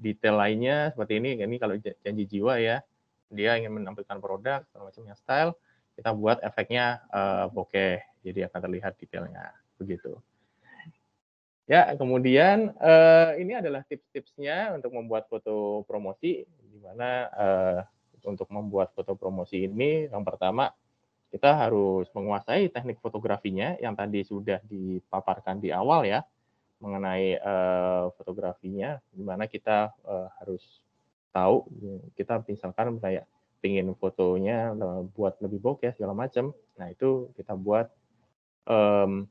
[0.00, 1.38] detail lainnya seperti ini.
[1.38, 2.82] Ini kalau janji jiwa ya.
[3.30, 5.54] Dia ingin menampilkan produk macamnya style
[5.96, 8.04] kita buat efeknya uh, bokeh.
[8.20, 9.56] Jadi akan terlihat detailnya.
[9.80, 10.20] Begitu.
[11.66, 16.46] Ya, kemudian uh, ini adalah tips-tipsnya untuk membuat foto promosi.
[16.46, 17.80] Di mana uh,
[18.26, 20.70] untuk membuat foto promosi ini, yang pertama
[21.30, 26.22] kita harus menguasai teknik fotografinya yang tadi sudah dipaparkan di awal ya
[26.78, 30.62] mengenai uh, fotografinya, di mana kita uh, harus
[31.32, 31.68] tahu
[32.16, 33.28] kita misalkan kayak
[33.66, 34.70] pingin fotonya
[35.10, 37.90] buat lebih bokeh segala macam, nah itu kita buat
[38.70, 39.26] um,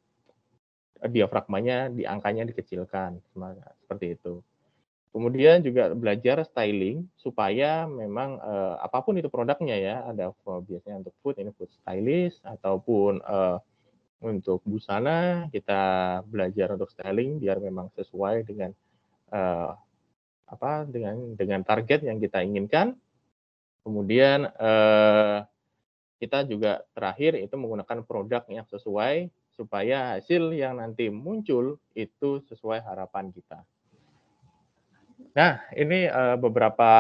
[1.00, 3.24] diafragmanya di angkanya dikecilkan
[3.80, 4.44] seperti itu.
[5.16, 11.16] Kemudian juga belajar styling supaya memang uh, apa pun itu produknya ya, ada biasanya untuk
[11.24, 13.56] food ini food stylist ataupun uh,
[14.20, 18.76] untuk busana kita belajar untuk styling biar memang sesuai dengan
[19.32, 19.72] uh,
[20.52, 23.00] apa dengan dengan target yang kita inginkan.
[23.86, 25.46] Kemudian uh,
[26.18, 32.82] kita juga terakhir itu menggunakan produk yang sesuai supaya hasil yang nanti muncul itu sesuai
[32.82, 33.62] harapan kita.
[35.38, 36.92] Nah, ini uh, beberapa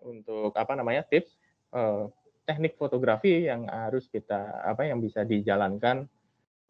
[0.00, 1.36] untuk apa namanya tips
[1.76, 2.08] uh,
[2.48, 6.08] teknik fotografi yang harus kita apa yang bisa dijalankan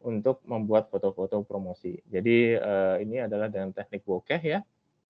[0.03, 1.93] untuk membuat foto-foto promosi.
[2.09, 2.57] Jadi
[3.05, 4.59] ini adalah dengan teknik bokeh ya.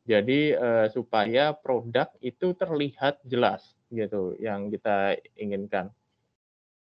[0.02, 3.62] Jadi uh, supaya produk itu terlihat jelas
[3.94, 5.94] gitu yang kita inginkan.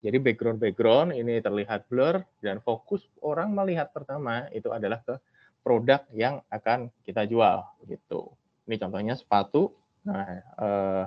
[0.03, 5.17] Jadi background-background ini terlihat blur dan fokus orang melihat pertama itu adalah ke
[5.65, 8.31] produk yang akan kita jual gitu.
[8.69, 9.73] Ini contohnya sepatu.
[10.05, 11.03] Nah, eh,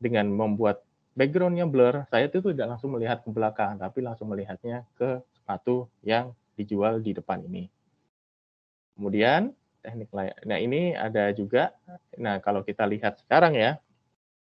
[0.00, 0.80] dengan membuat
[1.12, 6.32] backgroundnya blur, saya itu tidak langsung melihat ke belakang, tapi langsung melihatnya ke sepatu yang
[6.56, 7.68] dijual di depan ini.
[8.96, 10.32] Kemudian teknik lain.
[10.46, 11.74] Nah ini ada juga.
[12.20, 13.80] Nah kalau kita lihat sekarang ya,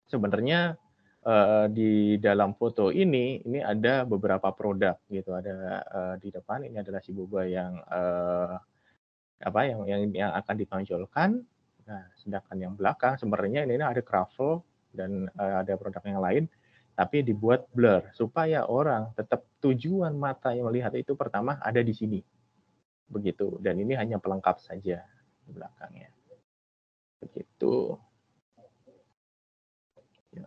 [0.06, 0.78] sebenarnya
[1.26, 6.78] uh, di dalam foto ini ini ada beberapa produk gitu ada uh, di depan ini
[6.78, 8.54] adalah si boba yang uh,
[9.42, 11.30] apa yang yang yang akan ditonjolkan
[11.86, 14.62] nah sedangkan yang belakang sebenarnya ini ada cravel
[14.94, 16.44] dan uh, ada produk yang lain
[16.96, 22.20] tapi dibuat blur supaya orang tetap tujuan mata yang melihat itu pertama ada di sini
[23.06, 25.04] begitu dan ini hanya pelengkap saja
[25.46, 26.10] di belakangnya
[27.22, 27.96] begitu
[30.34, 30.44] ya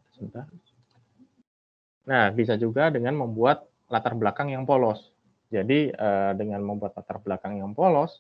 [2.09, 5.13] Nah, bisa juga dengan membuat latar belakang yang polos.
[5.53, 8.17] Jadi uh, dengan membuat latar belakang yang polos,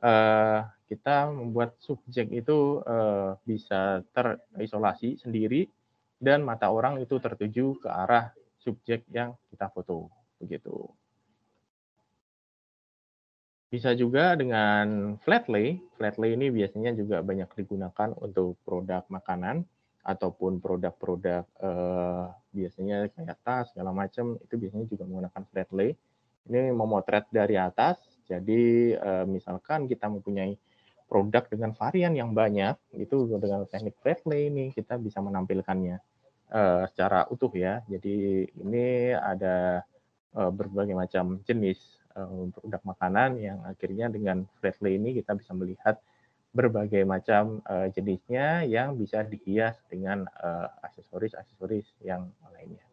[0.00, 5.68] uh, kita membuat subjek itu uh, bisa terisolasi sendiri
[6.16, 10.08] dan mata orang itu tertuju ke arah subjek yang kita foto.
[10.40, 10.88] Begitu.
[13.70, 15.78] Bisa juga dengan flat lay.
[15.94, 19.62] Flat lay ini biasanya juga banyak digunakan untuk produk makanan
[20.02, 25.94] ataupun produk-produk eh, biasanya kayak tas segala macam itu biasanya juga menggunakan flat lay.
[26.50, 28.02] Ini memotret dari atas.
[28.26, 30.58] Jadi eh, misalkan kita mempunyai
[31.06, 35.94] produk dengan varian yang banyak, itu dengan teknik flat lay ini kita bisa menampilkannya
[36.50, 37.86] eh, secara utuh ya.
[37.86, 39.86] Jadi ini ada
[40.34, 41.99] eh, berbagai macam jenis
[42.52, 46.00] produk makanan yang akhirnya dengan Flatley ini kita bisa melihat
[46.50, 50.26] berbagai macam uh, jenisnya yang bisa dihias dengan
[50.82, 52.90] aksesoris-aksesoris uh, yang lainnya.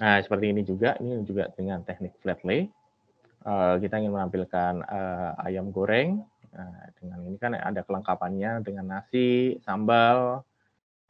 [0.00, 2.72] Nah, seperti ini juga, ini juga dengan teknik flat lay.
[3.44, 6.24] Uh, kita ingin menampilkan uh, ayam goreng.
[6.56, 10.40] Nah, dengan ini kan ada kelengkapannya dengan nasi, sambal.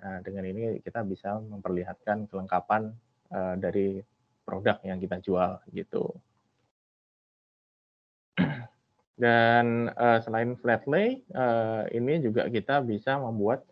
[0.03, 2.91] Nah, dengan ini kita bisa memperlihatkan kelengkapan
[3.31, 4.03] uh, dari
[4.51, 6.11] produk yang kita jual gitu.
[9.23, 13.63] Dan uh, selain flat lay, uh, ini juga kita bisa membuat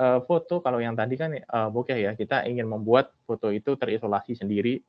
[0.00, 0.64] uh, foto.
[0.64, 4.80] Kalau yang tadi kan uh, bokeh ya, kita ingin membuat foto itu terisolasi sendiri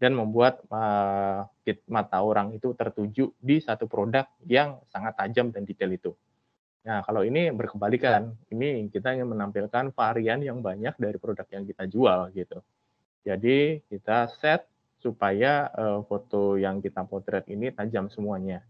[0.00, 1.44] dan membuat uh,
[1.92, 6.12] mata orang itu tertuju di satu produk yang sangat tajam dan detail itu.
[6.80, 11.84] Nah, kalau ini berkebalikan, ini kita ingin menampilkan varian yang banyak dari produk yang kita
[11.84, 12.64] jual gitu.
[13.20, 14.64] Jadi kita set
[15.00, 18.60] supaya uh, foto yang kita potret ini tajam semuanya.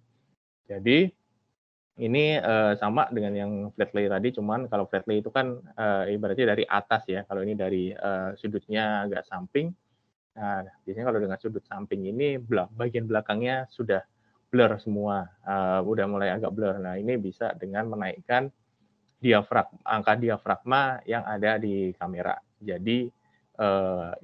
[0.71, 1.11] Jadi
[2.01, 6.09] ini uh, sama dengan yang flat lay tadi, cuman kalau flat lay itu kan uh,
[6.09, 7.27] ibaratnya dari atas ya.
[7.29, 9.69] Kalau ini dari uh, sudutnya agak samping.
[10.39, 12.39] Nah, biasanya kalau dengan sudut samping ini
[12.73, 14.01] bagian belakangnya sudah
[14.49, 16.79] blur semua, uh, udah mulai agak blur.
[16.81, 18.49] Nah, ini bisa dengan menaikkan
[19.21, 22.41] diafragma, angka diafragma yang ada di kamera.
[22.57, 23.13] Jadi
[23.61, 24.17] uh,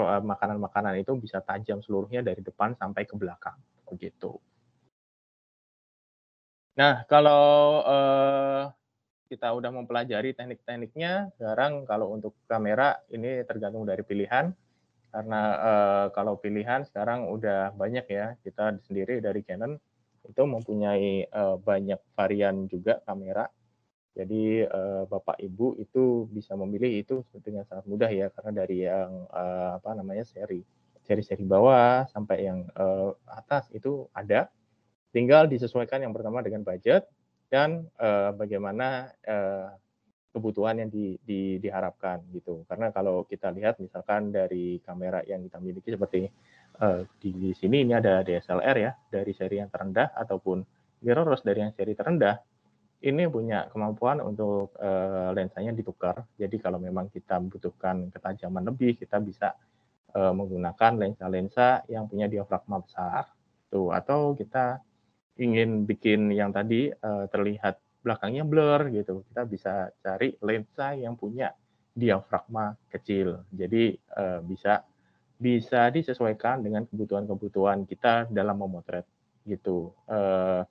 [0.00, 4.40] makanan-makanan itu bisa tajam seluruhnya dari depan sampai ke belakang begitu.
[6.72, 8.72] Nah, kalau uh,
[9.28, 14.52] kita udah mempelajari teknik-tekniknya, sekarang kalau untuk kamera ini tergantung dari pilihan.
[15.12, 19.76] Karena uh, kalau pilihan sekarang udah banyak ya, kita sendiri dari Canon
[20.24, 23.44] itu mempunyai uh, banyak varian juga kamera
[24.12, 29.24] jadi uh, Bapak Ibu itu bisa memilih itu dengan sangat mudah ya karena dari yang
[29.32, 30.60] uh, apa namanya seri
[31.02, 34.52] seri-seri bawah sampai yang uh, atas itu ada.
[35.12, 37.04] Tinggal disesuaikan yang pertama dengan budget
[37.52, 39.76] dan uh, bagaimana uh,
[40.32, 42.64] kebutuhan yang di, di, diharapkan gitu.
[42.64, 46.32] Karena kalau kita lihat misalkan dari kamera yang kita miliki seperti
[46.80, 50.64] uh, di sini ini ada DSLR ya dari seri yang terendah ataupun
[51.04, 52.40] mirrorless dari yang seri terendah
[53.02, 56.22] ini punya kemampuan untuk uh, lensanya ditukar.
[56.38, 59.58] Jadi kalau memang kita membutuhkan ketajaman lebih, kita bisa
[60.14, 63.26] uh, menggunakan lensa-lensa yang punya diafragma besar.
[63.66, 64.78] Tuh, atau kita
[65.42, 71.50] ingin bikin yang tadi uh, terlihat belakangnya blur gitu, kita bisa cari lensa yang punya
[71.92, 73.42] diafragma kecil.
[73.50, 74.86] Jadi uh, bisa
[75.42, 79.02] bisa disesuaikan dengan kebutuhan-kebutuhan kita dalam memotret
[79.42, 79.90] gitu.
[80.06, 80.62] Uh,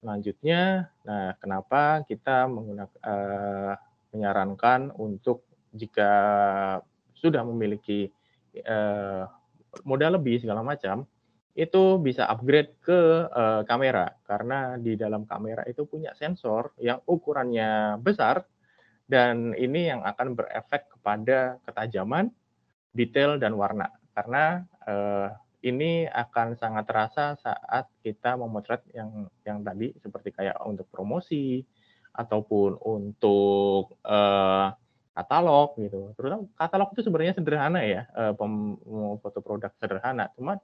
[0.00, 3.76] Selanjutnya, nah kenapa kita menggunakan uh,
[4.16, 5.44] menyarankan untuk
[5.76, 6.12] jika
[7.12, 8.08] sudah memiliki
[8.64, 9.28] uh,
[9.84, 11.04] modal lebih segala macam,
[11.52, 14.16] itu bisa upgrade ke uh, kamera.
[14.24, 18.48] Karena di dalam kamera itu punya sensor yang ukurannya besar
[19.04, 22.32] dan ini yang akan berefek kepada ketajaman,
[22.96, 23.92] detail dan warna.
[24.16, 25.28] Karena uh,
[25.60, 31.60] ini akan sangat terasa saat kita memotret yang yang tadi seperti kayak untuk promosi
[32.16, 34.72] ataupun untuk uh,
[35.12, 36.16] katalog gitu.
[36.16, 38.32] Terutama katalog itu sebenarnya sederhana ya, uh,
[39.20, 40.32] foto produk sederhana.
[40.34, 40.56] Cuman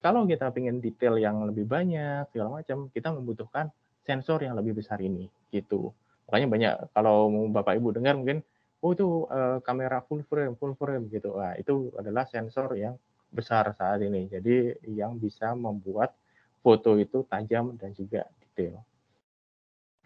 [0.00, 3.68] kalau kita ingin detail yang lebih banyak segala macam, kita membutuhkan
[4.08, 5.92] sensor yang lebih besar ini gitu.
[6.26, 8.40] Makanya banyak kalau Bapak Ibu dengar mungkin
[8.80, 11.36] oh itu uh, kamera full frame, full frame gitu.
[11.36, 12.96] Nah, itu adalah sensor yang
[13.30, 14.26] besar saat ini.
[14.26, 16.14] Jadi yang bisa membuat
[16.60, 18.82] foto itu tajam dan juga detail.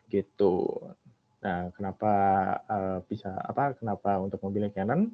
[0.07, 0.55] Gitu.
[1.45, 2.13] Nah, kenapa
[2.65, 3.77] uh, bisa apa?
[3.77, 5.13] Kenapa untuk memilih Canon?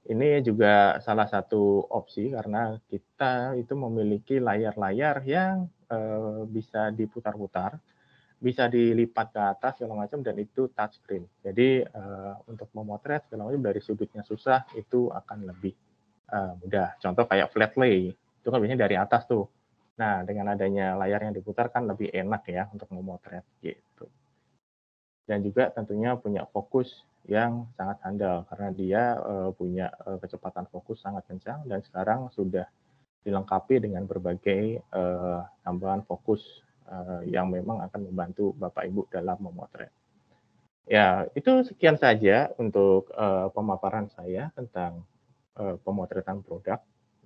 [0.00, 7.76] Ini juga salah satu opsi karena kita itu memiliki layar-layar yang uh, bisa diputar-putar,
[8.40, 11.28] bisa dilipat ke atas segala macam dan itu touchscreen.
[11.44, 15.76] Jadi uh, untuk memotret segala macam dari sudutnya susah itu akan lebih
[16.32, 16.96] uh, mudah.
[17.02, 19.46] Contoh kayak flat lay, itu kan biasanya dari atas tuh.
[20.00, 24.08] Nah, dengan adanya layar yang diputar kan lebih enak ya untuk memotret gitu.
[25.28, 31.04] Dan juga tentunya punya fokus yang sangat handal karena dia uh, punya uh, kecepatan fokus
[31.04, 32.64] sangat kencang dan sekarang sudah
[33.20, 36.40] dilengkapi dengan berbagai uh, tambahan fokus
[36.88, 39.92] uh, yang memang akan membantu Bapak Ibu dalam memotret.
[40.88, 45.06] Ya, itu sekian saja untuk uh, pemaparan saya tentang
[45.56, 46.80] pemotretan produk.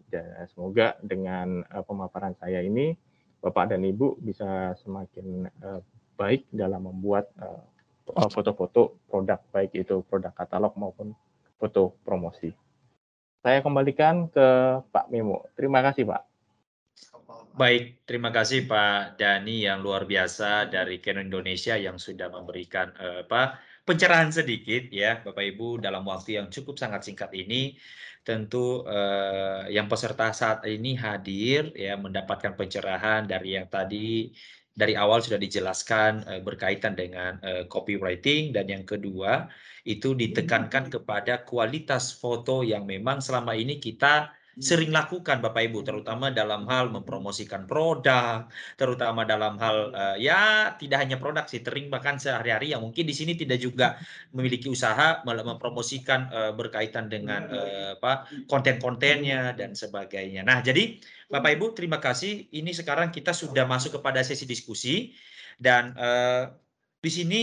[0.09, 2.95] Dan semoga dengan uh, pemaparan saya ini
[3.43, 5.81] Bapak dan Ibu bisa semakin uh,
[6.15, 7.35] baik dalam membuat
[8.05, 11.17] foto-foto produk, baik itu produk katalog maupun
[11.59, 12.53] foto promosi.
[13.45, 14.49] Saya kembalikan ke
[14.89, 15.45] Pak Memo.
[15.57, 16.23] Terima kasih, Pak.
[17.55, 23.23] Baik, terima kasih Pak Dani yang luar biasa dari Canon Indonesia yang sudah memberikan uh,
[23.23, 27.77] apa pencerahan sedikit ya Bapak Ibu dalam waktu yang cukup sangat singkat ini.
[28.25, 34.33] Tentu uh, yang peserta saat ini hadir ya mendapatkan pencerahan dari yang tadi
[34.73, 38.57] dari awal sudah dijelaskan uh, berkaitan dengan uh, copywriting.
[38.57, 39.45] Dan yang kedua
[39.85, 46.31] itu ditekankan kepada kualitas foto yang memang selama ini kita sering lakukan Bapak Ibu terutama
[46.31, 48.47] dalam hal mempromosikan produk
[48.79, 53.15] terutama dalam hal uh, ya tidak hanya produk sih tering bahkan sehari-hari yang mungkin di
[53.15, 53.99] sini tidak juga
[54.31, 60.47] memiliki usaha mempromosikan uh, berkaitan dengan uh, apa konten-kontennya dan sebagainya.
[60.47, 60.99] Nah, jadi
[61.29, 62.47] Bapak Ibu terima kasih.
[62.55, 65.17] Ini sekarang kita sudah masuk kepada sesi diskusi
[65.59, 66.53] dan uh,
[67.03, 67.43] di sini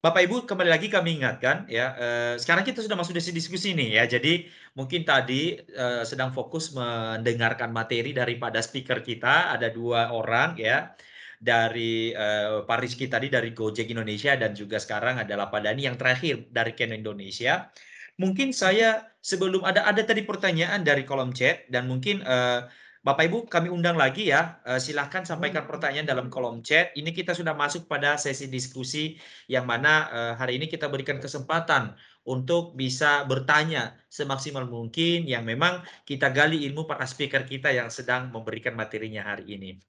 [0.00, 4.00] Bapak Ibu kembali lagi kami ingatkan ya eh, sekarang kita sudah masuk di diskusi nih
[4.00, 4.08] ya.
[4.08, 9.52] Jadi mungkin tadi eh, sedang fokus mendengarkan materi daripada speaker kita.
[9.52, 10.96] Ada dua orang ya
[11.36, 16.00] dari eh, Pak Rizky tadi dari Gojek Indonesia dan juga sekarang adalah Pak Dani yang
[16.00, 17.68] terakhir dari Ken Indonesia.
[18.16, 22.64] Mungkin saya sebelum ada ada tadi pertanyaan dari kolom chat dan mungkin eh,
[23.00, 26.92] Bapak Ibu kami undang lagi ya, eh, silahkan sampaikan pertanyaan dalam kolom chat.
[26.92, 29.16] Ini kita sudah masuk pada sesi diskusi
[29.48, 31.96] yang mana eh, hari ini kita berikan kesempatan
[32.28, 38.28] untuk bisa bertanya semaksimal mungkin yang memang kita gali ilmu para speaker kita yang sedang
[38.28, 39.80] memberikan materinya hari ini.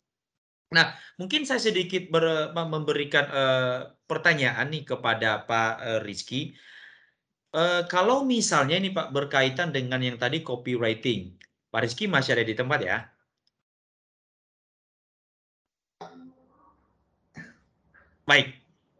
[0.71, 6.55] Nah, mungkin saya sedikit ber, memberikan uh, pertanyaan nih kepada Pak uh, Rizky.
[7.51, 11.35] Uh, kalau misalnya ini Pak berkaitan dengan yang tadi copywriting,
[11.71, 12.97] Pak Rizky masih ada di tempat ya?
[18.27, 18.47] Baik,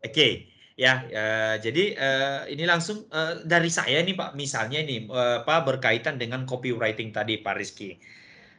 [0.01, 0.11] oke.
[0.11, 0.33] Okay.
[0.79, 5.67] Ya, uh, jadi uh, ini langsung uh, dari saya nih Pak, misalnya ini uh, Pak
[5.67, 8.01] berkaitan dengan copywriting tadi Pak Rizky.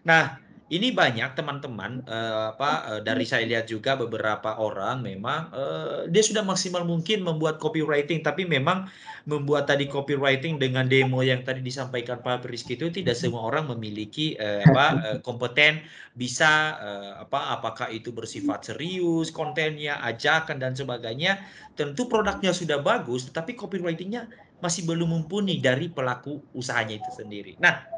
[0.07, 0.39] Nah,
[0.71, 6.23] ini banyak teman-teman uh, apa uh, dari saya lihat juga beberapa orang memang uh, dia
[6.23, 8.87] sudah maksimal mungkin membuat copywriting tapi memang
[9.27, 14.39] membuat tadi copywriting dengan demo yang tadi disampaikan Pak Rizky itu tidak semua orang memiliki
[14.39, 15.83] uh, apa uh, kompeten
[16.15, 21.43] bisa uh, apa apakah itu bersifat serius kontennya ajakan dan sebagainya.
[21.73, 24.29] Tentu produknya sudah bagus tetapi copywritingnya
[24.63, 27.59] masih belum mumpuni dari pelaku usahanya itu sendiri.
[27.59, 27.92] Nah,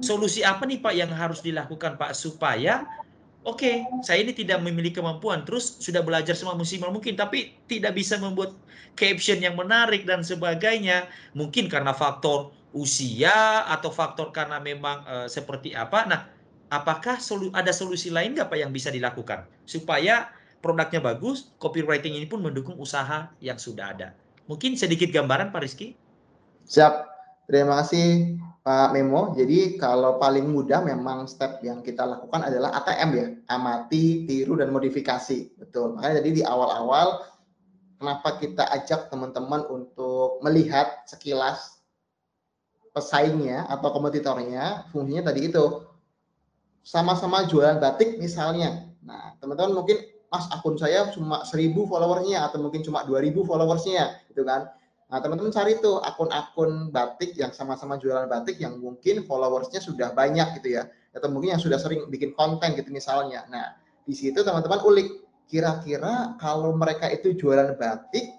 [0.00, 2.84] solusi apa nih Pak yang harus dilakukan Pak supaya
[3.46, 7.96] oke okay, saya ini tidak memiliki kemampuan terus sudah belajar semua musimal mungkin tapi tidak
[7.96, 8.52] bisa membuat
[8.98, 15.72] caption yang menarik dan sebagainya mungkin karena faktor usia atau faktor karena memang uh, seperti
[15.72, 16.04] apa.
[16.04, 16.20] Nah
[16.68, 20.28] apakah solu ada solusi lain nggak Pak yang bisa dilakukan supaya
[20.60, 24.08] produknya bagus copywriting ini pun mendukung usaha yang sudah ada?
[24.50, 25.96] Mungkin sedikit gambaran Pak Rizky?
[26.66, 27.16] Siap.
[27.46, 28.36] Terima kasih
[28.66, 34.26] Pak Memo, jadi kalau paling mudah memang step yang kita lakukan adalah ATM ya, amati,
[34.26, 35.54] tiru, dan modifikasi.
[35.54, 37.22] Betul, makanya jadi di awal-awal
[38.02, 41.78] kenapa kita ajak teman-teman untuk melihat sekilas
[42.90, 45.86] pesaingnya atau kompetitornya, fungsinya tadi itu.
[46.82, 48.82] Sama-sama jualan batik misalnya.
[49.06, 54.42] Nah, teman-teman mungkin, mas akun saya cuma 1000 followersnya atau mungkin cuma 2000 followersnya, gitu
[54.42, 54.66] kan
[55.06, 60.58] Nah, teman-teman cari tuh akun-akun batik yang sama-sama jualan batik yang mungkin followersnya sudah banyak
[60.58, 60.90] gitu ya.
[61.14, 63.46] Atau mungkin yang sudah sering bikin konten gitu misalnya.
[63.46, 65.08] Nah, di situ teman-teman ulik.
[65.46, 68.34] Kira-kira kalau mereka itu jualan batik,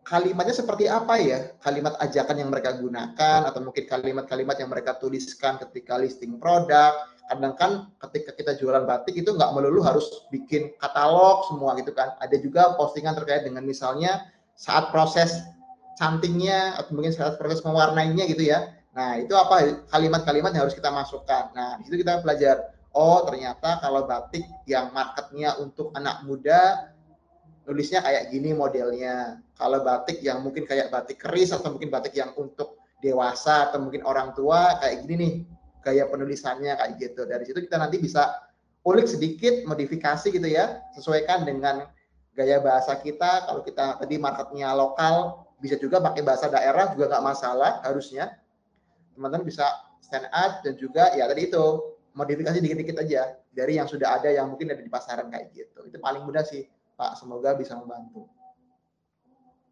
[0.00, 1.52] kalimatnya seperti apa ya?
[1.60, 7.04] Kalimat ajakan yang mereka gunakan atau mungkin kalimat-kalimat yang mereka tuliskan ketika listing produk.
[7.28, 7.70] Kadang kan
[8.08, 12.16] ketika kita jualan batik itu nggak melulu harus bikin katalog semua gitu kan.
[12.16, 14.24] Ada juga postingan terkait dengan misalnya
[14.60, 15.40] saat proses
[15.96, 18.76] cantingnya atau mungkin saat proses mewarnainya gitu ya.
[18.92, 21.48] Nah, itu apa kalimat-kalimat yang harus kita masukkan.
[21.56, 26.92] Nah, di situ kita belajar, oh ternyata kalau batik yang marketnya untuk anak muda,
[27.64, 29.40] nulisnya kayak gini modelnya.
[29.56, 34.04] Kalau batik yang mungkin kayak batik keris atau mungkin batik yang untuk dewasa atau mungkin
[34.04, 35.34] orang tua, kayak gini nih
[35.80, 37.24] gaya penulisannya kayak gitu.
[37.24, 38.36] Dari situ kita nanti bisa
[38.84, 41.88] ulik sedikit, modifikasi gitu ya, sesuaikan dengan
[42.40, 47.24] gaya bahasa kita kalau kita tadi marketnya lokal bisa juga pakai bahasa daerah juga nggak
[47.24, 48.40] masalah harusnya
[49.12, 49.68] teman-teman bisa
[50.00, 51.64] stand out dan juga ya tadi itu
[52.16, 55.86] modifikasi dikit-dikit aja dari yang sudah ada yang mungkin ada di pasaran kayak gitu.
[55.86, 56.66] Itu paling mudah sih,
[56.98, 57.18] Pak.
[57.18, 58.26] Semoga bisa membantu.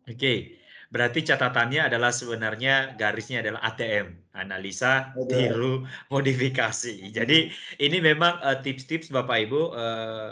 [0.08, 0.56] Oke,
[0.88, 5.28] berarti catatannya adalah sebenarnya garisnya adalah ATM, analisa, Betul.
[5.28, 5.74] tiru,
[6.08, 7.12] modifikasi.
[7.12, 10.30] Jadi ini memang eh, tips-tips Bapak Ibu eh,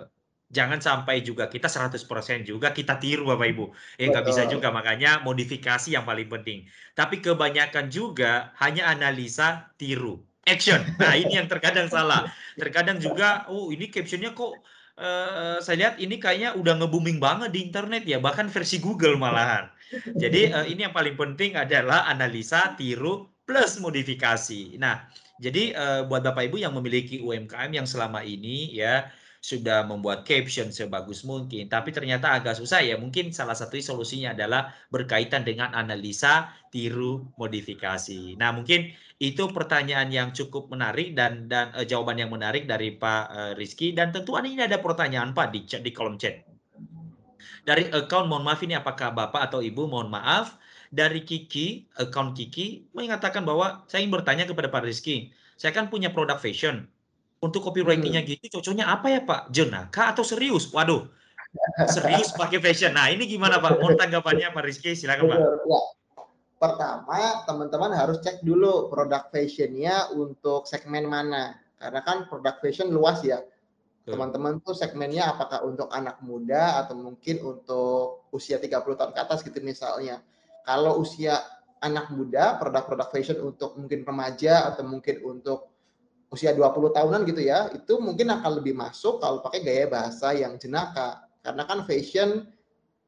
[0.57, 2.01] jangan sampai juga kita 100%
[2.49, 3.65] juga kita tiru Bapak Ibu.
[4.01, 6.65] Ya nggak bisa juga makanya modifikasi yang paling penting.
[6.97, 10.81] Tapi kebanyakan juga hanya analisa, tiru, action.
[10.97, 12.33] Nah, ini yang terkadang salah.
[12.57, 14.57] Terkadang juga oh ini captionnya kok
[14.97, 19.69] eh, saya lihat ini kayaknya udah nge-booming banget di internet ya, bahkan versi Google malahan.
[20.17, 24.81] Jadi eh, ini yang paling penting adalah analisa, tiru plus modifikasi.
[24.81, 25.05] Nah,
[25.37, 30.75] jadi eh, buat Bapak Ibu yang memiliki UMKM yang selama ini ya sudah membuat caption
[30.75, 32.99] sebagus mungkin, tapi ternyata agak susah ya.
[32.99, 38.35] Mungkin salah satu solusinya adalah berkaitan dengan analisa, tiru, modifikasi.
[38.37, 43.25] Nah, mungkin itu pertanyaan yang cukup menarik dan dan eh, jawaban yang menarik dari Pak
[43.33, 46.45] eh, Rizky dan tentu ini ada pertanyaan Pak di di kolom chat.
[47.67, 50.55] Dari account mohon maaf ini apakah Bapak atau Ibu mohon maaf
[50.95, 55.35] dari Kiki, account Kiki mengatakan bahwa saya ingin bertanya kepada Pak Rizky.
[55.59, 56.87] Saya kan punya produk fashion.
[57.37, 59.53] Untuk copywritingnya gitu cocoknya apa ya Pak?
[59.53, 60.73] Jenaka atau serius?
[60.73, 61.05] Waduh.
[61.95, 62.93] Serius pakai fashion.
[62.93, 63.81] Nah, ini gimana Pak?
[63.81, 65.39] Mohon tanggapannya Pak Rizky, silakan Pak.
[65.41, 65.81] Ya.
[66.57, 71.61] Pertama, teman-teman harus cek dulu produk fashionnya untuk segmen mana.
[71.77, 73.45] Karena kan produk fashion luas ya.
[74.07, 79.43] Teman-teman tuh segmennya apakah untuk anak muda atau mungkin untuk usia 30 tahun ke atas
[79.43, 80.23] gitu misalnya.
[80.63, 81.43] Kalau usia
[81.83, 85.76] anak muda, produk-produk fashion untuk mungkin remaja atau mungkin untuk
[86.31, 90.59] usia 20 tahunan gitu ya, itu mungkin akan lebih masuk kalau pakai gaya bahasa yang
[90.59, 91.27] jenaka.
[91.41, 92.47] Karena kan fashion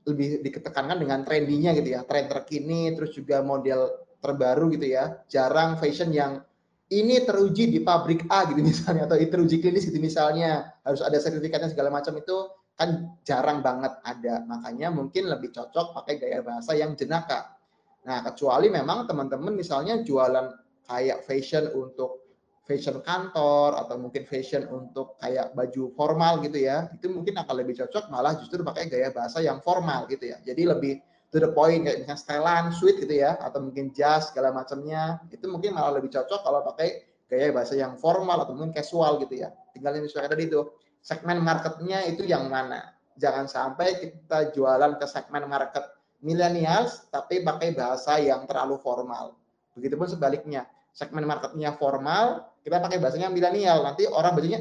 [0.07, 3.91] lebih diketekankan dengan trendinya gitu ya, tren terkini, terus juga model
[4.23, 5.21] terbaru gitu ya.
[5.27, 6.41] Jarang fashion yang
[6.89, 11.17] ini teruji di pabrik A gitu misalnya atau ini teruji klinis gitu misalnya harus ada
[11.21, 12.37] sertifikatnya segala macam itu
[12.79, 17.59] kan jarang banget ada makanya mungkin lebih cocok pakai gaya bahasa yang jenaka
[18.07, 20.55] nah kecuali memang teman-teman misalnya jualan
[20.87, 22.28] kayak fashion untuk
[22.69, 27.81] fashion kantor atau mungkin fashion untuk kayak baju formal gitu ya itu mungkin akan lebih
[27.81, 31.85] cocok malah justru pakai gaya bahasa yang formal gitu ya jadi lebih to the point
[31.85, 36.09] kayak misalnya setelan, sweet gitu ya, atau mungkin jas segala macamnya, itu mungkin malah lebih
[36.13, 39.53] cocok kalau pakai gaya bahasa yang formal atau mungkin casual gitu ya.
[39.77, 40.61] Tinggal yang disesuaikan tadi itu
[41.05, 42.97] segmen marketnya itu yang mana.
[43.21, 45.85] Jangan sampai kita jualan ke segmen market
[46.25, 49.37] millennials tapi pakai bahasa yang terlalu formal.
[49.77, 50.65] Begitupun sebaliknya,
[50.99, 53.87] segmen marketnya formal, kita pakai bahasanya milenial.
[53.87, 54.61] Nanti orang bacanya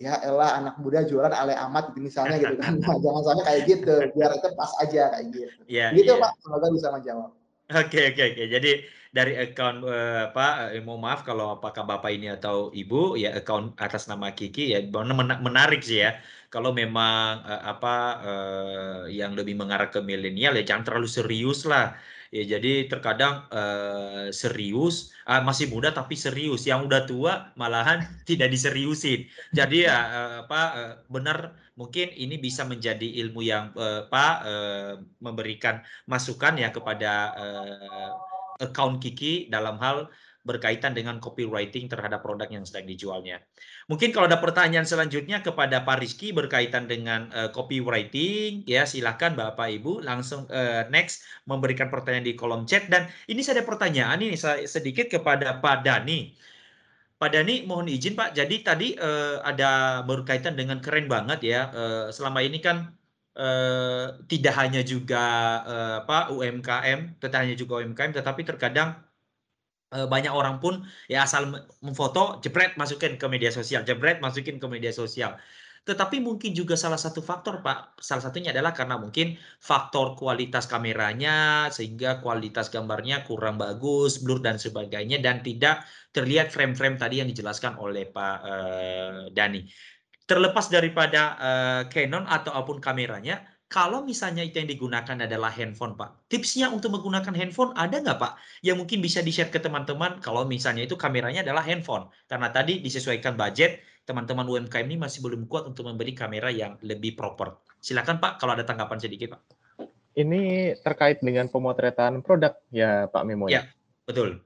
[0.00, 3.62] ya elah anak muda jualan ale amat gitu misalnya gitu kan nah, jangan sampai kayak
[3.68, 6.24] gitu biar itu pas aja kayak gitu Ya, gitu iya.
[6.24, 7.36] pak semoga bisa menjawab
[7.70, 8.44] Oke oke oke.
[8.50, 8.82] Jadi
[9.14, 13.78] dari account eh, apa eh, mohon maaf kalau apakah Bapak ini atau Ibu ya account
[13.78, 14.82] atas nama Kiki ya
[15.38, 16.18] menarik sih ya.
[16.50, 17.94] Kalau memang eh, apa
[18.26, 21.94] eh, yang lebih mengarah ke milenial ya jangan terlalu serius lah.
[22.30, 26.62] Ya jadi terkadang eh, serius ah, masih muda tapi serius.
[26.62, 29.26] Yang udah tua malahan tidak diseriusin.
[29.50, 34.92] Jadi ya eh, apa eh, benar mungkin ini bisa menjadi ilmu yang eh, apa eh,
[35.18, 38.10] memberikan masukan ya kepada eh,
[38.62, 40.06] account Kiki dalam hal
[40.40, 43.44] berkaitan dengan copywriting terhadap produk yang sedang dijualnya.
[43.92, 49.68] Mungkin kalau ada pertanyaan selanjutnya kepada Pak Rizky berkaitan dengan eh, copywriting, ya silakan Bapak
[49.68, 54.36] Ibu langsung eh, next memberikan pertanyaan di kolom chat dan ini saya ada pertanyaan ini
[54.40, 56.32] saya sedikit kepada Pak Dani.
[57.20, 61.60] Pak Dani mohon izin Pak, jadi tadi eh, ada berkaitan dengan keren banget ya.
[61.76, 62.88] eh, selama ini kan
[63.36, 65.20] eh, tidak hanya juga
[65.68, 68.88] eh, apa UMKM, tidak hanya juga UMKM, tetapi terkadang
[69.90, 74.66] banyak orang pun ya asal me- memfoto, jebret masukin ke media sosial, jebret masukin ke
[74.70, 75.34] media sosial.
[75.80, 81.66] Tetapi mungkin juga salah satu faktor Pak, salah satunya adalah karena mungkin faktor kualitas kameranya
[81.72, 87.80] sehingga kualitas gambarnya kurang bagus, blur dan sebagainya dan tidak terlihat frame-frame tadi yang dijelaskan
[87.80, 89.60] oleh Pak eh, Dani.
[90.28, 93.40] Terlepas daripada eh, Canon atau apa pun kameranya,
[93.70, 96.26] kalau misalnya itu yang digunakan adalah handphone, Pak.
[96.26, 98.32] Tipsnya untuk menggunakan handphone ada nggak, Pak?
[98.66, 102.10] Yang mungkin bisa di-share ke teman-teman kalau misalnya itu kameranya adalah handphone.
[102.26, 103.78] Karena tadi disesuaikan budget,
[104.10, 107.62] teman-teman UMKM ini masih belum kuat untuk memberi kamera yang lebih proper.
[107.78, 109.40] Silakan, Pak, kalau ada tanggapan sedikit, Pak.
[110.18, 113.62] Ini terkait dengan pemotretan produk ya Pak Memo ya.
[113.62, 113.62] Ya.
[114.02, 114.42] Betul.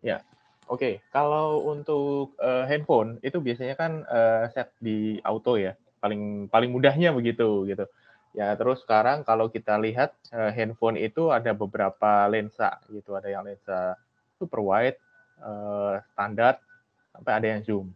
[0.68, 5.72] Oke, kalau untuk eh, handphone itu biasanya kan eh, set di auto ya,
[6.04, 7.88] paling paling mudahnya begitu gitu.
[8.34, 13.46] Ya terus sekarang kalau kita lihat eh, handphone itu ada beberapa lensa gitu, ada yang
[13.46, 13.94] lensa
[14.36, 14.98] super wide,
[15.38, 16.58] eh, standar,
[17.14, 17.86] sampai ada yang zoom.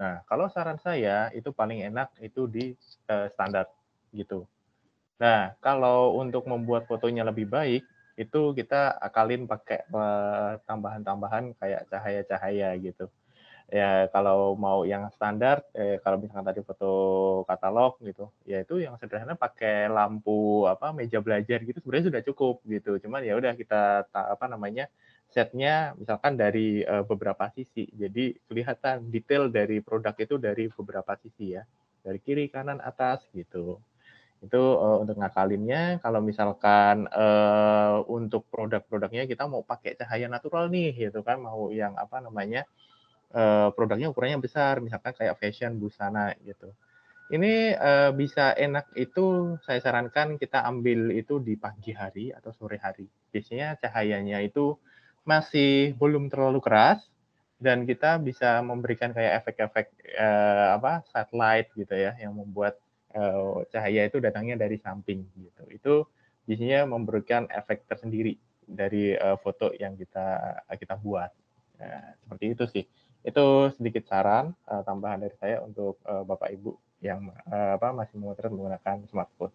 [0.00, 2.72] Nah, kalau saran saya itu paling enak itu di
[3.12, 3.68] uh, standar
[4.16, 4.48] gitu.
[5.20, 7.84] Nah, kalau untuk membuat fotonya lebih baik,
[8.16, 13.12] itu kita akalin pakai uh, tambahan-tambahan kayak cahaya-cahaya gitu.
[13.70, 16.90] Ya, kalau mau yang standar, eh, kalau misalkan tadi foto
[17.46, 22.66] katalog gitu, ya itu yang sederhana pakai lampu apa meja belajar gitu sebenarnya sudah cukup
[22.66, 22.98] gitu.
[22.98, 24.90] Cuman ya udah kita apa namanya
[25.30, 27.86] setnya misalkan dari uh, beberapa sisi.
[27.94, 31.62] Jadi kelihatan detail dari produk itu dari beberapa sisi ya,
[32.02, 33.78] dari kiri, kanan, atas gitu.
[34.42, 36.02] Itu uh, untuk ngakalinnya.
[36.02, 41.94] Kalau misalkan uh, untuk produk-produknya kita mau pakai cahaya natural nih, gitu kan, mau yang
[41.94, 42.66] apa namanya
[43.34, 46.70] uh, produknya ukurannya besar, misalkan kayak fashion, busana gitu.
[47.30, 52.82] Ini uh, bisa enak itu saya sarankan kita ambil itu di pagi hari atau sore
[52.82, 53.06] hari.
[53.30, 54.74] Biasanya cahayanya itu
[55.22, 57.06] masih belum terlalu keras
[57.62, 62.80] dan kita bisa memberikan kayak efek-efek uh, apa satellite gitu ya yang membuat
[63.14, 65.62] uh, cahaya itu datangnya dari samping gitu.
[65.70, 65.94] Itu
[66.50, 68.34] biasanya memberikan efek tersendiri
[68.66, 71.30] dari uh, foto yang kita kita buat.
[71.78, 72.84] Nah, seperti itu sih.
[73.20, 78.20] Itu sedikit saran uh, tambahan dari saya untuk uh, Bapak Ibu yang uh, apa masih
[78.20, 79.52] memotret menggunakan smartphone.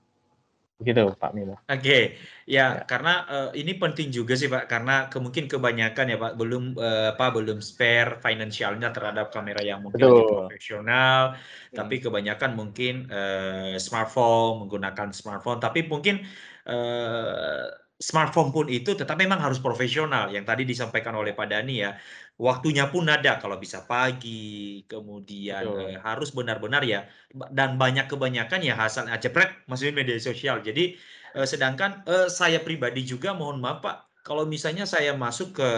[0.75, 1.55] Begitu Pak Milo.
[1.55, 2.03] Oke, okay.
[2.43, 6.75] ya, ya karena uh, ini penting juga sih Pak karena kemungkin kebanyakan ya Pak belum
[6.75, 11.79] uh, apa belum spare finansialnya terhadap kamera yang mungkin profesional, hmm.
[11.79, 16.27] tapi kebanyakan mungkin uh, smartphone menggunakan smartphone tapi mungkin
[16.67, 21.95] uh, smartphone pun itu tetap memang harus profesional yang tadi disampaikan oleh Pak Dani ya
[22.35, 27.07] waktunya pun ada kalau bisa pagi kemudian eh, harus benar-benar ya
[27.55, 30.59] dan banyak kebanyakan ya hasil acepret maksudnya media sosial.
[30.59, 30.99] Jadi
[31.35, 33.95] eh, sedangkan eh, saya pribadi juga mohon maaf Pak
[34.25, 35.69] kalau misalnya saya masuk ke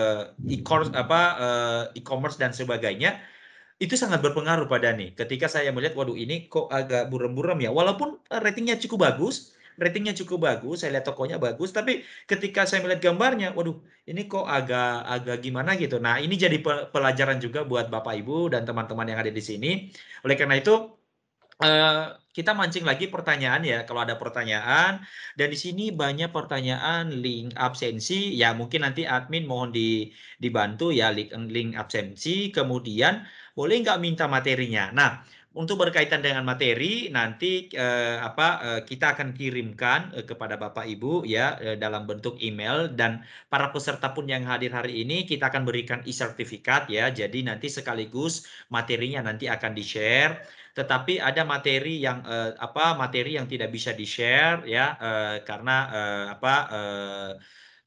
[0.47, 3.19] e-commerce apa eh, e-commerce dan sebagainya
[3.77, 5.13] itu sangat berpengaruh pada nih.
[5.13, 7.69] Ketika saya melihat waduh ini kok agak buram-buram ya?
[7.69, 13.13] Walaupun ratingnya cukup bagus ratingnya cukup bagus, saya lihat tokonya bagus, tapi ketika saya melihat
[13.13, 13.77] gambarnya, waduh,
[14.09, 16.01] ini kok agak agak gimana gitu.
[16.01, 16.57] Nah, ini jadi
[16.93, 19.93] pelajaran juga buat Bapak Ibu dan teman-teman yang ada di sini.
[20.25, 20.97] Oleh karena itu,
[21.57, 25.01] Uh, kita mancing lagi pertanyaan ya kalau ada pertanyaan
[25.33, 31.09] dan di sini banyak pertanyaan link absensi ya mungkin nanti admin mohon di, dibantu ya
[31.09, 33.25] link, link absensi kemudian
[33.57, 35.25] boleh nggak minta materinya nah
[35.57, 41.25] untuk berkaitan dengan materi nanti eh, apa eh, kita akan kirimkan eh, kepada Bapak Ibu
[41.25, 45.65] ya eh, dalam bentuk email dan para peserta pun yang hadir hari ini kita akan
[45.65, 47.09] berikan e-sertifikat ya.
[47.09, 50.45] Jadi nanti sekaligus materinya nanti akan di-share
[50.77, 56.25] tetapi ada materi yang eh, apa materi yang tidak bisa di-share ya eh, karena eh,
[56.37, 57.31] apa eh,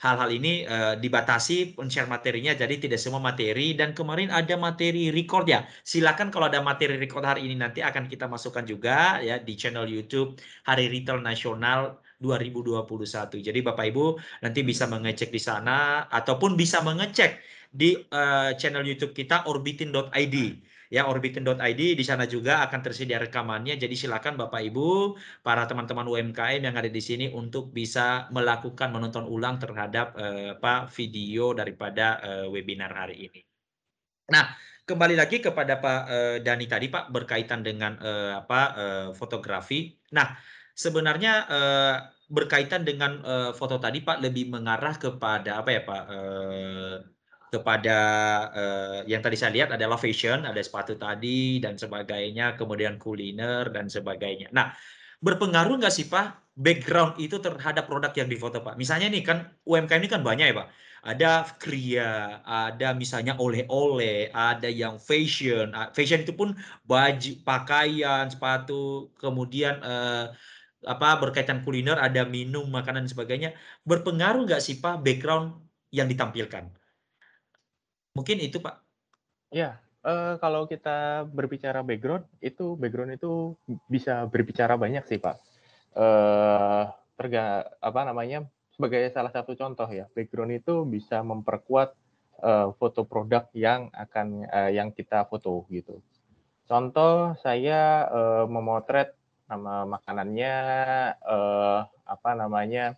[0.01, 5.47] hal-hal ini uh, dibatasi share materinya jadi tidak semua materi dan kemarin ada materi record
[5.47, 5.69] ya.
[5.85, 9.85] Silakan kalau ada materi record hari ini nanti akan kita masukkan juga ya di channel
[9.85, 16.85] YouTube Hari Retail Nasional 2021 jadi Bapak Ibu nanti bisa mengecek di sana ataupun bisa
[16.85, 17.41] mengecek
[17.73, 20.37] di uh, channel YouTube kita orbitin.id
[20.91, 25.15] ya orbitin.id di sana juga akan tersedia rekamannya jadi silakan Bapak Ibu
[25.47, 30.91] para teman-teman UMKM yang ada di sini untuk bisa melakukan menonton ulang terhadap uh, apa
[30.91, 33.41] video daripada uh, webinar hari ini.
[34.35, 34.51] Nah,
[34.83, 39.95] kembali lagi kepada Pak uh, Dani tadi Pak berkaitan dengan uh, apa uh, fotografi.
[40.11, 40.35] Nah,
[40.75, 41.97] sebenarnya uh,
[42.31, 46.95] berkaitan dengan uh, foto tadi Pak lebih mengarah kepada apa ya Pak uh,
[47.51, 47.99] kepada
[48.55, 53.91] uh, yang tadi saya lihat adalah fashion, ada sepatu tadi dan sebagainya, kemudian kuliner dan
[53.91, 54.55] sebagainya.
[54.55, 54.71] Nah,
[55.19, 58.79] berpengaruh nggak sih Pak background itu terhadap produk yang difoto Pak?
[58.79, 60.69] Misalnya nih kan UMKM ini kan banyak ya Pak.
[61.01, 65.73] Ada kria, ada misalnya oleh-oleh, ada yang fashion.
[65.97, 66.55] Fashion itu pun
[66.87, 70.31] baju, pakaian, sepatu, kemudian uh,
[70.87, 73.51] apa berkaitan kuliner, ada minum, makanan dan sebagainya.
[73.83, 75.59] Berpengaruh nggak sih Pak background
[75.91, 76.80] yang ditampilkan?
[78.21, 78.77] Mungkin itu, Pak.
[79.49, 83.57] Ya, uh, kalau kita berbicara background, itu background itu
[83.89, 85.41] bisa berbicara banyak sih, Pak.
[85.97, 88.45] Uh, terga apa namanya,
[88.77, 91.97] sebagai salah satu contoh ya, background itu bisa memperkuat
[92.45, 96.05] uh, foto produk yang akan uh, yang kita foto gitu.
[96.69, 99.17] Contoh saya uh, memotret
[99.51, 100.55] nama makanannya
[101.27, 102.95] uh, apa namanya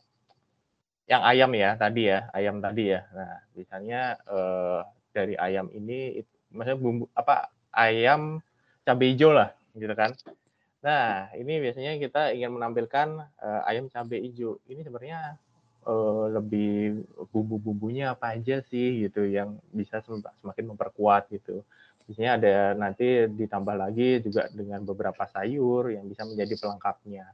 [1.08, 3.00] yang ayam ya tadi ya ayam tadi ya.
[3.16, 8.40] Nah misalnya uh, dari ayam ini maksudnya bumbu apa ayam
[8.84, 10.12] cabai hijau lah gitu kan.
[10.82, 14.58] Nah, ini biasanya kita ingin menampilkan uh, ayam cabai hijau.
[14.66, 15.38] Ini sebenarnya
[15.86, 21.62] uh, lebih bumbu-bumbunya apa aja sih gitu yang bisa semakin memperkuat gitu.
[22.10, 27.30] Sini ada nanti ditambah lagi juga dengan beberapa sayur yang bisa menjadi pelengkapnya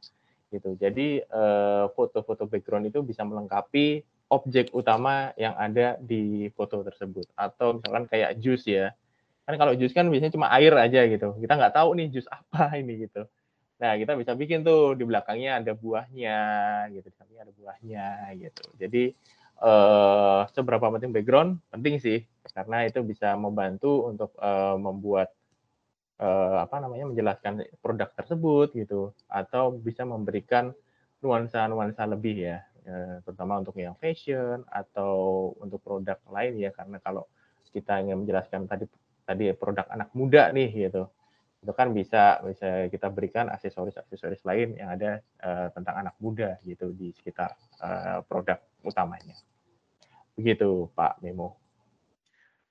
[0.52, 0.76] gitu.
[0.80, 7.28] Jadi eh, foto-foto background itu bisa melengkapi objek utama yang ada di foto tersebut.
[7.34, 8.92] Atau misalkan kayak jus ya.
[9.48, 11.36] Kan kalau jus kan biasanya cuma air aja gitu.
[11.40, 13.24] Kita nggak tahu nih jus apa ini gitu.
[13.78, 16.38] Nah, kita bisa bikin tuh di belakangnya ada buahnya
[16.90, 18.06] gitu, di sampingnya ada buahnya
[18.42, 18.64] gitu.
[18.74, 19.02] Jadi
[19.62, 21.62] eh, seberapa penting background?
[21.70, 22.18] Penting sih
[22.52, 25.30] karena itu bisa membantu untuk eh, membuat
[26.18, 30.74] eh, apa namanya menjelaskan produk tersebut gitu atau bisa memberikan
[31.22, 32.62] nuansa-nuansa lebih ya
[33.24, 37.28] terutama untuk yang fashion atau untuk produk lain ya karena kalau
[37.72, 38.88] kita ingin menjelaskan tadi
[39.28, 41.08] tadi produk anak muda nih gitu
[41.58, 46.94] itu kan bisa bisa kita berikan aksesoris-aksesoris lain yang ada uh, tentang anak muda gitu
[46.94, 47.50] di sekitar
[47.82, 49.34] uh, produk utamanya.
[50.38, 51.58] Begitu Pak Memo.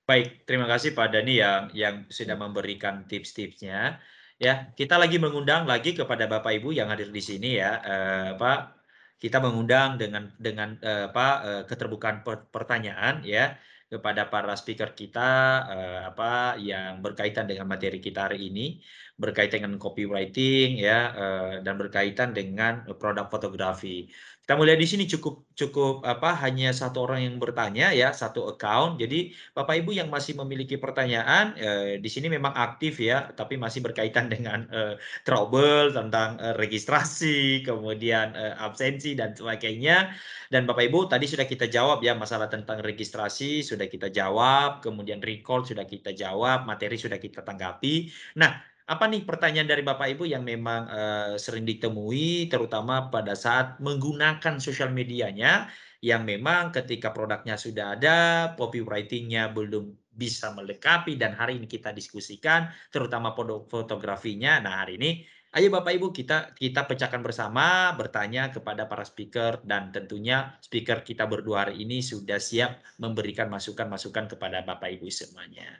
[0.08, 4.00] Baik, terima kasih Pak Dani yang yang sudah memberikan tips-tipsnya.
[4.40, 8.77] Ya, kita lagi mengundang lagi kepada Bapak Ibu yang hadir di sini ya, uh, Pak.
[9.18, 12.22] Kita mengundang dengan dengan uh, Pak uh, keterbukaan
[12.54, 13.58] pertanyaan ya
[13.88, 15.30] kepada para speaker kita
[15.64, 18.78] uh, apa yang berkaitan dengan materi kita hari ini
[19.16, 24.06] berkaitan dengan copywriting ya uh, dan berkaitan dengan produk fotografi.
[24.48, 28.96] Kita mulai di sini cukup cukup apa hanya satu orang yang bertanya ya satu account.
[28.96, 33.84] Jadi Bapak Ibu yang masih memiliki pertanyaan eh, di sini memang aktif ya, tapi masih
[33.84, 34.96] berkaitan dengan eh,
[35.28, 40.16] trouble tentang eh, registrasi, kemudian eh, absensi dan sebagainya.
[40.48, 45.20] Dan Bapak Ibu tadi sudah kita jawab ya masalah tentang registrasi sudah kita jawab, kemudian
[45.20, 48.08] recall sudah kita jawab, materi sudah kita tanggapi.
[48.40, 48.56] Nah,
[48.88, 54.56] apa nih pertanyaan dari Bapak Ibu yang memang uh, sering ditemui terutama pada saat menggunakan
[54.56, 55.68] sosial medianya
[56.00, 58.18] yang memang ketika produknya sudah ada,
[58.56, 63.36] copywriting-nya belum bisa melengkapi dan hari ini kita diskusikan terutama
[63.68, 64.56] fotografinya.
[64.58, 65.10] Nah, hari ini
[65.52, 71.28] ayo Bapak Ibu kita kita pecahkan bersama, bertanya kepada para speaker dan tentunya speaker kita
[71.28, 75.76] berdua hari ini sudah siap memberikan masukan-masukan kepada Bapak Ibu semuanya.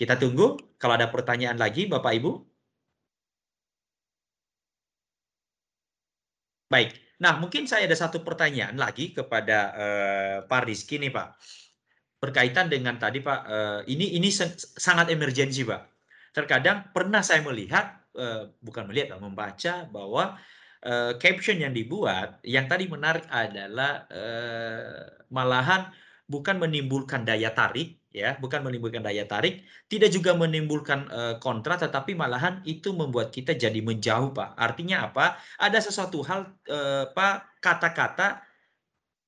[0.00, 2.32] Kita tunggu kalau ada pertanyaan lagi Bapak Ibu.
[6.72, 6.96] Baik.
[7.20, 11.36] Nah, mungkin saya ada satu pertanyaan lagi kepada uh, Pak Rizky nih, Pak.
[12.16, 15.82] Berkaitan dengan tadi, Pak, uh, ini ini sangat emergensi, Pak.
[16.32, 20.40] Terkadang pernah saya melihat, uh, bukan melihat, membaca bahwa
[20.80, 25.92] uh, caption yang dibuat, yang tadi menarik adalah uh, malahan
[26.24, 32.18] bukan menimbulkan daya tarik, ya bukan menimbulkan daya tarik tidak juga menimbulkan uh, kontra tetapi
[32.18, 34.58] malahan itu membuat kita jadi menjauh pak.
[34.58, 35.38] Artinya apa?
[35.62, 38.42] Ada sesuatu hal uh, pak kata-kata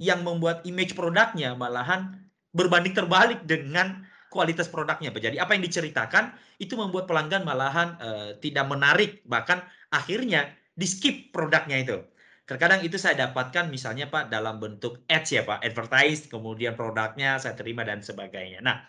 [0.03, 4.03] yang membuat image produknya malahan berbanding terbalik dengan
[4.35, 5.23] kualitas produknya pak.
[5.23, 9.63] Jadi apa yang diceritakan itu membuat pelanggan malahan uh, tidak menarik bahkan
[9.95, 12.03] akhirnya di skip produknya itu
[12.43, 17.55] Terkadang itu saya dapatkan misalnya Pak dalam bentuk ads ya Pak, advertise, kemudian produknya saya
[17.55, 18.59] terima dan sebagainya.
[18.59, 18.83] Nah,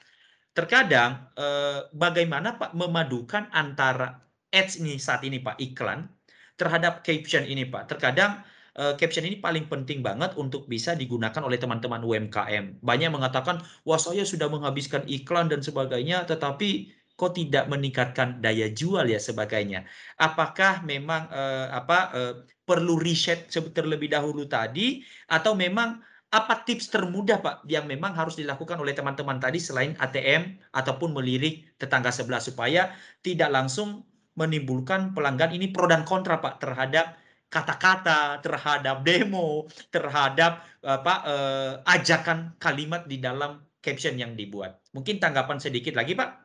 [0.58, 6.10] terkadang eh, bagaimana Pak memadukan antara ads ini saat ini Pak, iklan,
[6.58, 7.94] terhadap caption ini Pak.
[7.94, 8.42] Terkadang
[8.74, 12.82] eh, caption ini paling penting banget untuk bisa digunakan oleh teman-teman UMKM.
[12.82, 19.06] Banyak mengatakan, wah saya sudah menghabiskan iklan dan sebagainya, tetapi kok tidak meningkatkan daya jual
[19.06, 19.86] ya sebagainya.
[20.18, 22.34] Apakah memang eh, apa eh,
[22.66, 26.02] perlu riset terlebih dahulu tadi atau memang
[26.34, 31.78] apa tips termudah Pak yang memang harus dilakukan oleh teman-teman tadi selain ATM ataupun melirik
[31.78, 32.90] tetangga sebelah supaya
[33.22, 34.02] tidak langsung
[34.34, 37.22] menimbulkan pelanggan ini pro dan kontra Pak terhadap
[37.54, 44.82] kata-kata, terhadap demo, terhadap apa eh, ajakan kalimat di dalam caption yang dibuat.
[44.98, 46.43] Mungkin tanggapan sedikit lagi Pak.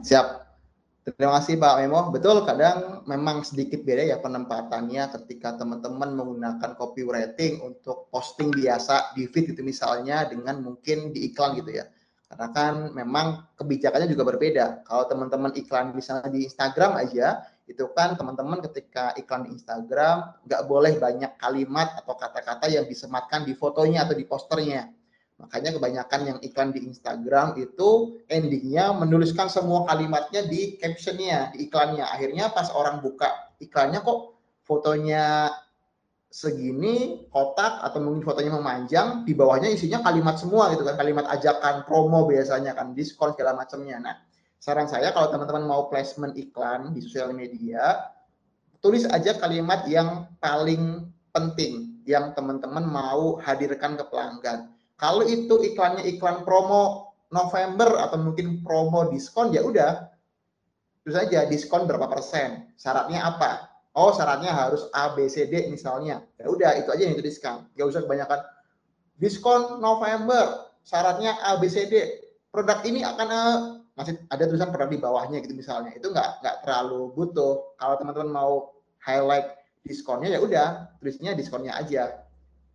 [0.00, 0.26] Siap.
[1.02, 2.14] Terima kasih Pak Memo.
[2.14, 9.26] Betul, kadang memang sedikit beda ya penempatannya ketika teman-teman menggunakan copywriting untuk posting biasa di
[9.26, 11.90] feed itu misalnya dengan mungkin di iklan gitu ya.
[12.30, 14.86] Karena kan memang kebijakannya juga berbeda.
[14.86, 20.62] Kalau teman-teman iklan misalnya di Instagram aja, itu kan teman-teman ketika iklan di Instagram nggak
[20.70, 25.01] boleh banyak kalimat atau kata-kata yang disematkan di fotonya atau di posternya
[25.42, 32.06] Makanya kebanyakan yang iklan di Instagram itu endingnya menuliskan semua kalimatnya di captionnya, di iklannya.
[32.06, 35.50] Akhirnya pas orang buka iklannya kok fotonya
[36.32, 40.94] segini kotak atau mungkin fotonya memanjang di bawahnya isinya kalimat semua gitu kan.
[40.94, 43.98] Kalimat ajakan promo biasanya kan diskon segala macamnya.
[43.98, 44.16] Nah
[44.62, 48.08] saran saya kalau teman-teman mau placement iklan di sosial media
[48.82, 54.71] tulis aja kalimat yang paling penting yang teman-teman mau hadirkan ke pelanggan
[55.02, 60.06] kalau itu iklannya iklan promo November atau mungkin promo diskon ya udah.
[61.02, 62.70] Terus aja diskon berapa persen?
[62.78, 63.66] Syaratnya apa?
[63.98, 66.22] Oh syaratnya harus A B C D misalnya.
[66.38, 68.46] Ya udah itu aja yang dituliskan gak usah kebanyakan.
[69.18, 71.94] Diskon November syaratnya A B C D.
[72.54, 73.58] Produk ini akan uh,
[73.98, 75.90] masih ada tulisan produk di bawahnya gitu misalnya.
[75.98, 77.74] Itu nggak nggak terlalu butuh.
[77.74, 78.52] Kalau teman-teman mau
[79.02, 82.21] highlight diskonnya ya udah tulisnya diskonnya aja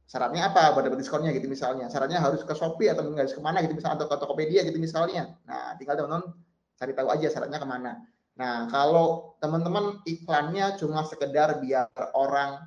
[0.07, 0.71] syaratnya apa?
[0.73, 1.91] Buat dapat diskonnya gitu misalnya.
[1.91, 5.35] Syaratnya harus ke Shopee atau harus ke mana gitu misalnya atau ke Tokopedia gitu misalnya.
[5.43, 6.33] Nah tinggal teman-teman
[6.79, 7.91] cari tahu aja syaratnya ke mana.
[8.39, 12.63] Nah kalau teman-teman iklannya cuma sekedar biar orang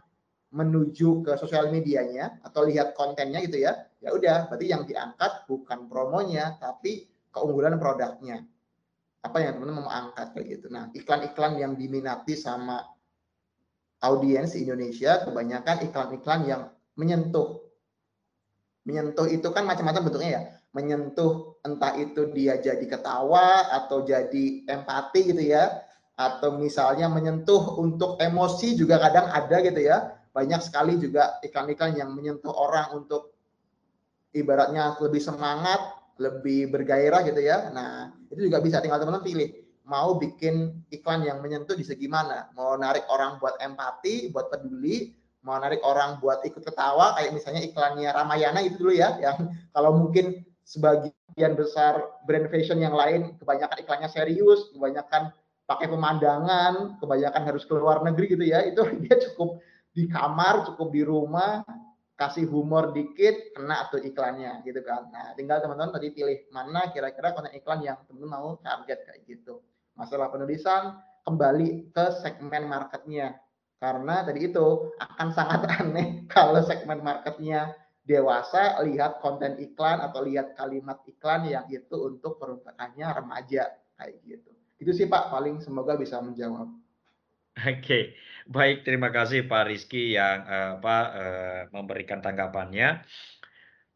[0.50, 5.86] menuju ke sosial medianya atau lihat kontennya gitu ya ya udah berarti yang diangkat bukan
[5.86, 8.44] promonya tapi keunggulan produknya.
[9.20, 10.66] Apa yang teman-teman mau angkat kayak gitu.
[10.68, 12.84] Nah iklan-iklan yang diminati sama
[14.00, 16.62] audiens Indonesia kebanyakan iklan-iklan yang
[17.00, 17.64] menyentuh.
[18.84, 20.42] Menyentuh itu kan macam-macam bentuknya ya.
[20.76, 25.80] Menyentuh entah itu dia jadi ketawa atau jadi empati gitu ya.
[26.20, 30.20] Atau misalnya menyentuh untuk emosi juga kadang ada gitu ya.
[30.36, 33.32] Banyak sekali juga iklan-iklan yang menyentuh orang untuk
[34.36, 35.80] ibaratnya lebih semangat,
[36.20, 37.72] lebih bergairah gitu ya.
[37.72, 39.48] Nah, itu juga bisa tinggal teman-teman pilih
[39.90, 42.46] mau bikin iklan yang menyentuh di segi mana.
[42.54, 45.10] Mau narik orang buat empati, buat peduli,
[45.40, 49.96] mau narik orang buat ikut ketawa kayak misalnya iklannya Ramayana itu dulu ya yang kalau
[49.96, 55.32] mungkin sebagian besar brand fashion yang lain kebanyakan iklannya serius kebanyakan
[55.64, 61.02] pakai pemandangan kebanyakan harus keluar negeri gitu ya itu dia cukup di kamar cukup di
[61.02, 61.64] rumah
[62.20, 65.08] kasih humor dikit kena tuh iklannya gitu kan.
[65.08, 69.64] Nah tinggal teman-teman tadi pilih mana kira-kira konten iklan yang teman-teman mau target kayak gitu.
[69.96, 73.40] Masalah penulisan kembali ke segmen marketnya
[73.80, 77.72] karena tadi itu akan sangat aneh kalau segmen marketnya
[78.04, 84.50] dewasa lihat konten iklan atau lihat kalimat iklan yang itu untuk peruntukannya remaja kayak gitu.
[84.80, 86.68] Itu sih Pak paling semoga bisa menjawab.
[87.60, 88.16] Oke,
[88.48, 93.04] baik terima kasih Pak Rizky yang uh, apa uh, memberikan tanggapannya.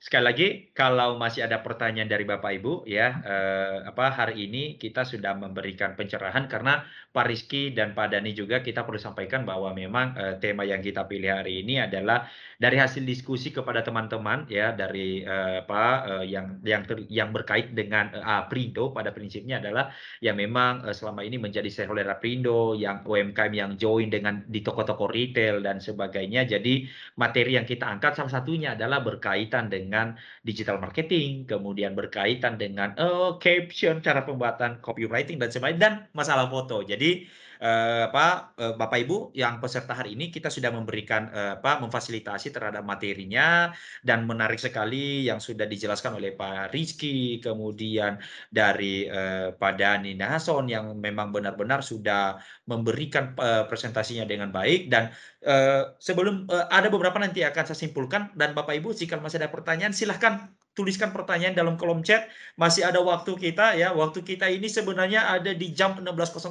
[0.05, 5.01] Sekali lagi, kalau masih ada pertanyaan dari Bapak Ibu ya, eh, apa hari ini kita
[5.01, 10.13] sudah memberikan pencerahan karena Pak Rizky dan Pak Dani juga kita perlu sampaikan bahwa memang
[10.13, 12.29] eh, tema yang kita pilih hari ini adalah
[12.61, 15.83] dari hasil diskusi kepada teman-teman ya dari eh, apa
[16.21, 19.89] eh, yang yang ter, yang berkait dengan eh, Aprindo pada prinsipnya adalah
[20.21, 25.09] yang memang eh, selama ini menjadi shareholder Aprindo, yang UMKM yang join dengan di toko-toko
[25.09, 26.45] retail dan sebagainya.
[26.45, 26.85] Jadi
[27.17, 32.99] materi yang kita angkat salah satunya adalah berkaitan dengan dengan digital marketing, kemudian berkaitan dengan
[32.99, 36.83] uh, caption, cara pembuatan copywriting dan sebagainya dan masalah foto.
[36.83, 37.31] Jadi
[37.65, 42.53] uh, apa uh, Bapak Ibu yang peserta hari ini kita sudah memberikan uh, apa memfasilitasi
[42.53, 43.73] terhadap materinya
[44.05, 48.21] dan menarik sekali yang sudah dijelaskan oleh Pak Rizky, kemudian
[48.53, 52.37] dari uh, Pak Dani Nason yang memang benar-benar sudah
[52.69, 54.93] memberikan uh, presentasinya dengan baik.
[54.93, 55.09] Dan
[55.49, 58.31] uh, sebelum uh, ada beberapa nanti akan saya simpulkan.
[58.37, 62.27] Dan Bapak Ibu jika masih ada pertanyaan silahkan tuliskan pertanyaan dalam kolom chat.
[62.59, 63.95] Masih ada waktu kita ya.
[63.95, 66.51] Waktu kita ini sebenarnya ada di jam 16.00.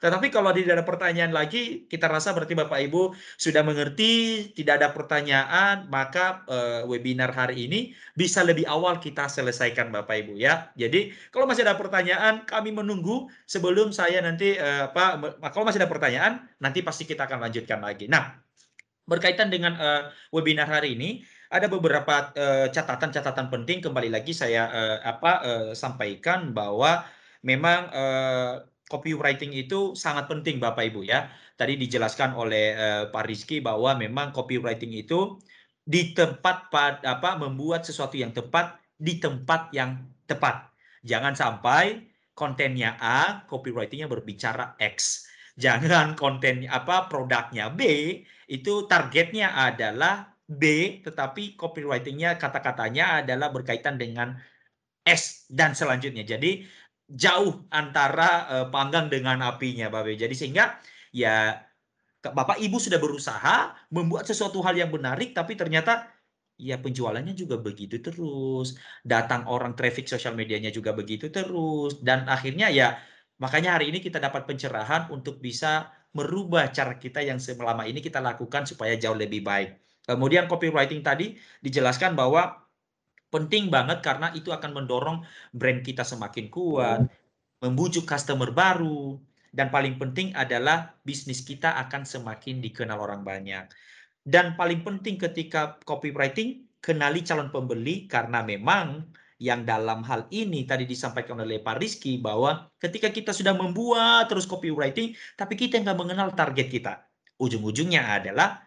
[0.00, 4.88] Tetapi kalau tidak ada pertanyaan lagi, kita rasa berarti Bapak Ibu sudah mengerti, tidak ada
[4.92, 10.68] pertanyaan, maka uh, webinar hari ini bisa lebih awal kita selesaikan Bapak Ibu ya.
[10.76, 15.88] Jadi kalau masih ada pertanyaan, kami menunggu sebelum saya nanti uh, apa kalau masih ada
[15.88, 18.04] pertanyaan, nanti pasti kita akan lanjutkan lagi.
[18.04, 18.44] Nah,
[19.04, 20.02] berkaitan dengan uh,
[20.32, 21.24] webinar hari ini,
[21.54, 22.34] ada beberapa
[22.74, 27.06] catatan-catatan uh, penting kembali lagi saya uh, apa uh, sampaikan bahwa
[27.46, 31.30] memang uh, copywriting itu sangat penting Bapak Ibu ya.
[31.54, 35.38] Tadi dijelaskan oleh uh, Pak Rizky bahwa memang copywriting itu
[35.86, 36.74] di tempat
[37.06, 40.74] apa membuat sesuatu yang tepat di tempat yang tepat.
[41.06, 42.02] Jangan sampai
[42.34, 45.30] kontennya A, copywritingnya berbicara X.
[45.54, 47.86] Jangan konten apa produknya B,
[48.50, 50.64] itu targetnya adalah B,
[51.04, 54.38] tetapi copywritingnya kata-katanya adalah berkaitan dengan
[55.04, 56.24] S dan selanjutnya.
[56.24, 56.64] Jadi
[57.04, 60.16] jauh antara uh, panggang dengan apinya, Bapak.
[60.16, 60.80] Jadi sehingga
[61.12, 61.60] ya
[62.24, 66.08] Bapak Ibu sudah berusaha membuat sesuatu hal yang menarik, tapi ternyata
[66.56, 68.80] ya penjualannya juga begitu terus.
[69.04, 72.00] Datang orang traffic sosial medianya juga begitu terus.
[72.00, 72.96] Dan akhirnya ya
[73.36, 78.22] makanya hari ini kita dapat pencerahan untuk bisa merubah cara kita yang selama ini kita
[78.22, 79.70] lakukan supaya jauh lebih baik.
[80.04, 82.60] Kemudian copywriting tadi dijelaskan bahwa
[83.32, 87.08] penting banget karena itu akan mendorong brand kita semakin kuat,
[87.64, 89.16] membujuk customer baru,
[89.50, 93.64] dan paling penting adalah bisnis kita akan semakin dikenal orang banyak.
[94.20, 99.08] Dan paling penting ketika copywriting, kenali calon pembeli karena memang
[99.40, 104.44] yang dalam hal ini tadi disampaikan oleh Pak Rizky bahwa ketika kita sudah membuat terus
[104.46, 107.04] copywriting, tapi kita nggak mengenal target kita.
[107.40, 108.62] Ujung-ujungnya adalah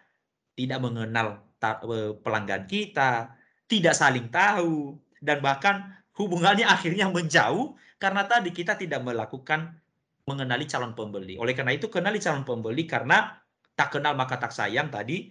[0.58, 3.30] tidak mengenal eh, pelanggan kita,
[3.70, 9.78] tidak saling tahu, dan bahkan hubungannya akhirnya menjauh karena tadi kita tidak melakukan
[10.26, 11.38] mengenali calon pembeli.
[11.38, 13.38] Oleh karena itu, kenali calon pembeli karena
[13.78, 15.30] tak kenal maka tak sayang tadi,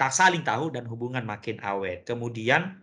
[0.00, 2.08] tak saling tahu dan hubungan makin awet.
[2.08, 2.80] Kemudian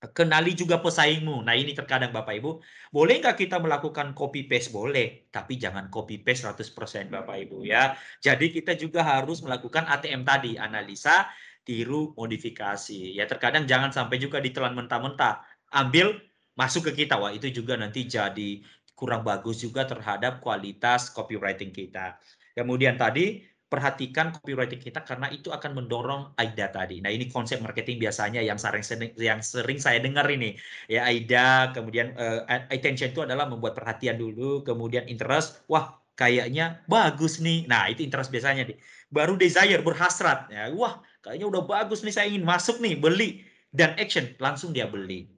[0.00, 1.44] kenali juga pesaingmu.
[1.44, 2.50] Nah ini terkadang Bapak Ibu,
[2.88, 4.72] boleh nggak kita melakukan copy paste?
[4.72, 7.92] Boleh, tapi jangan copy paste 100% Bapak Ibu ya.
[8.24, 11.28] Jadi kita juga harus melakukan ATM tadi, analisa,
[11.68, 13.12] tiru, modifikasi.
[13.12, 15.44] Ya terkadang jangan sampai juga ditelan mentah-mentah.
[15.76, 16.16] Ambil,
[16.56, 17.20] masuk ke kita.
[17.20, 18.64] Wah itu juga nanti jadi
[18.96, 22.16] kurang bagus juga terhadap kualitas copywriting kita.
[22.56, 26.98] Kemudian tadi perhatikan copywriting kita karena itu akan mendorong AIDA tadi.
[26.98, 28.82] Nah, ini konsep marketing biasanya yang sering
[29.14, 30.58] yang sering saya dengar ini.
[30.90, 37.38] Ya AIDA, kemudian uh, attention itu adalah membuat perhatian dulu, kemudian interest, wah kayaknya bagus
[37.38, 37.70] nih.
[37.70, 38.76] Nah, itu interest biasanya nih.
[39.06, 40.50] Baru desire, berhasrat.
[40.50, 44.90] Ya, wah, kayaknya udah bagus nih saya ingin masuk nih, beli dan action langsung dia
[44.90, 45.30] beli.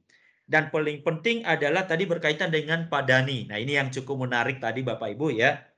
[0.48, 3.46] Dan paling penting adalah tadi berkaitan dengan Pak Dani.
[3.52, 5.71] Nah, ini yang cukup menarik tadi Bapak Ibu ya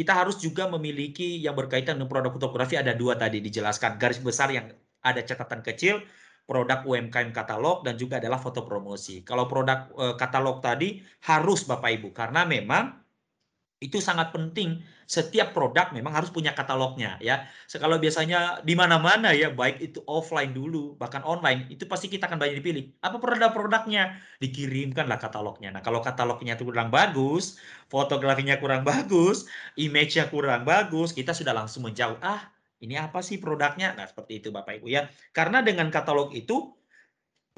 [0.00, 4.48] kita harus juga memiliki yang berkaitan dengan produk fotografi ada dua tadi dijelaskan garis besar
[4.48, 4.72] yang
[5.04, 6.00] ada catatan kecil
[6.48, 9.20] produk UMKM katalog dan juga adalah foto promosi.
[9.20, 12.99] Kalau produk e, katalog tadi harus Bapak Ibu karena memang
[13.80, 14.84] itu sangat penting.
[15.10, 17.48] Setiap produk memang harus punya katalognya ya.
[17.66, 22.38] Kalau biasanya di mana-mana ya, baik itu offline dulu, bahkan online, itu pasti kita akan
[22.38, 22.84] banyak dipilih.
[23.02, 24.20] Apa produk-produknya?
[24.38, 25.74] Dikirimkanlah katalognya.
[25.74, 27.58] Nah, kalau katalognya itu kurang bagus,
[27.90, 32.20] fotografinya kurang bagus, image-nya kurang bagus, kita sudah langsung menjauh.
[32.22, 33.96] Ah, ini apa sih produknya?
[33.98, 35.10] Nah, seperti itu Bapak Ibu ya.
[35.34, 36.70] Karena dengan katalog itu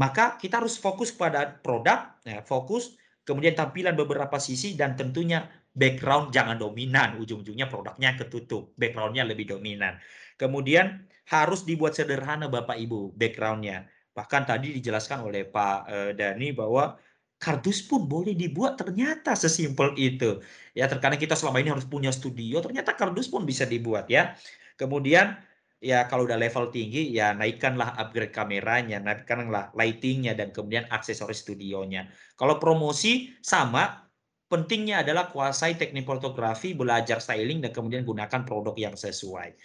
[0.00, 2.96] maka kita harus fokus pada produk, ya, fokus
[3.28, 9.96] kemudian tampilan beberapa sisi dan tentunya background jangan dominan, ujung-ujungnya produknya ketutup, backgroundnya lebih dominan.
[10.36, 13.88] Kemudian harus dibuat sederhana Bapak Ibu backgroundnya.
[14.12, 17.00] Bahkan tadi dijelaskan oleh Pak eh, Dani bahwa
[17.40, 20.38] kardus pun boleh dibuat ternyata sesimpel itu.
[20.76, 24.36] Ya terkadang kita selama ini harus punya studio, ternyata kardus pun bisa dibuat ya.
[24.76, 25.40] Kemudian
[25.82, 32.06] ya kalau udah level tinggi ya naikkanlah upgrade kameranya, naikkanlah lightingnya dan kemudian aksesoris studionya.
[32.38, 34.11] Kalau promosi sama
[34.52, 39.56] pentingnya adalah kuasai teknik fotografi, belajar styling, dan kemudian gunakan produk yang sesuai.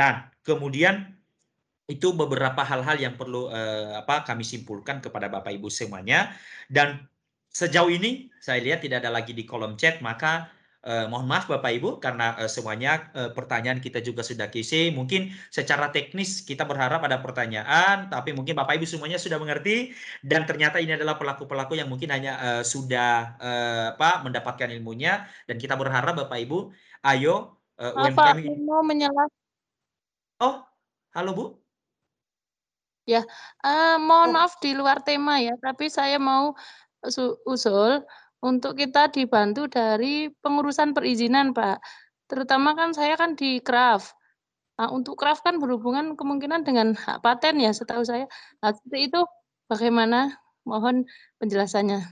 [0.00, 1.12] Nah, kemudian
[1.84, 6.32] itu beberapa hal-hal yang perlu eh, apa kami simpulkan kepada Bapak Ibu semuanya.
[6.64, 7.04] Dan
[7.52, 10.48] sejauh ini saya lihat tidak ada lagi di kolom chat, maka
[10.86, 14.94] Eh, mohon maaf Bapak Ibu karena uh, semuanya uh, pertanyaan kita juga sudah kisi.
[14.94, 19.90] Mungkin secara teknis kita berharap ada pertanyaan, tapi mungkin Bapak Ibu semuanya sudah mengerti
[20.22, 25.58] dan ternyata ini adalah pelaku-pelaku yang mungkin hanya uh, sudah uh, apa mendapatkan ilmunya dan
[25.58, 26.70] kita berharap Bapak Ibu,
[27.02, 29.26] ayo uh, UMKM mau menyela.
[30.38, 30.62] Oh,
[31.18, 31.46] halo Bu.
[33.10, 33.26] Ya,
[33.66, 34.34] uh, mohon oh.
[34.38, 36.54] maaf di luar tema ya, tapi saya mau
[37.42, 38.06] usul
[38.44, 41.80] untuk kita dibantu dari pengurusan perizinan, Pak.
[42.26, 44.12] Terutama kan saya kan di Craft.
[44.76, 48.28] Nah, untuk Craft kan berhubungan kemungkinan dengan hak paten ya, setahu saya.
[48.60, 49.20] Nah, seperti itu
[49.70, 50.36] bagaimana?
[50.66, 51.06] Mohon
[51.38, 52.02] penjelasannya.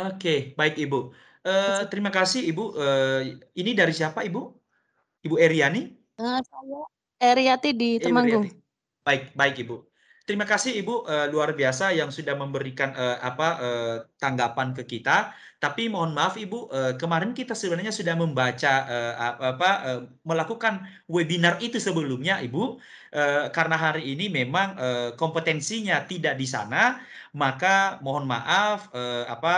[0.00, 1.12] Oke, baik Ibu.
[1.44, 2.64] Uh, terima kasih Ibu.
[2.72, 3.20] Uh,
[3.52, 4.40] ini dari siapa Ibu?
[5.28, 5.92] Ibu Eriani?
[6.16, 6.80] Uh, saya
[7.20, 8.48] Eriati di Temanggung.
[9.04, 9.84] Baik, baik Ibu.
[10.24, 15.36] Terima kasih Ibu uh, luar biasa yang sudah memberikan uh, apa uh, tanggapan ke kita.
[15.62, 21.62] Tapi mohon maaf Ibu, eh, kemarin kita sebenarnya sudah membaca eh, apa eh, melakukan webinar
[21.62, 22.82] itu sebelumnya Ibu.
[23.52, 24.72] Karena hari ini memang
[25.20, 26.96] kompetensinya tidak di sana,
[27.36, 28.88] maka mohon maaf
[29.28, 29.54] apa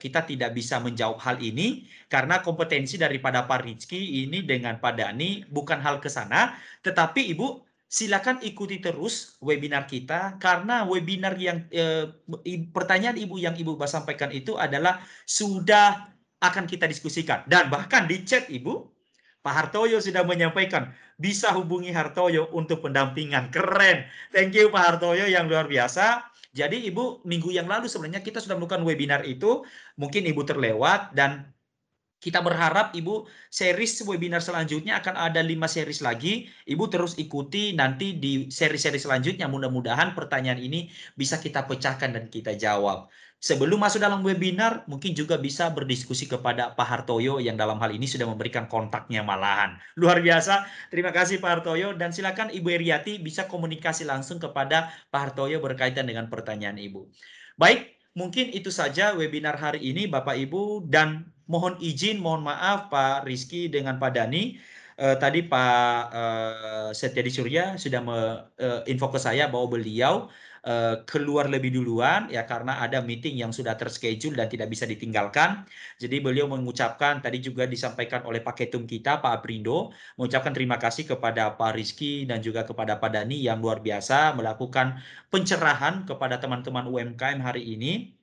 [0.00, 5.44] kita tidak bisa menjawab hal ini karena kompetensi daripada Pak Rizky ini dengan Pak Dani
[5.52, 12.12] bukan hal ke sana, tetapi Ibu silakan ikuti terus webinar kita karena webinar yang eh,
[12.68, 18.46] pertanyaan Ibu yang Ibu sampaikan itu adalah sudah akan kita diskusikan dan bahkan di chat
[18.52, 18.92] Ibu
[19.40, 23.48] Pak Hartoyo sudah menyampaikan bisa hubungi Hartoyo untuk pendampingan.
[23.48, 24.04] Keren.
[24.34, 26.28] Thank you Pak Hartoyo yang luar biasa.
[26.52, 29.62] Jadi Ibu minggu yang lalu sebenarnya kita sudah melakukan webinar itu,
[29.96, 31.48] mungkin Ibu terlewat dan
[32.18, 36.50] kita berharap Ibu series webinar selanjutnya akan ada lima series lagi.
[36.66, 39.46] Ibu terus ikuti nanti di seri-seri selanjutnya.
[39.46, 43.06] Mudah-mudahan pertanyaan ini bisa kita pecahkan dan kita jawab.
[43.38, 48.02] Sebelum masuk dalam webinar, mungkin juga bisa berdiskusi kepada Pak Hartoyo yang dalam hal ini
[48.02, 49.78] sudah memberikan kontaknya malahan.
[49.94, 50.66] Luar biasa.
[50.90, 56.10] Terima kasih Pak Hartoyo dan silakan Ibu Eriati bisa komunikasi langsung kepada Pak Hartoyo berkaitan
[56.10, 57.06] dengan pertanyaan Ibu.
[57.54, 63.26] Baik, mungkin itu saja webinar hari ini Bapak Ibu dan mohon izin, mohon maaf Pak
[63.26, 64.60] Rizky dengan Pak Dani.
[64.98, 68.02] Uh, tadi Pak uh, Setiadi Surya sudah
[68.90, 70.26] info ke saya bahwa beliau
[70.68, 75.64] uh, keluar lebih duluan ya karena ada meeting yang sudah terschedule dan tidak bisa ditinggalkan.
[76.00, 81.08] Jadi beliau mengucapkan tadi juga disampaikan oleh Pak Ketum kita Pak Aprindo mengucapkan terima kasih
[81.08, 84.98] kepada Pak Rizky dan juga kepada Pak Dani yang luar biasa melakukan
[85.32, 88.17] pencerahan kepada teman-teman UMKM hari ini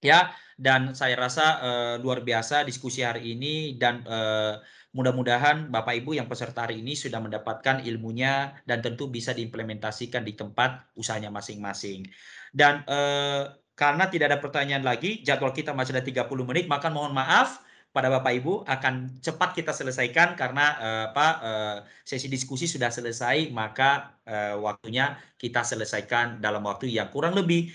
[0.00, 4.60] ya dan saya rasa uh, luar biasa diskusi hari ini dan uh,
[4.92, 10.34] mudah-mudahan Bapak Ibu yang peserta hari ini sudah mendapatkan ilmunya dan tentu bisa diimplementasikan di
[10.34, 12.04] tempat usahanya masing-masing.
[12.50, 17.16] Dan uh, karena tidak ada pertanyaan lagi jadwal kita masih ada 30 menit maka mohon
[17.16, 22.92] maaf pada Bapak Ibu akan cepat kita selesaikan karena uh, apa uh, sesi diskusi sudah
[22.92, 27.72] selesai maka uh, waktunya kita selesaikan dalam waktu yang kurang lebih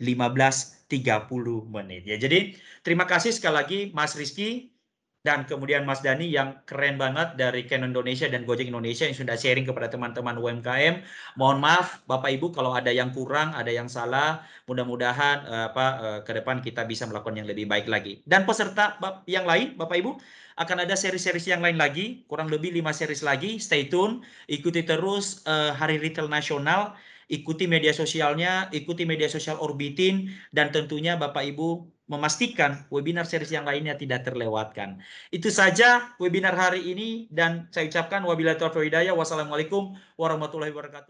[0.00, 1.30] 15 30
[1.70, 2.18] menit ya.
[2.18, 4.74] Jadi terima kasih sekali lagi Mas Rizky
[5.20, 9.36] dan kemudian Mas Dani yang keren banget dari Canon Indonesia dan Gojek Indonesia yang sudah
[9.36, 11.04] sharing kepada teman-teman UMKM.
[11.36, 14.40] Mohon maaf Bapak Ibu kalau ada yang kurang, ada yang salah.
[14.64, 18.24] Mudah-mudahan uh, apa uh, ke depan kita bisa melakukan yang lebih baik lagi.
[18.24, 18.96] Dan peserta
[19.28, 20.16] yang lain Bapak Ibu
[20.56, 23.60] akan ada seri-seri yang lain lagi, kurang lebih 5 seri lagi.
[23.60, 26.96] Stay tune, ikuti terus uh, Hari Retail Nasional
[27.30, 33.62] ikuti media sosialnya, ikuti media sosial Orbitin, dan tentunya Bapak Ibu memastikan webinar series yang
[33.62, 34.98] lainnya tidak terlewatkan.
[35.30, 38.90] Itu saja webinar hari ini dan saya ucapkan wabillahi taufiq.
[39.14, 41.08] Wassalamualaikum warahmatullahi wabarakatuh.